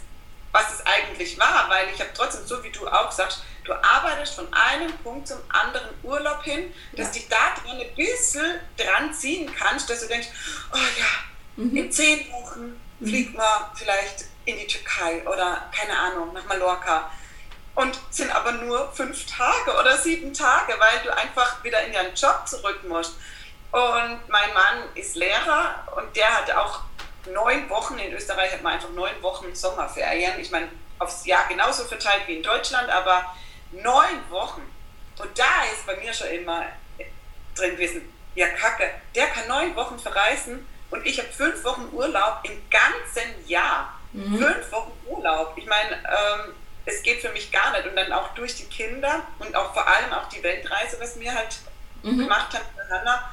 was 0.52 0.74
es 0.74 0.86
eigentlich 0.86 1.38
war, 1.38 1.68
weil 1.68 1.88
ich 1.94 2.00
habe 2.00 2.10
trotzdem, 2.14 2.46
so 2.46 2.62
wie 2.64 2.70
du 2.70 2.86
auch 2.88 3.12
sagst, 3.12 3.42
du 3.64 3.72
arbeitest 3.72 4.34
von 4.34 4.52
einem 4.52 4.92
Punkt 4.98 5.28
zum 5.28 5.38
anderen 5.48 5.88
Urlaub 6.02 6.42
hin, 6.42 6.72
dass 6.92 7.08
ja. 7.08 7.12
dich 7.14 7.28
da 7.28 7.54
dran 7.62 7.80
ein 7.80 7.94
bisschen 7.94 8.60
dran 8.76 9.12
ziehen 9.12 9.52
kannst, 9.54 9.90
dass 9.90 10.00
du 10.00 10.08
denkst, 10.08 10.28
oh 10.72 10.76
ja, 10.76 11.62
mhm. 11.62 11.76
in 11.76 11.92
zehn 11.92 12.30
Wochen 12.32 12.80
fliegt 13.02 13.34
man 13.34 13.46
vielleicht 13.74 14.24
in 14.46 14.58
die 14.58 14.66
Türkei 14.66 15.22
oder 15.26 15.70
keine 15.76 15.98
Ahnung, 15.98 16.32
nach 16.32 16.44
Mallorca 16.46 17.10
und 17.76 18.00
sind 18.10 18.34
aber 18.34 18.52
nur 18.52 18.90
fünf 18.92 19.26
Tage 19.26 19.78
oder 19.78 19.96
sieben 19.98 20.32
Tage, 20.32 20.74
weil 20.78 20.98
du 21.04 21.14
einfach 21.14 21.62
wieder 21.62 21.82
in 21.84 21.92
deinen 21.92 22.14
Job 22.14 22.42
zurück 22.46 22.80
musst. 22.88 23.14
Und 23.70 24.20
mein 24.28 24.52
Mann 24.54 24.88
ist 24.94 25.14
Lehrer 25.14 25.86
und 25.96 26.16
der 26.16 26.34
hat 26.34 26.50
auch 26.52 26.80
neun 27.32 27.68
Wochen, 27.68 27.98
in 27.98 28.12
Österreich 28.14 28.52
hat 28.52 28.62
man 28.62 28.74
einfach 28.74 28.90
neun 28.90 29.22
Wochen 29.22 29.54
Sommerferien. 29.54 30.40
Ich 30.40 30.50
meine, 30.50 30.68
aufs 30.98 31.26
Jahr 31.26 31.46
genauso 31.48 31.84
verteilt 31.84 32.22
wie 32.26 32.36
in 32.36 32.42
Deutschland, 32.42 32.88
aber 32.88 33.34
neun 33.72 34.30
Wochen. 34.30 34.62
Und 35.18 35.38
da 35.38 35.64
ist 35.72 35.86
bei 35.86 35.96
mir 35.96 36.14
schon 36.14 36.28
immer 36.28 36.64
drin 37.54 37.72
gewesen, 37.72 38.12
ja 38.34 38.48
kacke, 38.48 38.90
der 39.14 39.26
kann 39.28 39.48
neun 39.48 39.76
Wochen 39.76 39.98
verreisen 39.98 40.66
und 40.90 41.06
ich 41.06 41.18
habe 41.18 41.28
fünf 41.28 41.62
Wochen 41.64 41.88
Urlaub 41.92 42.40
im 42.44 42.62
ganzen 42.70 43.46
Jahr. 43.46 43.98
Mhm. 44.12 44.38
Fünf 44.38 44.72
Wochen 44.72 44.92
Urlaub. 45.06 45.52
Ich 45.56 45.66
meine, 45.66 45.96
ähm, 45.96 46.54
es 46.86 47.02
geht 47.02 47.20
für 47.20 47.30
mich 47.30 47.52
gar 47.52 47.72
nicht. 47.72 47.86
Und 47.86 47.96
dann 47.96 48.12
auch 48.12 48.32
durch 48.34 48.54
die 48.54 48.66
Kinder 48.66 49.26
und 49.40 49.54
auch 49.54 49.74
vor 49.74 49.86
allem 49.86 50.12
auch 50.12 50.28
die 50.28 50.42
Weltreise, 50.42 50.98
was 51.00 51.18
wir 51.20 51.34
halt 51.34 51.58
mhm. 52.02 52.18
gemacht 52.18 52.54
haben 52.54 52.64
miteinander, 52.76 53.28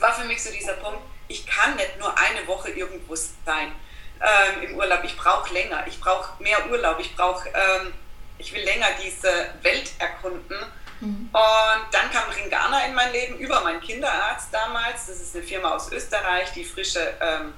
war 0.00 0.14
für 0.14 0.24
mich 0.24 0.42
so 0.42 0.50
dieser 0.50 0.72
Punkt, 0.74 1.00
ich 1.28 1.46
kann 1.46 1.76
nicht 1.76 1.98
nur 1.98 2.16
eine 2.18 2.46
Woche 2.46 2.70
irgendwo 2.70 3.14
sein 3.14 3.72
ähm, 4.20 4.62
im 4.62 4.76
Urlaub. 4.76 5.04
Ich 5.04 5.16
brauche 5.16 5.52
länger, 5.52 5.86
ich 5.86 6.00
brauche 6.00 6.42
mehr 6.42 6.70
Urlaub, 6.70 6.98
ich 6.98 7.14
brauche, 7.14 7.48
ähm, 7.48 7.92
ich 8.38 8.52
will 8.52 8.62
länger 8.62 8.88
diese 9.02 9.50
Welt 9.62 9.92
erkunden. 9.98 10.56
Mhm. 11.00 11.28
Und 11.32 11.86
dann 11.90 12.10
kam 12.10 12.30
Ringana 12.30 12.86
in 12.86 12.94
mein 12.94 13.12
Leben 13.12 13.36
über 13.38 13.60
meinen 13.60 13.80
Kinderarzt 13.80 14.48
damals. 14.52 15.06
Das 15.06 15.20
ist 15.20 15.34
eine 15.34 15.44
Firma 15.44 15.74
aus 15.74 15.92
Österreich, 15.92 16.52
die 16.52 16.64
frische 16.64 17.14
ähm, 17.20 17.52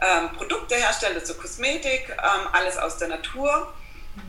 ähm 0.00 0.32
Produkte 0.36 0.74
herstellt, 0.74 1.16
also 1.16 1.34
Kosmetik, 1.34 2.08
ähm, 2.08 2.48
alles 2.52 2.76
aus 2.76 2.98
der 2.98 3.08
Natur. 3.08 3.72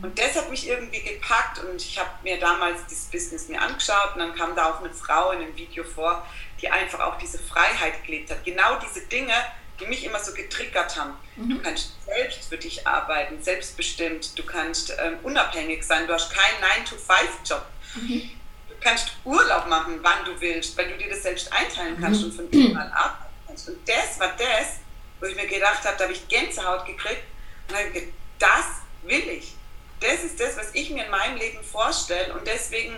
Und 0.02 0.18
das 0.18 0.36
hat 0.36 0.50
mich 0.50 0.68
irgendwie 0.68 1.00
gepackt 1.00 1.58
und 1.58 1.82
ich 1.82 1.98
habe 1.98 2.10
mir 2.22 2.38
damals 2.38 2.86
dieses 2.86 3.06
Business 3.06 3.48
mir 3.48 3.60
angeschaut 3.60 4.14
und 4.14 4.20
dann 4.20 4.34
kam 4.34 4.54
da 4.54 4.70
auch 4.70 4.80
eine 4.80 4.92
Frau 4.92 5.32
in 5.32 5.40
einem 5.40 5.56
Video 5.56 5.82
vor, 5.82 6.26
die 6.60 6.70
einfach 6.70 7.00
auch 7.00 7.18
diese 7.18 7.38
Freiheit 7.38 8.04
gelebt 8.04 8.30
hat. 8.30 8.44
Genau 8.44 8.78
diese 8.78 9.06
Dinge, 9.06 9.34
die 9.80 9.86
mich 9.86 10.04
immer 10.04 10.18
so 10.18 10.32
getriggert 10.32 10.96
haben. 10.96 11.14
Mhm. 11.36 11.50
Du 11.50 11.62
kannst 11.62 11.92
selbst 12.04 12.48
für 12.48 12.58
dich 12.58 12.86
arbeiten, 12.86 13.42
selbstbestimmt, 13.42 14.38
du 14.38 14.44
kannst 14.44 14.90
ähm, 14.90 15.18
unabhängig 15.22 15.84
sein, 15.84 16.06
du 16.06 16.14
hast 16.14 16.32
keinen 16.32 16.84
9-to-5-Job. 16.84 17.64
Mhm. 17.94 18.30
Du 18.68 18.74
kannst 18.80 19.12
Urlaub 19.24 19.66
machen, 19.68 19.98
wann 20.02 20.24
du 20.24 20.40
willst, 20.40 20.76
weil 20.76 20.88
du 20.88 20.96
dir 20.96 21.10
das 21.10 21.22
selbst 21.22 21.52
einteilen 21.52 21.98
kannst 22.00 22.20
mhm. 22.20 22.26
und 22.26 22.34
von 22.34 22.50
dem 22.50 22.76
an 22.76 22.90
arbeiten 22.92 23.34
kannst. 23.46 23.68
Und 23.68 23.88
das 23.88 24.20
war 24.20 24.32
das, 24.36 24.76
wo 25.20 25.26
ich 25.26 25.34
mir 25.34 25.46
gedacht 25.46 25.84
habe, 25.84 25.96
da 25.96 26.04
habe 26.04 26.12
ich 26.12 26.28
Gänsehaut 26.28 26.86
gekriegt 26.86 27.24
und 27.68 27.76
habe 27.76 27.90
gedacht, 27.90 28.12
das 28.38 28.64
will 29.02 29.28
ich 29.30 29.57
das 30.00 30.24
ist 30.24 30.40
das, 30.40 30.56
was 30.56 30.74
ich 30.74 30.90
mir 30.90 31.04
in 31.04 31.10
meinem 31.10 31.36
Leben 31.36 31.62
vorstelle. 31.64 32.32
Und 32.34 32.46
deswegen, 32.46 32.96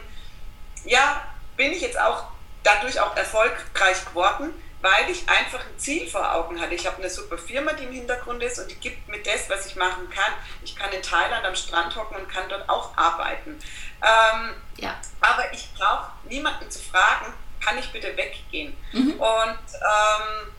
ja, 0.84 1.22
bin 1.56 1.72
ich 1.72 1.80
jetzt 1.80 1.98
auch 1.98 2.24
dadurch 2.62 3.00
auch 3.00 3.16
erfolgreich 3.16 4.04
geworden, 4.06 4.52
weil 4.82 5.10
ich 5.10 5.28
einfach 5.28 5.60
ein 5.60 5.78
Ziel 5.78 6.08
vor 6.08 6.34
Augen 6.34 6.60
hatte. 6.60 6.74
Ich 6.74 6.86
habe 6.86 6.96
eine 6.96 7.10
super 7.10 7.36
Firma, 7.36 7.72
die 7.74 7.84
im 7.84 7.92
Hintergrund 7.92 8.42
ist 8.42 8.58
und 8.58 8.70
die 8.70 8.76
gibt 8.76 9.08
mir 9.08 9.22
das, 9.22 9.48
was 9.50 9.66
ich 9.66 9.76
machen 9.76 10.08
kann. 10.10 10.32
Ich 10.62 10.74
kann 10.74 10.90
in 10.92 11.02
Thailand 11.02 11.44
am 11.44 11.54
Strand 11.54 11.94
hocken 11.96 12.16
und 12.16 12.28
kann 12.28 12.48
dort 12.48 12.68
auch 12.68 12.96
arbeiten. 12.96 13.58
Ähm, 14.02 14.54
ja. 14.76 14.96
Aber 15.20 15.52
ich 15.52 15.68
brauche 15.74 16.10
niemanden 16.24 16.70
zu 16.70 16.78
fragen, 16.78 17.34
kann 17.62 17.78
ich 17.78 17.92
bitte 17.92 18.16
weggehen? 18.16 18.74
Mhm. 18.92 19.20
Und 19.20 19.58
ähm, 19.74 20.52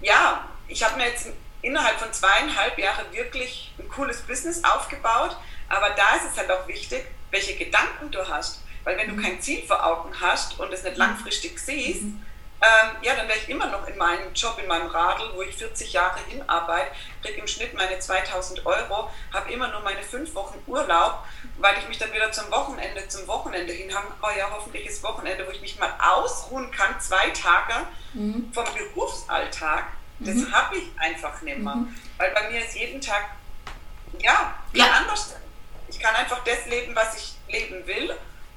ja, 0.00 0.48
ich 0.68 0.82
habe 0.84 0.96
mir 0.96 1.08
jetzt 1.08 1.28
innerhalb 1.62 1.98
von 1.98 2.12
zweieinhalb 2.12 2.78
Jahren 2.78 3.12
wirklich 3.12 3.72
ein 3.78 3.88
cooles 3.88 4.22
Business 4.22 4.62
aufgebaut 4.64 5.36
aber 5.72 5.90
da 5.90 6.16
ist 6.16 6.30
es 6.30 6.36
halt 6.36 6.50
auch 6.50 6.68
wichtig, 6.68 7.06
welche 7.30 7.56
Gedanken 7.56 8.10
du 8.10 8.28
hast. 8.28 8.60
Weil 8.84 8.98
wenn 8.98 9.08
du 9.08 9.14
mhm. 9.14 9.22
kein 9.22 9.40
Ziel 9.40 9.66
vor 9.66 9.84
Augen 9.84 10.12
hast 10.20 10.58
und 10.60 10.72
es 10.72 10.82
nicht 10.82 10.94
mhm. 10.94 11.04
langfristig 11.04 11.58
siehst, 11.58 12.02
mhm. 12.02 12.22
ähm, 12.60 12.90
ja, 13.00 13.14
dann 13.14 13.26
wäre 13.26 13.38
ich 13.38 13.48
immer 13.48 13.68
noch 13.68 13.86
in 13.86 13.96
meinem 13.96 14.34
Job, 14.34 14.58
in 14.60 14.68
meinem 14.68 14.88
Radl, 14.88 15.30
wo 15.34 15.40
ich 15.40 15.56
40 15.56 15.92
Jahre 15.94 16.18
hinarbeite, 16.28 16.90
kriege 17.22 17.40
im 17.40 17.46
Schnitt 17.46 17.72
meine 17.74 17.98
2000 17.98 18.66
Euro, 18.66 19.08
habe 19.32 19.50
immer 19.50 19.68
nur 19.68 19.80
meine 19.80 20.02
fünf 20.02 20.34
Wochen 20.34 20.62
Urlaub, 20.66 21.24
weil 21.58 21.78
ich 21.78 21.88
mich 21.88 21.96
dann 21.96 22.12
wieder 22.12 22.30
zum 22.32 22.50
Wochenende, 22.50 23.08
zum 23.08 23.26
Wochenende 23.28 23.72
hin 23.72 23.94
habe. 23.94 24.08
Oh 24.20 24.36
ja, 24.36 24.50
hoffentlich 24.50 24.86
ist 24.86 25.02
Wochenende, 25.02 25.46
wo 25.46 25.52
ich 25.52 25.60
mich 25.62 25.78
mal 25.78 25.94
ausruhen 26.00 26.70
kann, 26.70 27.00
zwei 27.00 27.30
Tage 27.30 27.86
mhm. 28.12 28.52
vom 28.52 28.66
Berufsalltag. 28.74 29.84
Das 30.24 30.34
mhm. 30.34 30.52
habe 30.52 30.76
ich 30.76 30.84
einfach 30.98 31.40
nicht 31.42 31.58
mehr. 31.58 31.74
Mhm. 31.74 31.94
Weil 32.16 32.30
bei 32.32 32.50
mir 32.50 32.64
ist 32.64 32.74
jeden 32.74 33.00
Tag, 33.00 33.24
ja, 34.18 34.54
ja. 34.72 34.84
anders 34.92 35.34
ich 35.92 36.00
kann 36.00 36.14
einfach 36.14 36.42
das 36.44 36.66
leben, 36.66 36.94
was 36.94 37.16
ich 37.16 37.34
leben 37.48 37.86
will. 37.86 38.14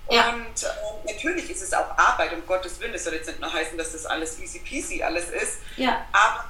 Ja. 0.10 0.30
Und 0.30 0.63
äh, 0.63 1.13
natürlich 1.13 1.49
ist 1.49 1.62
es 1.62 1.73
auch 1.73 1.97
Arbeit, 1.97 2.34
um 2.34 2.45
Gottes 2.45 2.80
Willen. 2.80 2.93
Es 2.93 3.04
soll 3.04 3.13
jetzt 3.13 3.28
nicht 3.28 3.39
nur 3.39 3.51
heißen, 3.51 3.78
dass 3.78 3.91
das 3.91 4.06
alles 4.06 4.39
easy 4.39 4.60
peasy 4.60 5.04
alles 5.04 5.30
ist. 5.30 5.58
Ja. 5.78 6.06
Aber 6.12 6.45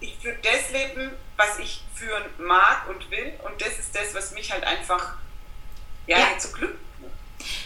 ich 0.00 0.16
führe 0.18 0.36
das 0.42 0.70
Leben, 0.72 1.12
was 1.36 1.58
ich 1.58 1.84
führen 1.94 2.24
mag 2.38 2.88
und 2.88 3.10
will. 3.10 3.34
Und 3.44 3.60
das 3.60 3.78
ist 3.78 3.94
das, 3.94 4.14
was 4.14 4.32
mich 4.32 4.50
halt 4.50 4.64
einfach 4.64 5.14
ja, 6.06 6.18
ja. 6.18 6.38
zu 6.38 6.52
Glück 6.52 6.76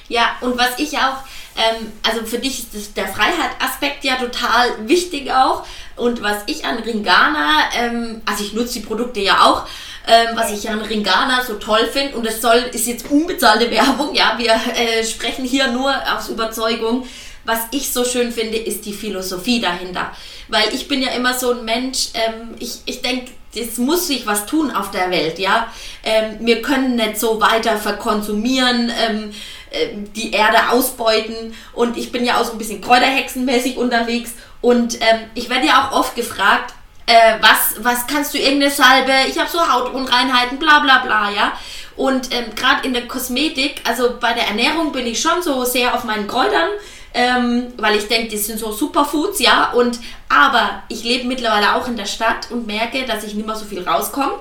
ja, 0.08 0.36
und 0.40 0.58
was 0.58 0.78
ich 0.78 0.98
auch, 0.98 1.22
ähm, 1.56 1.92
also 2.02 2.26
für 2.26 2.38
dich 2.38 2.74
ist 2.74 2.96
der 2.96 3.06
Freiheitsaspekt 3.06 4.04
ja 4.04 4.16
total 4.16 4.88
wichtig 4.88 5.30
auch. 5.30 5.64
Und 6.00 6.22
was 6.22 6.38
ich 6.46 6.64
an 6.64 6.78
Ringana, 6.78 7.64
ähm, 7.78 8.22
also 8.24 8.42
ich 8.42 8.54
nutze 8.54 8.80
die 8.80 8.86
Produkte 8.86 9.20
ja 9.20 9.44
auch, 9.44 9.66
ähm, 10.08 10.28
was 10.34 10.50
ich 10.50 10.68
an 10.70 10.80
Ringana 10.80 11.44
so 11.44 11.54
toll 11.54 11.86
finde, 11.92 12.16
und 12.16 12.24
das 12.24 12.40
soll, 12.40 12.64
ist 12.72 12.86
jetzt 12.86 13.10
unbezahlte 13.10 13.70
Werbung, 13.70 14.14
ja, 14.14 14.34
wir 14.38 14.52
äh, 14.52 15.04
sprechen 15.04 15.44
hier 15.44 15.68
nur 15.68 15.94
aus 16.16 16.28
Überzeugung. 16.28 17.06
Was 17.44 17.60
ich 17.70 17.90
so 17.90 18.04
schön 18.04 18.32
finde, 18.32 18.58
ist 18.58 18.84
die 18.84 18.92
Philosophie 18.92 19.60
dahinter. 19.60 20.12
Weil 20.48 20.74
ich 20.74 20.88
bin 20.88 21.02
ja 21.02 21.10
immer 21.10 21.34
so 21.34 21.52
ein 21.52 21.64
Mensch, 21.64 22.08
ähm, 22.14 22.54
ich, 22.58 22.80
ich 22.86 23.02
denke, 23.02 23.32
es 23.54 23.78
muss 23.78 24.06
sich 24.06 24.26
was 24.26 24.46
tun 24.46 24.70
auf 24.70 24.90
der 24.90 25.10
Welt, 25.10 25.38
ja. 25.38 25.66
Ähm, 26.04 26.36
wir 26.40 26.62
können 26.62 26.96
nicht 26.96 27.18
so 27.18 27.40
weiter 27.40 27.76
verkonsumieren, 27.76 28.92
ähm, 29.06 29.32
äh, 29.70 29.88
die 30.14 30.32
Erde 30.32 30.70
ausbeuten 30.70 31.54
und 31.72 31.96
ich 31.96 32.12
bin 32.12 32.24
ja 32.24 32.40
auch 32.40 32.44
so 32.44 32.52
ein 32.52 32.58
bisschen 32.58 32.80
kräuterhexenmäßig 32.80 33.76
unterwegs 33.76 34.32
und 34.60 35.00
ähm, 35.00 35.20
ich 35.34 35.48
werde 35.48 35.66
ja 35.66 35.88
auch 35.88 36.00
oft 36.00 36.16
gefragt, 36.16 36.74
äh, 37.06 37.38
was, 37.40 37.82
was 37.82 38.06
kannst 38.06 38.34
du 38.34 38.38
irgendeine 38.38 38.70
Salbe, 38.70 39.12
ich 39.28 39.38
habe 39.38 39.50
so 39.50 39.58
Hautunreinheiten, 39.58 40.58
bla 40.58 40.80
bla 40.80 40.98
bla, 40.98 41.30
ja. 41.30 41.52
Und 41.96 42.32
ähm, 42.32 42.54
gerade 42.54 42.86
in 42.86 42.94
der 42.94 43.08
Kosmetik, 43.08 43.82
also 43.84 44.16
bei 44.20 44.32
der 44.32 44.46
Ernährung 44.46 44.92
bin 44.92 45.06
ich 45.06 45.20
schon 45.20 45.42
so 45.42 45.64
sehr 45.64 45.94
auf 45.94 46.04
meinen 46.04 46.28
Kräutern, 46.28 46.68
ähm, 47.12 47.72
weil 47.76 47.96
ich 47.96 48.06
denke, 48.06 48.28
die 48.28 48.38
sind 48.38 48.58
so 48.58 48.70
Superfoods, 48.72 49.40
ja. 49.40 49.72
Und 49.72 49.98
aber 50.28 50.82
ich 50.88 51.02
lebe 51.02 51.26
mittlerweile 51.26 51.74
auch 51.74 51.88
in 51.88 51.96
der 51.96 52.06
Stadt 52.06 52.50
und 52.50 52.66
merke, 52.66 53.04
dass 53.06 53.24
ich 53.24 53.34
nicht 53.34 53.46
mehr 53.46 53.56
so 53.56 53.64
viel 53.64 53.82
rauskomme. 53.82 54.34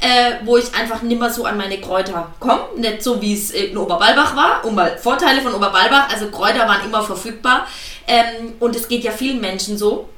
Äh, 0.00 0.44
wo 0.44 0.58
ich 0.58 0.74
einfach 0.74 1.00
nicht 1.02 1.18
mehr 1.18 1.30
so 1.30 1.46
an 1.46 1.56
meine 1.56 1.80
Kräuter 1.80 2.32
komme. 2.38 2.60
Nicht 2.76 3.02
so 3.02 3.20
wie 3.22 3.32
es 3.32 3.50
in 3.50 3.76
Oberbalbach 3.76 4.36
war. 4.36 4.64
Um 4.64 4.74
mal 4.74 4.98
Vorteile 4.98 5.40
von 5.40 5.54
Oberbalbach, 5.54 6.12
also 6.12 6.28
Kräuter 6.28 6.68
waren 6.68 6.84
immer 6.84 7.02
verfügbar. 7.02 7.66
Ähm, 8.06 8.54
und 8.60 8.76
es 8.76 8.88
geht 8.88 9.04
ja 9.04 9.10
vielen 9.10 9.40
Menschen 9.40 9.78
so. 9.78 10.08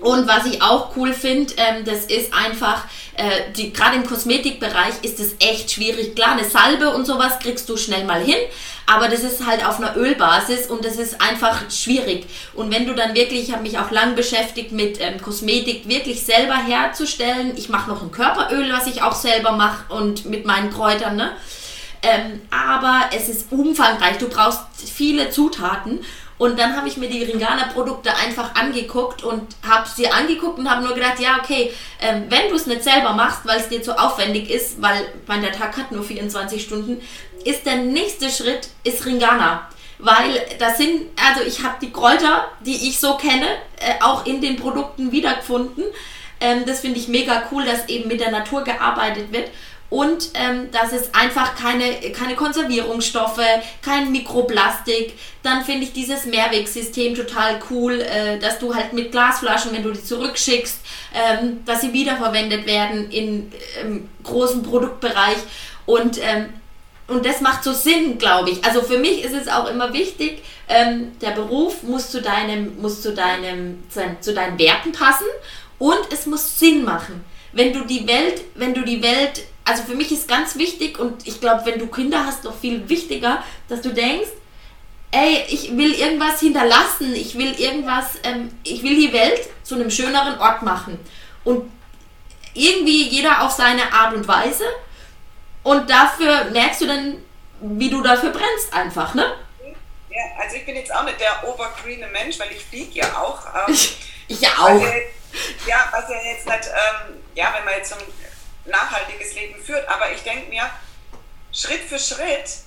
Und 0.00 0.28
was 0.28 0.46
ich 0.46 0.62
auch 0.62 0.96
cool 0.96 1.12
finde, 1.12 1.54
ähm, 1.56 1.84
das 1.84 2.04
ist 2.04 2.32
einfach, 2.32 2.84
äh, 3.14 3.52
gerade 3.70 3.96
im 3.96 4.06
Kosmetikbereich 4.06 4.94
ist 5.02 5.18
es 5.18 5.34
echt 5.40 5.72
schwierig. 5.72 6.14
Klar, 6.14 6.32
eine 6.32 6.44
Salbe 6.44 6.90
und 6.90 7.04
sowas 7.04 7.38
kriegst 7.40 7.68
du 7.68 7.76
schnell 7.76 8.04
mal 8.04 8.20
hin, 8.20 8.38
aber 8.86 9.08
das 9.08 9.24
ist 9.24 9.44
halt 9.44 9.66
auf 9.66 9.78
einer 9.78 9.96
Ölbasis 9.96 10.68
und 10.68 10.84
das 10.84 10.96
ist 10.96 11.20
einfach 11.20 11.68
schwierig. 11.70 12.26
Und 12.54 12.72
wenn 12.72 12.86
du 12.86 12.94
dann 12.94 13.14
wirklich, 13.14 13.48
ich 13.48 13.52
habe 13.52 13.62
mich 13.62 13.78
auch 13.78 13.90
lang 13.90 14.14
beschäftigt 14.14 14.70
mit 14.70 15.00
ähm, 15.00 15.20
Kosmetik 15.20 15.88
wirklich 15.88 16.22
selber 16.24 16.56
herzustellen. 16.56 17.54
Ich 17.56 17.68
mache 17.68 17.90
noch 17.90 18.02
ein 18.02 18.12
Körperöl, 18.12 18.72
was 18.72 18.86
ich 18.86 19.02
auch 19.02 19.14
selber 19.14 19.52
mache 19.52 19.92
und 19.92 20.26
mit 20.26 20.46
meinen 20.46 20.72
Kräutern, 20.72 21.16
ne? 21.16 21.32
Ähm, 22.00 22.40
aber 22.50 23.10
es 23.16 23.28
ist 23.28 23.50
umfangreich. 23.50 24.18
Du 24.18 24.28
brauchst 24.28 24.60
viele 24.86 25.30
Zutaten 25.30 26.04
und 26.38 26.58
dann 26.58 26.76
habe 26.76 26.88
ich 26.88 26.96
mir 26.96 27.08
die 27.08 27.24
Ringana-Produkte 27.24 28.14
einfach 28.16 28.54
angeguckt 28.54 29.24
und 29.24 29.56
habe 29.66 29.88
sie 29.88 30.08
angeguckt 30.08 30.58
und 30.58 30.70
habe 30.70 30.84
nur 30.84 30.94
gedacht, 30.94 31.18
ja, 31.18 31.38
okay, 31.42 31.72
ähm, 32.00 32.26
wenn 32.28 32.48
du 32.48 32.54
es 32.54 32.66
nicht 32.66 32.84
selber 32.84 33.12
machst, 33.12 33.40
weil 33.44 33.58
es 33.58 33.68
dir 33.68 33.82
zu 33.82 33.98
aufwendig 33.98 34.48
ist, 34.48 34.80
weil 34.80 35.06
mein 35.26 35.42
der 35.42 35.52
Tag 35.52 35.76
hat 35.76 35.90
nur 35.90 36.04
24 36.04 36.62
Stunden, 36.62 37.02
ist 37.44 37.66
der 37.66 37.76
nächste 37.76 38.30
Schritt 38.30 38.68
ist 38.84 39.04
Ringana. 39.04 39.68
Weil 39.98 40.40
das 40.60 40.78
sind, 40.78 41.06
also 41.16 41.44
ich 41.44 41.64
habe 41.64 41.74
die 41.82 41.90
Kräuter, 41.90 42.48
die 42.60 42.88
ich 42.88 43.00
so 43.00 43.16
kenne, 43.16 43.46
äh, 43.80 44.00
auch 44.00 44.26
in 44.26 44.40
den 44.40 44.54
Produkten 44.54 45.10
wiedergefunden. 45.10 45.82
Ähm, 46.40 46.64
das 46.66 46.80
finde 46.80 47.00
ich 47.00 47.08
mega 47.08 47.48
cool, 47.50 47.64
dass 47.64 47.88
eben 47.88 48.06
mit 48.06 48.20
der 48.20 48.30
Natur 48.30 48.62
gearbeitet 48.62 49.32
wird 49.32 49.50
und 49.90 50.30
ähm, 50.34 50.70
dass 50.70 50.92
es 50.92 51.14
einfach 51.14 51.54
keine, 51.54 51.94
keine 52.12 52.34
Konservierungsstoffe, 52.34 53.40
kein 53.82 54.12
Mikroplastik. 54.12 55.14
Dann 55.42 55.64
finde 55.64 55.84
ich 55.84 55.92
dieses 55.92 56.26
Mehrwegsystem 56.26 57.14
total 57.14 57.58
cool, 57.70 58.00
äh, 58.00 58.38
dass 58.38 58.58
du 58.58 58.74
halt 58.74 58.92
mit 58.92 59.12
Glasflaschen, 59.12 59.72
wenn 59.72 59.82
du 59.82 59.92
die 59.92 60.02
zurückschickst, 60.02 60.80
ähm, 61.14 61.64
dass 61.64 61.80
sie 61.80 61.92
wiederverwendet 61.92 62.66
werden 62.66 63.10
in 63.10 63.50
ähm, 63.80 64.08
großen 64.22 64.62
Produktbereich 64.62 65.38
und 65.86 66.18
ähm, 66.18 66.50
und 67.06 67.24
das 67.24 67.40
macht 67.40 67.64
so 67.64 67.72
Sinn, 67.72 68.18
glaube 68.18 68.50
ich. 68.50 68.62
Also 68.66 68.82
für 68.82 68.98
mich 68.98 69.24
ist 69.24 69.32
es 69.32 69.48
auch 69.48 69.66
immer 69.70 69.94
wichtig, 69.94 70.42
ähm, 70.68 71.12
der 71.22 71.30
Beruf 71.30 71.82
muss 71.82 72.10
zu 72.10 72.20
deinem, 72.20 72.78
muss 72.82 73.00
zu 73.00 73.14
deinem, 73.14 73.82
zu 74.20 74.34
deinen 74.34 74.58
Werten 74.58 74.92
passen 74.92 75.24
und 75.78 75.98
es 76.12 76.26
muss 76.26 76.58
Sinn 76.58 76.84
machen. 76.84 77.24
Wenn 77.52 77.72
du 77.72 77.86
die 77.86 78.06
Welt, 78.06 78.42
wenn 78.56 78.74
du 78.74 78.82
die 78.82 79.02
Welt 79.02 79.44
also 79.68 79.82
für 79.82 79.94
mich 79.94 80.10
ist 80.10 80.28
ganz 80.28 80.56
wichtig 80.56 80.98
und 80.98 81.26
ich 81.26 81.40
glaube, 81.40 81.66
wenn 81.66 81.78
du 81.78 81.86
Kinder 81.88 82.24
hast, 82.24 82.44
noch 82.44 82.58
viel 82.58 82.88
wichtiger, 82.88 83.42
dass 83.68 83.82
du 83.82 83.90
denkst, 83.90 84.30
ey, 85.10 85.44
ich 85.48 85.76
will 85.76 85.92
irgendwas 85.94 86.40
hinterlassen, 86.40 87.14
ich 87.14 87.36
will 87.36 87.52
irgendwas, 87.58 88.06
ähm, 88.24 88.50
ich 88.64 88.82
will 88.82 88.96
die 88.96 89.12
Welt 89.12 89.48
zu 89.62 89.74
einem 89.74 89.90
schöneren 89.90 90.38
Ort 90.38 90.62
machen. 90.62 90.98
Und 91.44 91.70
irgendwie 92.54 93.08
jeder 93.08 93.42
auf 93.42 93.52
seine 93.52 93.92
Art 93.92 94.14
und 94.14 94.26
Weise. 94.26 94.64
Und 95.62 95.88
dafür 95.88 96.44
merkst 96.44 96.80
du 96.80 96.86
dann, 96.86 97.24
wie 97.60 97.90
du 97.90 98.02
dafür 98.02 98.30
brennst 98.30 98.72
einfach, 98.72 99.14
ne? 99.14 99.34
Ja, 100.10 100.42
also 100.42 100.56
ich 100.56 100.66
bin 100.66 100.76
jetzt 100.76 100.94
auch 100.94 101.04
nicht 101.04 101.20
der 101.20 101.46
obergrüne 101.48 102.06
Mensch, 102.08 102.38
weil 102.38 102.50
ich 102.52 102.64
fliege 102.64 103.00
ja 103.00 103.18
auch. 103.18 103.40
Ähm, 103.68 103.74
ich 104.28 104.40
ja 104.40 104.50
auch. 104.58 104.80
ja, 105.66 105.88
was 105.90 106.08
ja 106.08 106.16
jetzt 106.32 106.46
nicht, 106.46 106.68
ähm, 106.68 107.14
ja, 107.34 107.52
wenn 107.56 107.64
man 107.64 107.74
jetzt 107.74 107.90
so 107.90 107.96
ein 107.96 108.02
nachhaltiges 108.68 109.34
Leben 109.34 109.62
führt. 109.62 109.88
Aber 109.88 110.10
ich 110.12 110.22
denke 110.22 110.48
mir, 110.48 110.68
Schritt 111.52 111.82
für 111.82 111.98
Schritt, 111.98 112.58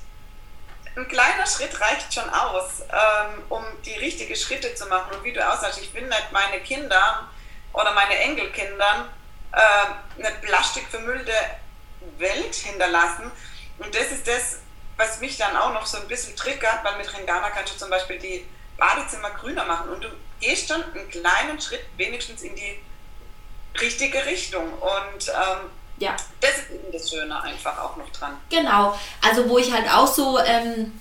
ein 0.95 1.07
kleiner 1.07 1.47
Schritt 1.47 1.79
reicht 1.79 2.13
schon 2.13 2.29
aus, 2.29 2.81
ähm, 2.81 3.43
um 3.49 3.63
die 3.85 3.93
richtigen 3.93 4.35
Schritte 4.35 4.75
zu 4.75 4.87
machen. 4.87 5.15
Und 5.15 5.23
wie 5.23 5.31
du 5.31 5.47
aussagst, 5.47 5.79
ich 5.81 5.93
will 5.93 6.07
nicht 6.07 6.31
meine 6.31 6.59
Kinder 6.61 7.29
oder 7.73 7.93
meine 7.93 8.17
Enkelkindern 8.17 9.09
äh, 9.53 10.21
eine 10.23 10.35
plastikvermüllte 10.41 11.33
Welt 12.17 12.55
hinterlassen. 12.55 13.31
Und 13.77 13.95
das 13.95 14.11
ist 14.11 14.27
das, 14.27 14.59
was 14.97 15.19
mich 15.19 15.37
dann 15.37 15.55
auch 15.55 15.73
noch 15.73 15.85
so 15.85 15.97
ein 15.97 16.07
bisschen 16.07 16.35
triggert, 16.35 16.83
weil 16.83 16.97
mit 16.97 17.11
Ringana 17.17 17.49
kannst 17.49 17.73
du 17.73 17.77
zum 17.77 17.89
Beispiel 17.89 18.19
die 18.19 18.45
Badezimmer 18.77 19.31
grüner 19.31 19.65
machen 19.65 19.89
und 19.89 20.03
du 20.03 20.09
gehst 20.39 20.67
schon 20.67 20.83
einen 20.83 21.09
kleinen 21.09 21.61
Schritt 21.61 21.85
wenigstens 21.97 22.41
in 22.41 22.55
die 22.55 22.79
richtige 23.79 24.25
Richtung. 24.25 24.73
Und 24.73 25.29
ähm, 25.29 25.69
ja. 26.01 26.15
Das 26.39 26.51
ist 26.51 26.71
eben 26.71 26.91
das 26.91 27.09
Schöne 27.09 27.41
einfach 27.41 27.77
auch 27.79 27.95
noch 27.95 28.09
dran. 28.09 28.37
Genau. 28.49 28.97
Also 29.21 29.47
wo 29.47 29.57
ich 29.57 29.71
halt 29.71 29.89
auch 29.89 30.07
so, 30.07 30.37
ähm, 30.39 30.99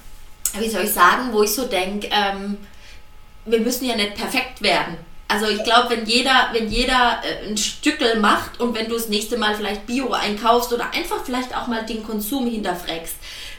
wie 0.54 0.68
soll 0.68 0.84
ich 0.84 0.92
sagen, 0.92 1.32
wo 1.32 1.42
ich 1.42 1.54
so 1.54 1.66
denke, 1.66 2.08
ähm, 2.12 2.58
wir 3.46 3.60
müssen 3.60 3.86
ja 3.86 3.96
nicht 3.96 4.14
perfekt 4.14 4.62
werden. 4.62 4.96
Also 5.26 5.46
ich 5.46 5.62
glaube, 5.62 5.90
wenn 5.90 6.06
jeder, 6.06 6.48
wenn 6.52 6.68
jeder 6.68 7.20
äh, 7.22 7.48
ein 7.48 7.56
Stückel 7.56 8.18
macht 8.18 8.58
und 8.58 8.74
wenn 8.74 8.88
du 8.88 8.94
das 8.94 9.08
nächste 9.08 9.38
Mal 9.38 9.54
vielleicht 9.54 9.86
Bio 9.86 10.12
einkaufst 10.12 10.72
oder 10.72 10.92
einfach 10.92 11.24
vielleicht 11.24 11.56
auch 11.56 11.68
mal 11.68 11.86
den 11.86 12.04
Konsum 12.04 12.50
hinterfragst, 12.50 13.14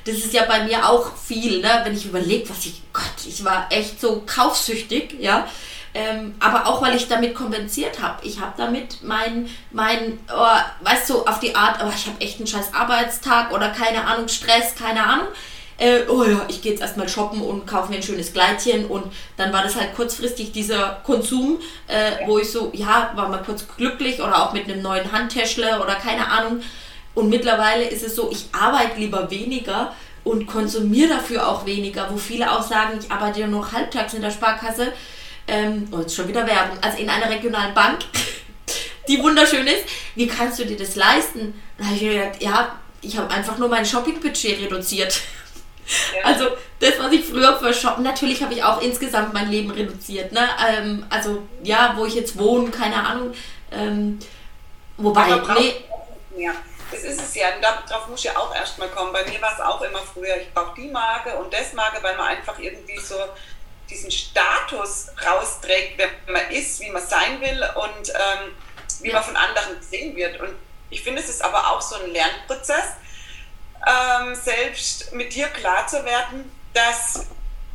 das 0.05 0.15
ist 0.15 0.33
ja 0.33 0.43
bei 0.45 0.63
mir 0.65 0.89
auch 0.89 1.15
viel, 1.15 1.61
ne? 1.61 1.81
wenn 1.83 1.95
ich 1.95 2.05
überlege, 2.05 2.49
was 2.49 2.65
ich, 2.65 2.81
Gott, 2.91 3.25
ich 3.25 3.43
war 3.43 3.67
echt 3.69 4.01
so 4.01 4.23
kaufsüchtig, 4.25 5.15
ja. 5.19 5.47
Ähm, 5.93 6.35
aber 6.39 6.67
auch 6.67 6.81
weil 6.81 6.95
ich 6.95 7.09
damit 7.09 7.35
kompensiert 7.35 8.01
habe. 8.01 8.25
Ich 8.25 8.39
habe 8.39 8.53
damit 8.55 9.03
mein, 9.03 9.49
mein 9.71 10.19
oh, 10.33 10.85
weißt 10.85 11.09
du, 11.09 11.25
auf 11.25 11.39
die 11.39 11.53
Art, 11.53 11.79
oh, 11.83 11.91
ich 11.93 12.07
habe 12.07 12.21
echt 12.21 12.37
einen 12.37 12.47
scheiß 12.47 12.73
Arbeitstag 12.73 13.51
oder 13.51 13.69
keine 13.69 14.05
Ahnung, 14.05 14.29
Stress, 14.29 14.75
keine 14.75 15.05
Ahnung. 15.05 15.27
Äh, 15.77 16.03
oh 16.07 16.23
ja, 16.23 16.45
ich 16.47 16.61
gehe 16.61 16.71
jetzt 16.71 16.81
erstmal 16.81 17.09
shoppen 17.09 17.41
und 17.41 17.65
kaufe 17.65 17.89
mir 17.89 17.97
ein 17.97 18.03
schönes 18.03 18.31
Kleidchen 18.31 18.85
und 18.85 19.11
dann 19.35 19.51
war 19.51 19.63
das 19.63 19.75
halt 19.75 19.95
kurzfristig 19.95 20.51
dieser 20.51 21.01
Konsum, 21.03 21.59
äh, 21.87 22.25
wo 22.27 22.37
ich 22.37 22.51
so, 22.51 22.69
ja, 22.73 23.11
war 23.15 23.27
mal 23.27 23.41
kurz 23.43 23.65
glücklich 23.75 24.21
oder 24.21 24.43
auch 24.43 24.53
mit 24.53 24.65
einem 24.65 24.81
neuen 24.81 25.11
Handtäschle 25.11 25.81
oder 25.81 25.95
keine 25.95 26.27
Ahnung. 26.27 26.61
Und 27.15 27.29
mittlerweile 27.29 27.83
ist 27.83 28.03
es 28.03 28.15
so, 28.15 28.31
ich 28.31 28.45
arbeite 28.53 28.99
lieber 28.99 29.29
weniger 29.31 29.93
und 30.23 30.45
konsumiere 30.45 31.15
dafür 31.15 31.47
auch 31.47 31.65
weniger, 31.65 32.07
wo 32.11 32.17
viele 32.17 32.51
auch 32.51 32.61
sagen, 32.61 32.99
ich 33.01 33.11
arbeite 33.11 33.41
ja 33.41 33.47
nur 33.47 33.71
halbtags 33.71 34.13
in 34.13 34.21
der 34.21 34.31
Sparkasse 34.31 34.93
ähm, 35.51 35.87
oh, 35.91 35.99
jetzt 35.99 36.15
schon 36.15 36.27
wieder 36.27 36.47
Werbung, 36.47 36.77
also 36.81 36.97
in 36.97 37.09
einer 37.09 37.29
regionalen 37.29 37.73
Bank, 37.73 37.99
die 39.07 39.21
wunderschön 39.21 39.67
ist. 39.67 39.83
Wie 40.15 40.25
kannst 40.25 40.59
du 40.59 40.65
dir 40.65 40.77
das 40.77 40.95
leisten? 40.95 41.61
Da 41.77 41.85
habe 41.85 41.95
ich 41.95 42.01
mir 42.01 42.13
gedacht, 42.13 42.41
ja, 42.41 42.79
ich 43.01 43.17
habe 43.17 43.29
einfach 43.33 43.57
nur 43.57 43.67
mein 43.67 43.85
Shopping-Budget 43.85 44.61
reduziert. 44.61 45.21
Ja. 46.15 46.23
Also 46.23 46.45
das, 46.79 46.97
was 46.99 47.11
ich 47.11 47.25
früher 47.25 47.57
für 47.59 47.73
Shoppen, 47.73 48.03
natürlich 48.03 48.41
habe 48.41 48.53
ich 48.53 48.63
auch 48.63 48.81
insgesamt 48.81 49.33
mein 49.33 49.49
Leben 49.49 49.71
reduziert. 49.71 50.31
Ne? 50.31 50.47
Ähm, 50.69 51.05
also 51.09 51.43
ja, 51.63 51.95
wo 51.97 52.05
ich 52.05 52.15
jetzt 52.15 52.37
wohne, 52.37 52.71
keine 52.71 53.05
Ahnung. 53.05 53.33
Ähm, 53.71 54.19
wobei, 54.95 55.27
nee. 55.59 55.75
Ja, 56.37 56.53
das 56.91 57.03
ist 57.03 57.21
es 57.21 57.35
ja. 57.35 57.47
darauf 57.61 58.07
muss 58.07 58.19
ich 58.19 58.25
ja 58.25 58.37
auch 58.37 58.55
erstmal 58.55 58.87
kommen. 58.89 59.11
Bei 59.11 59.25
mir 59.25 59.41
war 59.41 59.53
es 59.53 59.59
auch 59.59 59.81
immer 59.81 59.99
früher, 59.99 60.37
ich 60.37 60.53
brauche 60.53 60.79
die 60.79 60.89
Marke 60.89 61.35
und 61.37 61.53
das 61.53 61.73
Marke, 61.73 62.01
weil 62.01 62.15
man 62.15 62.27
einfach 62.27 62.57
irgendwie 62.57 62.97
so 62.99 63.15
diesen 63.91 64.11
Status 64.11 65.07
rausträgt, 65.25 65.97
wer 65.97 66.09
man 66.27 66.49
ist, 66.49 66.79
wie 66.79 66.89
man 66.89 67.05
sein 67.05 67.39
will 67.41 67.63
und 67.75 68.09
ähm, 68.09 68.55
wie 69.01 69.11
man 69.11 69.23
von 69.23 69.35
anderen 69.35 69.77
gesehen 69.77 70.15
wird. 70.15 70.39
Und 70.39 70.53
ich 70.89 71.03
finde, 71.03 71.21
es 71.21 71.29
ist 71.29 71.43
aber 71.43 71.71
auch 71.71 71.81
so 71.81 71.95
ein 71.95 72.11
Lernprozess, 72.11 72.93
ähm, 73.87 74.35
selbst 74.35 75.13
mit 75.13 75.33
dir 75.33 75.47
klar 75.47 75.87
zu 75.87 76.03
werden, 76.05 76.51
dass 76.73 77.27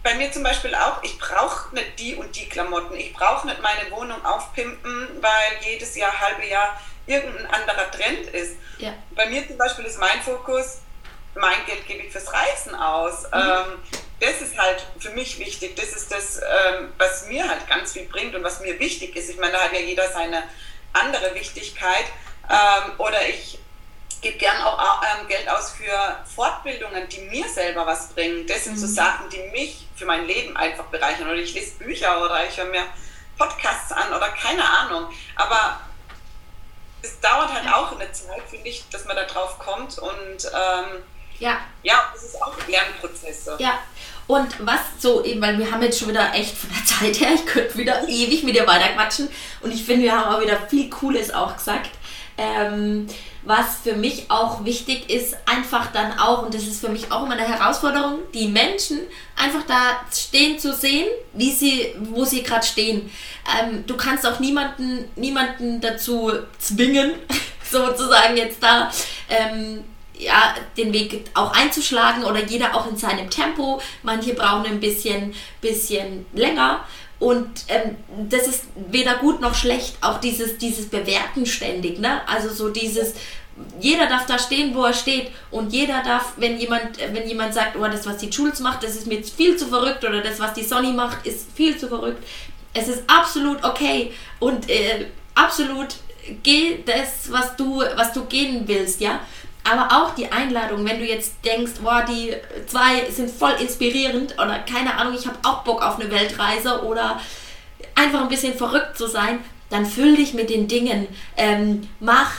bei 0.02 0.14
mir 0.14 0.30
zum 0.30 0.44
Beispiel 0.44 0.74
auch, 0.74 1.02
ich 1.02 1.18
brauche 1.18 1.74
nicht 1.74 1.98
die 1.98 2.14
und 2.14 2.36
die 2.36 2.48
Klamotten, 2.48 2.94
ich 2.94 3.12
brauche 3.12 3.46
nicht 3.46 3.60
meine 3.60 3.90
Wohnung 3.90 4.24
aufpimpen, 4.24 5.08
weil 5.20 5.64
jedes 5.68 5.96
Jahr, 5.96 6.12
halbe 6.20 6.46
Jahr 6.46 6.80
irgendein 7.06 7.46
anderer 7.46 7.90
Trend 7.90 8.28
ist. 8.28 8.56
Ja. 8.78 8.94
Bei 9.16 9.26
mir 9.26 9.46
zum 9.46 9.58
Beispiel 9.58 9.84
ist 9.84 9.98
mein 9.98 10.20
Fokus, 10.22 10.78
mein 11.34 11.64
Geld 11.66 11.86
gebe 11.86 12.04
ich 12.04 12.12
fürs 12.12 12.32
Reisen 12.32 12.74
aus. 12.74 13.24
Mhm. 13.24 13.28
Ähm, 13.32 14.02
das 14.20 14.40
ist 14.40 14.58
halt 14.58 14.84
für 14.98 15.10
mich 15.10 15.38
wichtig. 15.38 15.76
Das 15.76 15.90
ist 15.90 16.10
das, 16.10 16.38
ähm, 16.38 16.92
was 16.96 17.26
mir 17.26 17.48
halt 17.48 17.68
ganz 17.68 17.92
viel 17.92 18.06
bringt 18.06 18.34
und 18.34 18.42
was 18.42 18.60
mir 18.60 18.78
wichtig 18.78 19.14
ist. 19.14 19.30
Ich 19.30 19.38
meine, 19.38 19.52
da 19.52 19.64
hat 19.64 19.72
ja 19.72 19.80
jeder 19.80 20.10
seine 20.10 20.42
andere 20.92 21.34
Wichtigkeit. 21.34 22.06
Ähm, 22.48 22.92
oder 22.98 23.28
ich 23.28 23.58
gebe 24.22 24.38
gern 24.38 24.60
auch 24.62 25.02
ähm, 25.02 25.28
Geld 25.28 25.48
aus 25.48 25.72
für 25.72 26.16
Fortbildungen, 26.34 27.08
die 27.08 27.20
mir 27.20 27.46
selber 27.48 27.86
was 27.86 28.08
bringen. 28.08 28.46
Das 28.46 28.64
sind 28.64 28.74
mhm. 28.74 28.78
so 28.78 28.86
Sachen, 28.86 29.28
die 29.28 29.42
mich 29.50 29.86
für 29.94 30.06
mein 30.06 30.26
Leben 30.26 30.56
einfach 30.56 30.84
bereichern. 30.84 31.28
Oder 31.28 31.38
ich 31.38 31.52
lese 31.52 31.74
Bücher 31.74 32.22
oder 32.22 32.46
ich 32.48 32.56
höre 32.56 32.66
mir 32.66 32.84
Podcasts 33.36 33.92
an 33.92 34.14
oder 34.14 34.30
keine 34.30 34.64
Ahnung. 34.64 35.12
Aber 35.34 35.80
es 37.02 37.20
dauert 37.20 37.52
halt 37.52 37.72
auch 37.72 37.92
eine 37.92 38.10
Zeit, 38.12 38.42
finde 38.48 38.68
ich, 38.68 38.88
dass 38.88 39.04
man 39.04 39.16
da 39.16 39.24
drauf 39.24 39.58
kommt 39.58 39.98
und 39.98 40.44
ähm, 40.46 41.02
ja. 41.38 41.58
Ja, 41.82 42.10
das 42.12 42.24
ist 42.24 42.42
auch 42.42 42.54
Lernprozesse. 42.66 43.56
Ja. 43.58 43.78
Und 44.26 44.66
was 44.66 44.80
so 44.98 45.24
eben, 45.24 45.40
weil 45.40 45.58
wir 45.58 45.70
haben 45.70 45.82
jetzt 45.82 46.00
schon 46.00 46.08
wieder 46.08 46.34
echt 46.34 46.56
von 46.56 46.70
der 46.70 46.84
Zeit 46.84 47.20
her, 47.20 47.34
ich 47.34 47.46
könnte 47.46 47.78
wieder 47.78 48.08
ewig 48.08 48.42
mit 48.42 48.56
dir 48.56 48.66
weiterquatschen 48.66 49.28
und 49.60 49.72
ich 49.72 49.84
finde, 49.84 50.04
wir 50.04 50.18
haben 50.18 50.34
auch 50.34 50.40
wieder 50.40 50.58
viel 50.68 50.90
Cooles 50.90 51.32
auch 51.32 51.56
gesagt. 51.56 51.90
Ähm, 52.36 53.06
was 53.46 53.78
für 53.84 53.94
mich 53.94 54.28
auch 54.28 54.64
wichtig 54.64 55.08
ist, 55.08 55.36
einfach 55.46 55.92
dann 55.92 56.18
auch, 56.18 56.42
und 56.42 56.52
das 56.52 56.64
ist 56.64 56.80
für 56.80 56.88
mich 56.88 57.12
auch 57.12 57.22
immer 57.24 57.34
eine 57.34 57.46
Herausforderung, 57.46 58.18
die 58.34 58.48
Menschen 58.48 59.02
einfach 59.36 59.62
da 59.66 60.00
stehen 60.12 60.58
zu 60.58 60.74
sehen, 60.74 61.06
wie 61.32 61.52
sie, 61.52 61.94
wo 62.00 62.24
sie 62.24 62.42
gerade 62.42 62.66
stehen. 62.66 63.10
Ähm, 63.62 63.84
du 63.86 63.96
kannst 63.96 64.26
auch 64.26 64.40
niemanden, 64.40 65.08
niemanden 65.14 65.80
dazu 65.80 66.32
zwingen, 66.58 67.14
sozusagen 67.70 68.36
jetzt 68.36 68.60
da 68.60 68.90
ähm, 69.28 69.84
ja, 70.18 70.54
den 70.76 70.92
Weg 70.92 71.24
auch 71.34 71.52
einzuschlagen 71.52 72.24
oder 72.24 72.44
jeder 72.44 72.74
auch 72.74 72.88
in 72.88 72.96
seinem 72.96 73.30
Tempo. 73.30 73.80
Manche 74.02 74.34
brauchen 74.34 74.66
ein 74.66 74.80
bisschen, 74.80 75.34
bisschen 75.60 76.26
länger. 76.32 76.84
Und 77.18 77.64
ähm, 77.68 77.96
das 78.28 78.46
ist 78.46 78.64
weder 78.90 79.16
gut 79.16 79.40
noch 79.40 79.54
schlecht, 79.54 79.96
auch 80.02 80.20
dieses, 80.20 80.58
dieses 80.58 80.88
Bewerten 80.88 81.46
ständig. 81.46 81.98
Ne? 81.98 82.20
Also 82.28 82.50
so 82.50 82.68
dieses, 82.68 83.14
jeder 83.80 84.06
darf 84.06 84.26
da 84.26 84.38
stehen, 84.38 84.74
wo 84.74 84.84
er 84.84 84.92
steht. 84.92 85.30
Und 85.50 85.72
jeder 85.72 86.02
darf, 86.02 86.34
wenn 86.36 86.58
jemand, 86.58 86.98
wenn 86.98 87.26
jemand 87.26 87.54
sagt, 87.54 87.76
oh, 87.76 87.84
das, 87.84 88.06
was 88.06 88.18
die 88.18 88.28
Jules 88.28 88.60
macht, 88.60 88.82
das 88.82 88.96
ist 88.96 89.06
mir 89.06 89.22
viel 89.24 89.56
zu 89.56 89.66
verrückt 89.66 90.04
oder 90.04 90.20
das, 90.20 90.40
was 90.40 90.52
die 90.52 90.64
Sonny 90.64 90.92
macht, 90.92 91.26
ist 91.26 91.46
viel 91.54 91.78
zu 91.78 91.88
verrückt. 91.88 92.22
Es 92.74 92.88
ist 92.88 93.04
absolut 93.06 93.64
okay 93.64 94.12
und 94.38 94.68
äh, 94.68 95.06
absolut 95.34 95.96
geh 96.42 96.82
das, 96.84 97.30
was 97.30 97.56
du, 97.56 97.82
was 97.96 98.12
du 98.12 98.24
gehen 98.24 98.64
willst, 98.66 99.00
ja. 99.00 99.20
Aber 99.68 99.88
auch 99.96 100.14
die 100.14 100.30
Einladung, 100.30 100.84
wenn 100.84 101.00
du 101.00 101.04
jetzt 101.04 101.44
denkst, 101.44 101.72
boah, 101.82 102.04
die 102.08 102.34
zwei 102.66 103.10
sind 103.10 103.30
voll 103.30 103.54
inspirierend 103.60 104.34
oder 104.34 104.60
keine 104.60 104.94
Ahnung, 104.96 105.14
ich 105.18 105.26
habe 105.26 105.38
auch 105.42 105.64
Bock 105.64 105.82
auf 105.82 105.98
eine 105.98 106.10
Weltreise 106.10 106.84
oder 106.84 107.20
einfach 107.94 108.20
ein 108.20 108.28
bisschen 108.28 108.54
verrückt 108.54 108.96
zu 108.96 109.08
sein, 109.08 109.40
dann 109.70 109.84
füll 109.84 110.16
dich 110.16 110.34
mit 110.34 110.50
den 110.50 110.68
Dingen. 110.68 111.08
Ähm, 111.36 111.88
mach 111.98 112.32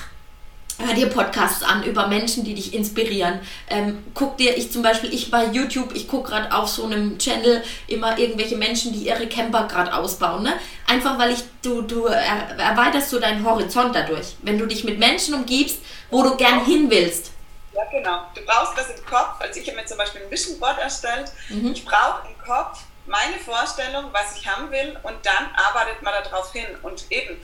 hör 0.80 0.94
dir 0.94 1.08
Podcasts 1.08 1.64
an 1.64 1.84
über 1.84 2.08
Menschen, 2.08 2.44
die 2.44 2.54
dich 2.54 2.74
inspirieren. 2.74 3.40
Ähm, 3.70 4.04
guck 4.14 4.38
dir, 4.38 4.56
ich 4.58 4.72
zum 4.72 4.84
Beispiel, 4.84 5.14
ich 5.14 5.32
bei 5.32 5.46
YouTube, 5.46 5.96
ich 5.96 6.08
gucke 6.08 6.30
gerade 6.30 6.54
auf 6.54 6.70
so 6.70 6.86
einem 6.86 7.18
Channel 7.18 7.64
immer 7.88 8.18
irgendwelche 8.18 8.58
Menschen, 8.58 8.94
die 8.94 9.08
ihre 9.08 9.28
Camper 9.28 9.68
gerade 9.68 9.94
ausbauen. 9.94 10.44
Ne? 10.44 10.54
Einfach 10.88 11.18
weil 11.18 11.32
ich, 11.32 11.44
du, 11.62 11.82
du 11.82 12.06
erweiterst 12.06 13.10
so 13.10 13.20
deinen 13.20 13.44
Horizont 13.46 13.96
dadurch. 13.96 14.36
Wenn 14.42 14.58
du 14.60 14.66
dich 14.66 14.84
mit 14.84 15.00
Menschen 15.00 15.34
umgibst, 15.34 15.80
wo 16.12 16.24
du 16.24 16.36
gern 16.38 16.66
hin 16.66 16.90
willst. 16.90 17.32
Ja, 17.74 17.84
genau. 17.92 18.22
Du 18.34 18.42
brauchst 18.46 18.78
das 18.78 18.90
im 18.90 19.06
Kopf. 19.06 19.40
Also 19.40 19.60
ich 19.60 19.68
habe 19.68 19.80
mir 19.80 19.86
zum 19.86 19.98
Beispiel 19.98 20.22
ein 20.22 20.32
Vision 20.32 20.60
Board 20.60 20.80
erstellt. 20.80 21.32
Mhm. 21.50 21.72
Ich 21.74 21.86
brauche 21.86 22.28
im 22.28 22.38
Kopf 22.44 22.80
meine 23.08 23.38
Vorstellung, 23.40 24.06
was 24.12 24.38
ich 24.38 24.48
haben 24.48 24.70
will 24.72 24.98
und 25.04 25.16
dann 25.24 25.50
arbeitet 25.56 26.02
man 26.02 26.14
darauf 26.24 26.52
hin. 26.52 26.66
Und 26.84 27.06
eben, 27.10 27.38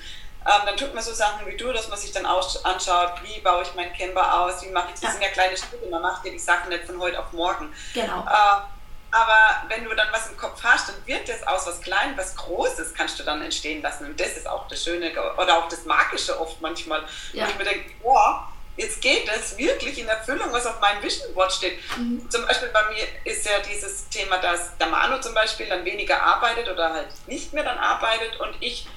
ähm, 0.45 0.61
dann 0.65 0.77
tut 0.77 0.93
man 0.93 1.03
so 1.03 1.13
Sachen 1.13 1.45
wie 1.47 1.55
du, 1.55 1.71
dass 1.71 1.87
man 1.87 1.97
sich 1.97 2.11
dann 2.11 2.25
anschaut, 2.25 3.13
wie 3.23 3.39
baue 3.41 3.63
ich 3.63 3.73
mein 3.75 3.93
Camper 3.93 4.41
aus, 4.41 4.61
wie 4.63 4.69
mache 4.69 4.89
ich 4.89 4.95
das. 4.95 5.03
Ja. 5.03 5.11
sind 5.11 5.21
ja 5.21 5.29
kleine 5.29 5.57
Schritte, 5.57 5.87
man 5.89 6.01
macht 6.01 6.25
ja 6.25 6.31
die 6.31 6.39
Sachen 6.39 6.69
nicht 6.69 6.85
von 6.85 6.99
heute 6.99 7.19
auf 7.19 7.31
morgen. 7.31 7.73
Genau. 7.93 8.21
Äh, 8.21 8.61
aber 9.13 9.63
wenn 9.67 9.83
du 9.83 9.93
dann 9.93 10.07
was 10.11 10.27
im 10.29 10.37
Kopf 10.37 10.63
hast, 10.63 10.89
dann 10.89 10.95
wird 11.05 11.29
das 11.29 11.45
aus 11.45 11.67
was 11.67 11.79
Kleines, 11.81 12.17
was 12.17 12.35
Großes 12.35 12.95
kannst 12.95 13.19
du 13.19 13.23
dann 13.23 13.43
entstehen 13.43 13.83
lassen. 13.83 14.07
Und 14.07 14.19
das 14.19 14.35
ist 14.35 14.47
auch 14.47 14.67
das 14.67 14.83
Schöne 14.83 15.11
oder 15.37 15.59
auch 15.59 15.69
das 15.69 15.85
Magische 15.85 16.39
oft 16.41 16.59
manchmal. 16.61 17.03
Ja. 17.31 17.45
Wo 17.45 17.51
ich 17.51 17.57
mir 17.59 17.63
denke, 17.63 17.91
boah, 18.01 18.51
jetzt 18.75 19.01
geht 19.01 19.29
es 19.29 19.55
wirklich 19.55 19.99
in 19.99 20.07
Erfüllung, 20.07 20.51
was 20.51 20.65
auf 20.65 20.79
meinem 20.79 21.03
Vision 21.03 21.31
Board 21.35 21.53
steht. 21.53 21.77
Mhm. 21.95 22.27
Zum 22.29 22.45
Beispiel 22.47 22.69
bei 22.69 22.83
mir 22.89 23.05
ist 23.31 23.45
ja 23.45 23.59
dieses 23.59 24.09
Thema, 24.09 24.37
dass 24.39 24.75
der 24.77 24.87
Manu 24.87 25.19
zum 25.21 25.35
Beispiel 25.35 25.67
dann 25.67 25.85
weniger 25.85 26.21
arbeitet 26.21 26.67
oder 26.67 26.91
halt 26.91 27.09
nicht 27.27 27.53
mehr 27.53 27.63
dann 27.63 27.77
arbeitet 27.77 28.39
und 28.39 28.55
ich 28.61 28.87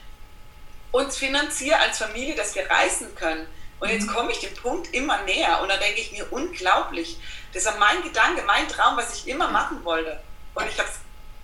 uns 0.96 1.16
finanziere 1.16 1.78
als 1.78 1.98
Familie, 1.98 2.34
dass 2.34 2.54
wir 2.54 2.68
reisen 2.68 3.14
können. 3.14 3.46
Und 3.78 3.90
jetzt 3.90 4.06
mhm. 4.06 4.14
komme 4.14 4.32
ich 4.32 4.40
dem 4.40 4.54
Punkt 4.54 4.92
immer 4.94 5.22
näher 5.22 5.60
und 5.60 5.68
da 5.68 5.76
denke 5.76 6.00
ich 6.00 6.12
mir, 6.12 6.26
unglaublich. 6.32 7.18
Das 7.52 7.66
war 7.66 7.76
mein 7.76 8.02
Gedanke, 8.02 8.42
mein 8.46 8.68
Traum, 8.68 8.96
was 8.96 9.14
ich 9.14 9.28
immer 9.28 9.48
machen 9.48 9.84
wollte. 9.84 10.20
Und 10.54 10.66
ich 10.68 10.78
habe 10.78 10.88
es 10.88 10.96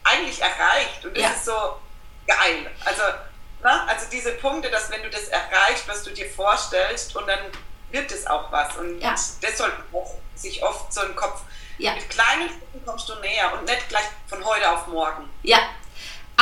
eigentlich 0.04 0.40
erreicht 0.40 1.04
und 1.04 1.16
das 1.16 1.22
ja. 1.22 1.30
ist 1.30 1.44
so 1.44 1.76
geil. 2.26 2.70
Also, 2.84 3.02
na, 3.62 3.86
also 3.86 4.06
diese 4.10 4.32
Punkte, 4.32 4.70
dass 4.70 4.90
wenn 4.90 5.02
du 5.02 5.10
das 5.10 5.28
erreichst, 5.28 5.86
was 5.86 6.02
du 6.02 6.10
dir 6.10 6.28
vorstellst 6.30 7.14
und 7.14 7.26
dann 7.26 7.38
wird 7.90 8.10
es 8.10 8.26
auch 8.26 8.50
was. 8.50 8.74
Und 8.76 9.00
ja. 9.00 9.10
das 9.10 9.58
sollte 9.58 9.76
sich 10.34 10.62
oft 10.62 10.92
so 10.92 11.02
im 11.02 11.14
Kopf. 11.14 11.42
Ja. 11.76 11.94
Mit 11.94 12.08
kleinen 12.08 12.48
Schritten 12.48 12.82
kommst 12.86 13.08
du 13.08 13.14
näher 13.16 13.52
und 13.52 13.64
nicht 13.64 13.88
gleich 13.88 14.04
von 14.26 14.44
heute 14.44 14.70
auf 14.70 14.86
morgen. 14.86 15.28
Ja, 15.42 15.58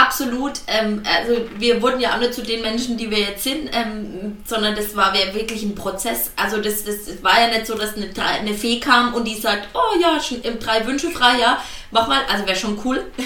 absolut, 0.00 0.60
ähm, 0.66 1.02
also 1.04 1.46
wir 1.58 1.82
wurden 1.82 2.00
ja 2.00 2.14
auch 2.14 2.18
nicht 2.18 2.34
zu 2.34 2.42
den 2.42 2.62
Menschen, 2.62 2.96
die 2.96 3.10
wir 3.10 3.18
jetzt 3.18 3.44
sind, 3.44 3.70
ähm, 3.72 4.38
sondern 4.46 4.74
das 4.74 4.96
war 4.96 5.12
wirklich 5.14 5.62
ein 5.62 5.74
Prozess. 5.74 6.32
Also 6.36 6.60
das, 6.60 6.84
das 6.84 7.22
war 7.22 7.40
ja 7.40 7.48
nicht 7.48 7.66
so, 7.66 7.76
dass 7.76 7.96
eine, 7.96 8.10
eine 8.16 8.54
Fee 8.54 8.80
kam 8.80 9.14
und 9.14 9.24
die 9.24 9.36
sagt, 9.36 9.68
oh 9.74 10.00
ja, 10.00 10.20
schon 10.20 10.42
im 10.42 10.58
drei 10.58 10.86
Wünsche 10.86 11.10
frei, 11.10 11.38
ja, 11.38 11.62
mach 11.90 12.08
mal, 12.08 12.22
also 12.30 12.46
wäre 12.46 12.56
schon 12.56 12.80
cool. 12.84 13.04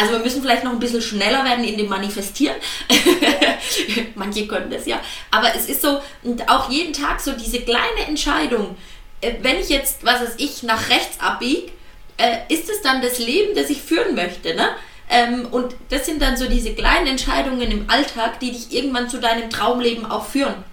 Also 0.00 0.12
wir 0.12 0.20
müssen 0.20 0.42
vielleicht 0.42 0.62
noch 0.62 0.70
ein 0.70 0.78
bisschen 0.78 1.02
schneller 1.02 1.44
werden 1.44 1.64
in 1.64 1.76
dem 1.76 1.88
Manifestieren. 1.88 2.54
Manche 4.14 4.46
können 4.46 4.70
das 4.70 4.86
ja. 4.86 5.00
Aber 5.32 5.52
es 5.56 5.68
ist 5.68 5.82
so, 5.82 6.00
und 6.22 6.48
auch 6.48 6.70
jeden 6.70 6.92
Tag 6.92 7.18
so 7.20 7.32
diese 7.32 7.62
kleine 7.62 8.06
Entscheidung, 8.06 8.76
äh, 9.20 9.34
wenn 9.42 9.58
ich 9.58 9.70
jetzt, 9.70 10.04
was 10.04 10.20
weiß 10.20 10.34
ich, 10.36 10.62
nach 10.62 10.88
rechts 10.88 11.18
abbiege, 11.18 11.72
äh, 12.16 12.36
ist 12.48 12.70
es 12.70 12.80
dann 12.82 13.02
das 13.02 13.18
Leben, 13.18 13.56
das 13.56 13.70
ich 13.70 13.82
führen 13.82 14.14
möchte, 14.14 14.54
ne? 14.54 14.68
Ähm, 15.10 15.46
und 15.50 15.74
das 15.90 16.06
sind 16.06 16.20
dann 16.20 16.36
so 16.36 16.48
diese 16.48 16.74
kleinen 16.74 17.06
Entscheidungen 17.06 17.70
im 17.70 17.88
Alltag, 17.88 18.40
die 18.40 18.52
dich 18.52 18.72
irgendwann 18.72 19.08
zu 19.08 19.18
deinem 19.18 19.50
Traumleben 19.50 20.06
auch 20.06 20.26
führen. 20.26 20.64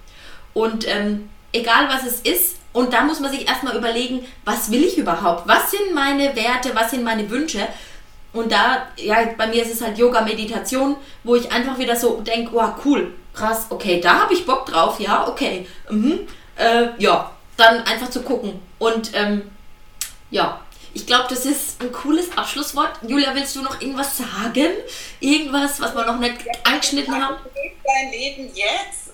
Und 0.53 0.88
ähm, 0.88 1.29
egal 1.51 1.88
was 1.89 2.05
es 2.05 2.19
ist, 2.21 2.57
und 2.73 2.91
da 2.91 3.03
muss 3.03 3.21
man 3.21 3.31
sich 3.31 3.47
erstmal 3.47 3.77
überlegen, 3.77 4.25
was 4.43 4.69
will 4.69 4.83
ich 4.83 4.97
überhaupt? 4.97 5.47
Was 5.47 5.71
sind 5.71 5.93
meine 5.93 6.36
Werte? 6.36 6.71
Was 6.73 6.91
sind 6.91 7.03
meine 7.03 7.29
Wünsche? 7.29 7.65
Und 8.33 8.51
da, 8.51 8.88
ja, 8.97 9.29
bei 9.38 9.47
mir 9.47 9.63
ist 9.63 9.73
es 9.73 9.81
halt 9.81 9.97
Yoga, 9.97 10.19
Meditation, 10.21 10.97
wo 11.23 11.36
ich 11.36 11.49
einfach 11.53 11.77
wieder 11.77 11.95
so 11.95 12.19
denke, 12.19 12.51
wow, 12.51 12.73
cool, 12.83 13.13
krass, 13.33 13.67
okay, 13.69 14.01
da 14.01 14.19
habe 14.19 14.33
ich 14.33 14.45
Bock 14.45 14.65
drauf, 14.65 14.99
ja, 14.99 15.25
okay, 15.25 15.65
mhm, 15.89 16.27
äh, 16.57 16.88
ja, 16.97 17.31
dann 17.55 17.83
einfach 17.83 18.09
zu 18.09 18.23
gucken. 18.23 18.59
Und 18.77 19.11
ähm, 19.13 19.43
ja, 20.31 20.59
ich 20.95 21.05
glaube, 21.05 21.25
das 21.29 21.45
ist 21.45 21.81
ein 21.81 21.91
cooles 21.91 22.35
Abschlusswort. 22.37 22.97
Julia, 23.01 23.35
willst 23.35 23.53
du 23.57 23.61
noch 23.61 23.81
irgendwas 23.81 24.17
sagen? 24.17 24.77
Irgendwas, 25.19 25.81
was 25.81 25.93
wir 25.93 26.05
noch 26.05 26.17
nicht 26.17 26.37
angeschnitten 26.63 27.21
haben? 27.21 27.35
Dein 27.83 28.11
Leben 28.11 28.49
jetzt 28.55 29.11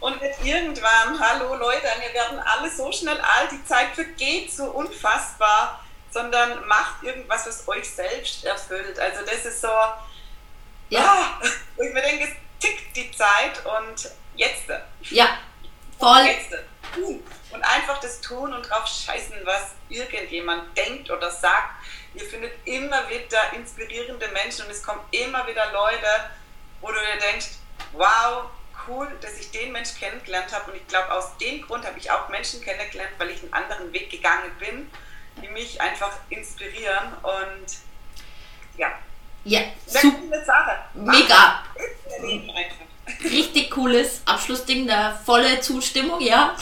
und 0.00 0.20
nicht 0.22 0.38
irgendwann. 0.42 1.20
Hallo 1.20 1.54
Leute, 1.54 1.82
wir 2.00 2.14
werden 2.14 2.38
alle 2.38 2.70
so 2.70 2.90
schnell 2.90 3.20
alt. 3.20 3.52
Die 3.52 3.62
Zeit 3.66 3.94
vergeht 3.94 4.50
so 4.50 4.64
unfassbar. 4.64 5.84
Sondern 6.10 6.66
macht 6.66 7.02
irgendwas, 7.02 7.46
was 7.46 7.68
euch 7.68 7.88
selbst 7.88 8.44
erfüllt. 8.44 8.98
Also 8.98 9.24
das 9.24 9.46
ist 9.46 9.62
so, 9.62 9.68
ja, 9.68 9.96
ja 10.90 11.40
wo 11.76 11.82
ich 11.84 11.92
mir 11.94 12.02
denke, 12.02 12.24
es 12.24 12.30
tickt 12.60 12.94
die 12.94 13.10
Zeit 13.12 13.64
und 13.64 14.10
jetzt. 14.36 14.64
Ja, 15.10 15.38
voll. 15.98 16.26
Jetzt. 16.26 16.54
Und 17.52 17.62
einfach 17.62 18.00
das 18.00 18.20
tun 18.20 18.52
und 18.52 18.62
drauf 18.68 18.86
scheißen, 18.86 19.36
was 19.44 19.72
irgendjemand 19.88 20.76
denkt 20.76 21.10
oder 21.10 21.30
sagt. 21.30 21.70
Ihr 22.14 22.24
findet 22.24 22.52
immer 22.66 23.08
wieder 23.08 23.52
inspirierende 23.54 24.28
Menschen 24.28 24.64
und 24.66 24.70
es 24.70 24.82
kommen 24.82 25.00
immer 25.10 25.46
wieder 25.46 25.70
Leute, 25.72 26.30
wo 26.80 26.88
du 26.88 26.94
dir 26.94 27.30
denkst, 27.30 27.48
wow, 27.92 28.50
cool, 28.86 29.08
dass 29.20 29.38
ich 29.38 29.50
den 29.50 29.72
Mensch 29.72 29.94
kennengelernt 29.98 30.52
habe. 30.52 30.70
Und 30.70 30.76
ich 30.76 30.86
glaube, 30.88 31.12
aus 31.12 31.36
dem 31.38 31.62
Grund 31.62 31.86
habe 31.86 31.98
ich 31.98 32.10
auch 32.10 32.28
Menschen 32.28 32.60
kennengelernt, 32.62 33.12
weil 33.18 33.30
ich 33.30 33.42
einen 33.42 33.52
anderen 33.52 33.92
Weg 33.92 34.10
gegangen 34.10 34.50
bin, 34.58 34.90
die 35.42 35.48
mich 35.48 35.80
einfach 35.80 36.12
inspirieren. 36.30 37.12
Und 37.22 37.66
ja. 38.76 38.92
Ja, 39.44 39.60
super. 39.86 40.44
Sache. 40.44 40.78
Mega. 40.94 41.64
Einfach. 42.20 42.91
Richtig 43.24 43.70
cooles 43.70 44.22
Abschlussding, 44.26 44.86
da 44.86 45.18
volle 45.24 45.60
Zustimmung, 45.60 46.20
ja. 46.20 46.54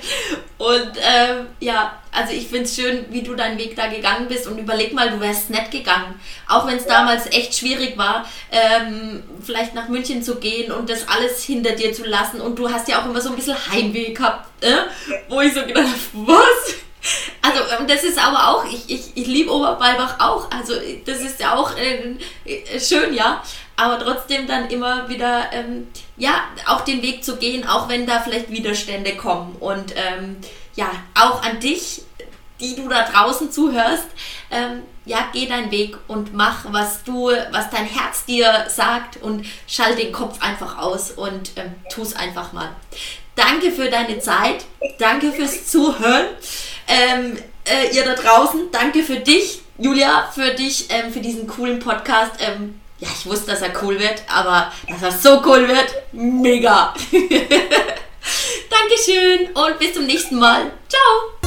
und 0.58 0.92
ähm, 0.96 1.46
ja, 1.60 1.98
also 2.12 2.34
ich 2.34 2.48
finde 2.48 2.64
es 2.64 2.76
schön, 2.76 3.06
wie 3.10 3.22
du 3.22 3.34
deinen 3.34 3.58
Weg 3.58 3.74
da 3.74 3.86
gegangen 3.86 4.28
bist 4.28 4.46
und 4.46 4.58
überleg 4.58 4.92
mal, 4.92 5.10
du 5.10 5.20
wärst 5.20 5.48
nett 5.48 5.70
gegangen. 5.70 6.20
Auch 6.46 6.66
wenn 6.66 6.76
es 6.76 6.84
ja. 6.84 6.98
damals 6.98 7.26
echt 7.26 7.54
schwierig 7.54 7.96
war, 7.96 8.28
ähm, 8.50 9.22
vielleicht 9.42 9.74
nach 9.74 9.88
München 9.88 10.22
zu 10.22 10.36
gehen 10.36 10.72
und 10.72 10.90
das 10.90 11.08
alles 11.08 11.42
hinter 11.44 11.72
dir 11.72 11.92
zu 11.92 12.04
lassen. 12.04 12.40
Und 12.40 12.58
du 12.58 12.70
hast 12.70 12.86
ja 12.88 13.00
auch 13.00 13.06
immer 13.06 13.20
so 13.20 13.30
ein 13.30 13.36
bisschen 13.36 13.56
Heimweh 13.70 14.12
gehabt, 14.12 14.46
äh? 14.62 14.82
wo 15.28 15.40
ich 15.40 15.54
so 15.54 15.64
gedacht 15.64 15.86
habe, 15.86 16.26
was? 16.26 16.74
Also 17.40 17.60
ähm, 17.78 17.86
das 17.86 18.04
ist 18.04 18.18
aber 18.18 18.48
auch, 18.48 18.64
ich, 18.66 18.90
ich, 18.90 19.02
ich 19.14 19.26
liebe 19.26 19.50
Oberbalbach 19.50 20.20
auch, 20.20 20.50
also 20.50 20.74
das 21.06 21.20
ist 21.20 21.40
ja 21.40 21.54
auch 21.54 21.74
äh, 21.76 22.16
äh, 22.44 22.80
schön, 22.80 23.14
ja 23.14 23.42
aber 23.78 24.00
trotzdem 24.00 24.48
dann 24.48 24.68
immer 24.70 25.08
wieder, 25.08 25.52
ähm, 25.52 25.86
ja, 26.16 26.42
auch 26.66 26.80
den 26.80 27.00
Weg 27.00 27.24
zu 27.24 27.36
gehen, 27.36 27.66
auch 27.66 27.88
wenn 27.88 28.06
da 28.06 28.20
vielleicht 28.20 28.50
Widerstände 28.50 29.16
kommen. 29.16 29.54
Und 29.60 29.94
ähm, 29.94 30.36
ja, 30.74 30.90
auch 31.14 31.42
an 31.44 31.60
dich, 31.60 32.02
die 32.60 32.74
du 32.74 32.88
da 32.88 33.08
draußen 33.08 33.52
zuhörst, 33.52 34.06
ähm, 34.50 34.82
ja, 35.04 35.28
geh 35.32 35.46
deinen 35.46 35.70
Weg 35.70 35.96
und 36.08 36.34
mach, 36.34 36.64
was 36.72 37.04
du, 37.04 37.30
was 37.52 37.70
dein 37.70 37.84
Herz 37.86 38.24
dir 38.24 38.66
sagt 38.68 39.22
und 39.22 39.46
schalt 39.68 39.96
den 39.96 40.10
Kopf 40.10 40.42
einfach 40.42 40.78
aus 40.78 41.12
und 41.12 41.52
ähm, 41.54 41.72
tu 41.88 42.02
es 42.02 42.16
einfach 42.16 42.52
mal. 42.52 42.70
danke 43.36 43.70
für 43.70 43.88
deine 43.88 44.18
Zeit, 44.18 44.64
danke 44.98 45.30
fürs 45.30 45.68
Zuhören. 45.68 46.26
Ähm, 46.88 47.38
äh, 47.64 47.94
ihr 47.94 48.04
da 48.04 48.14
draußen, 48.14 48.72
danke 48.72 49.04
für 49.04 49.20
dich, 49.20 49.60
Julia, 49.78 50.28
für 50.32 50.50
dich, 50.54 50.86
ähm, 50.90 51.12
für 51.12 51.20
diesen 51.20 51.46
coolen 51.46 51.78
Podcast. 51.78 52.32
Ähm, 52.40 52.80
ja, 52.98 53.08
ich 53.16 53.26
wusste, 53.26 53.52
dass 53.52 53.62
er 53.62 53.72
cool 53.82 53.98
wird, 53.98 54.22
aber 54.28 54.72
dass 54.88 55.02
er 55.02 55.12
so 55.12 55.42
cool 55.46 55.68
wird, 55.68 55.94
mega. 56.12 56.94
Dankeschön 58.70 59.48
und 59.54 59.78
bis 59.78 59.94
zum 59.94 60.06
nächsten 60.06 60.38
Mal. 60.38 60.72
Ciao. 60.88 61.37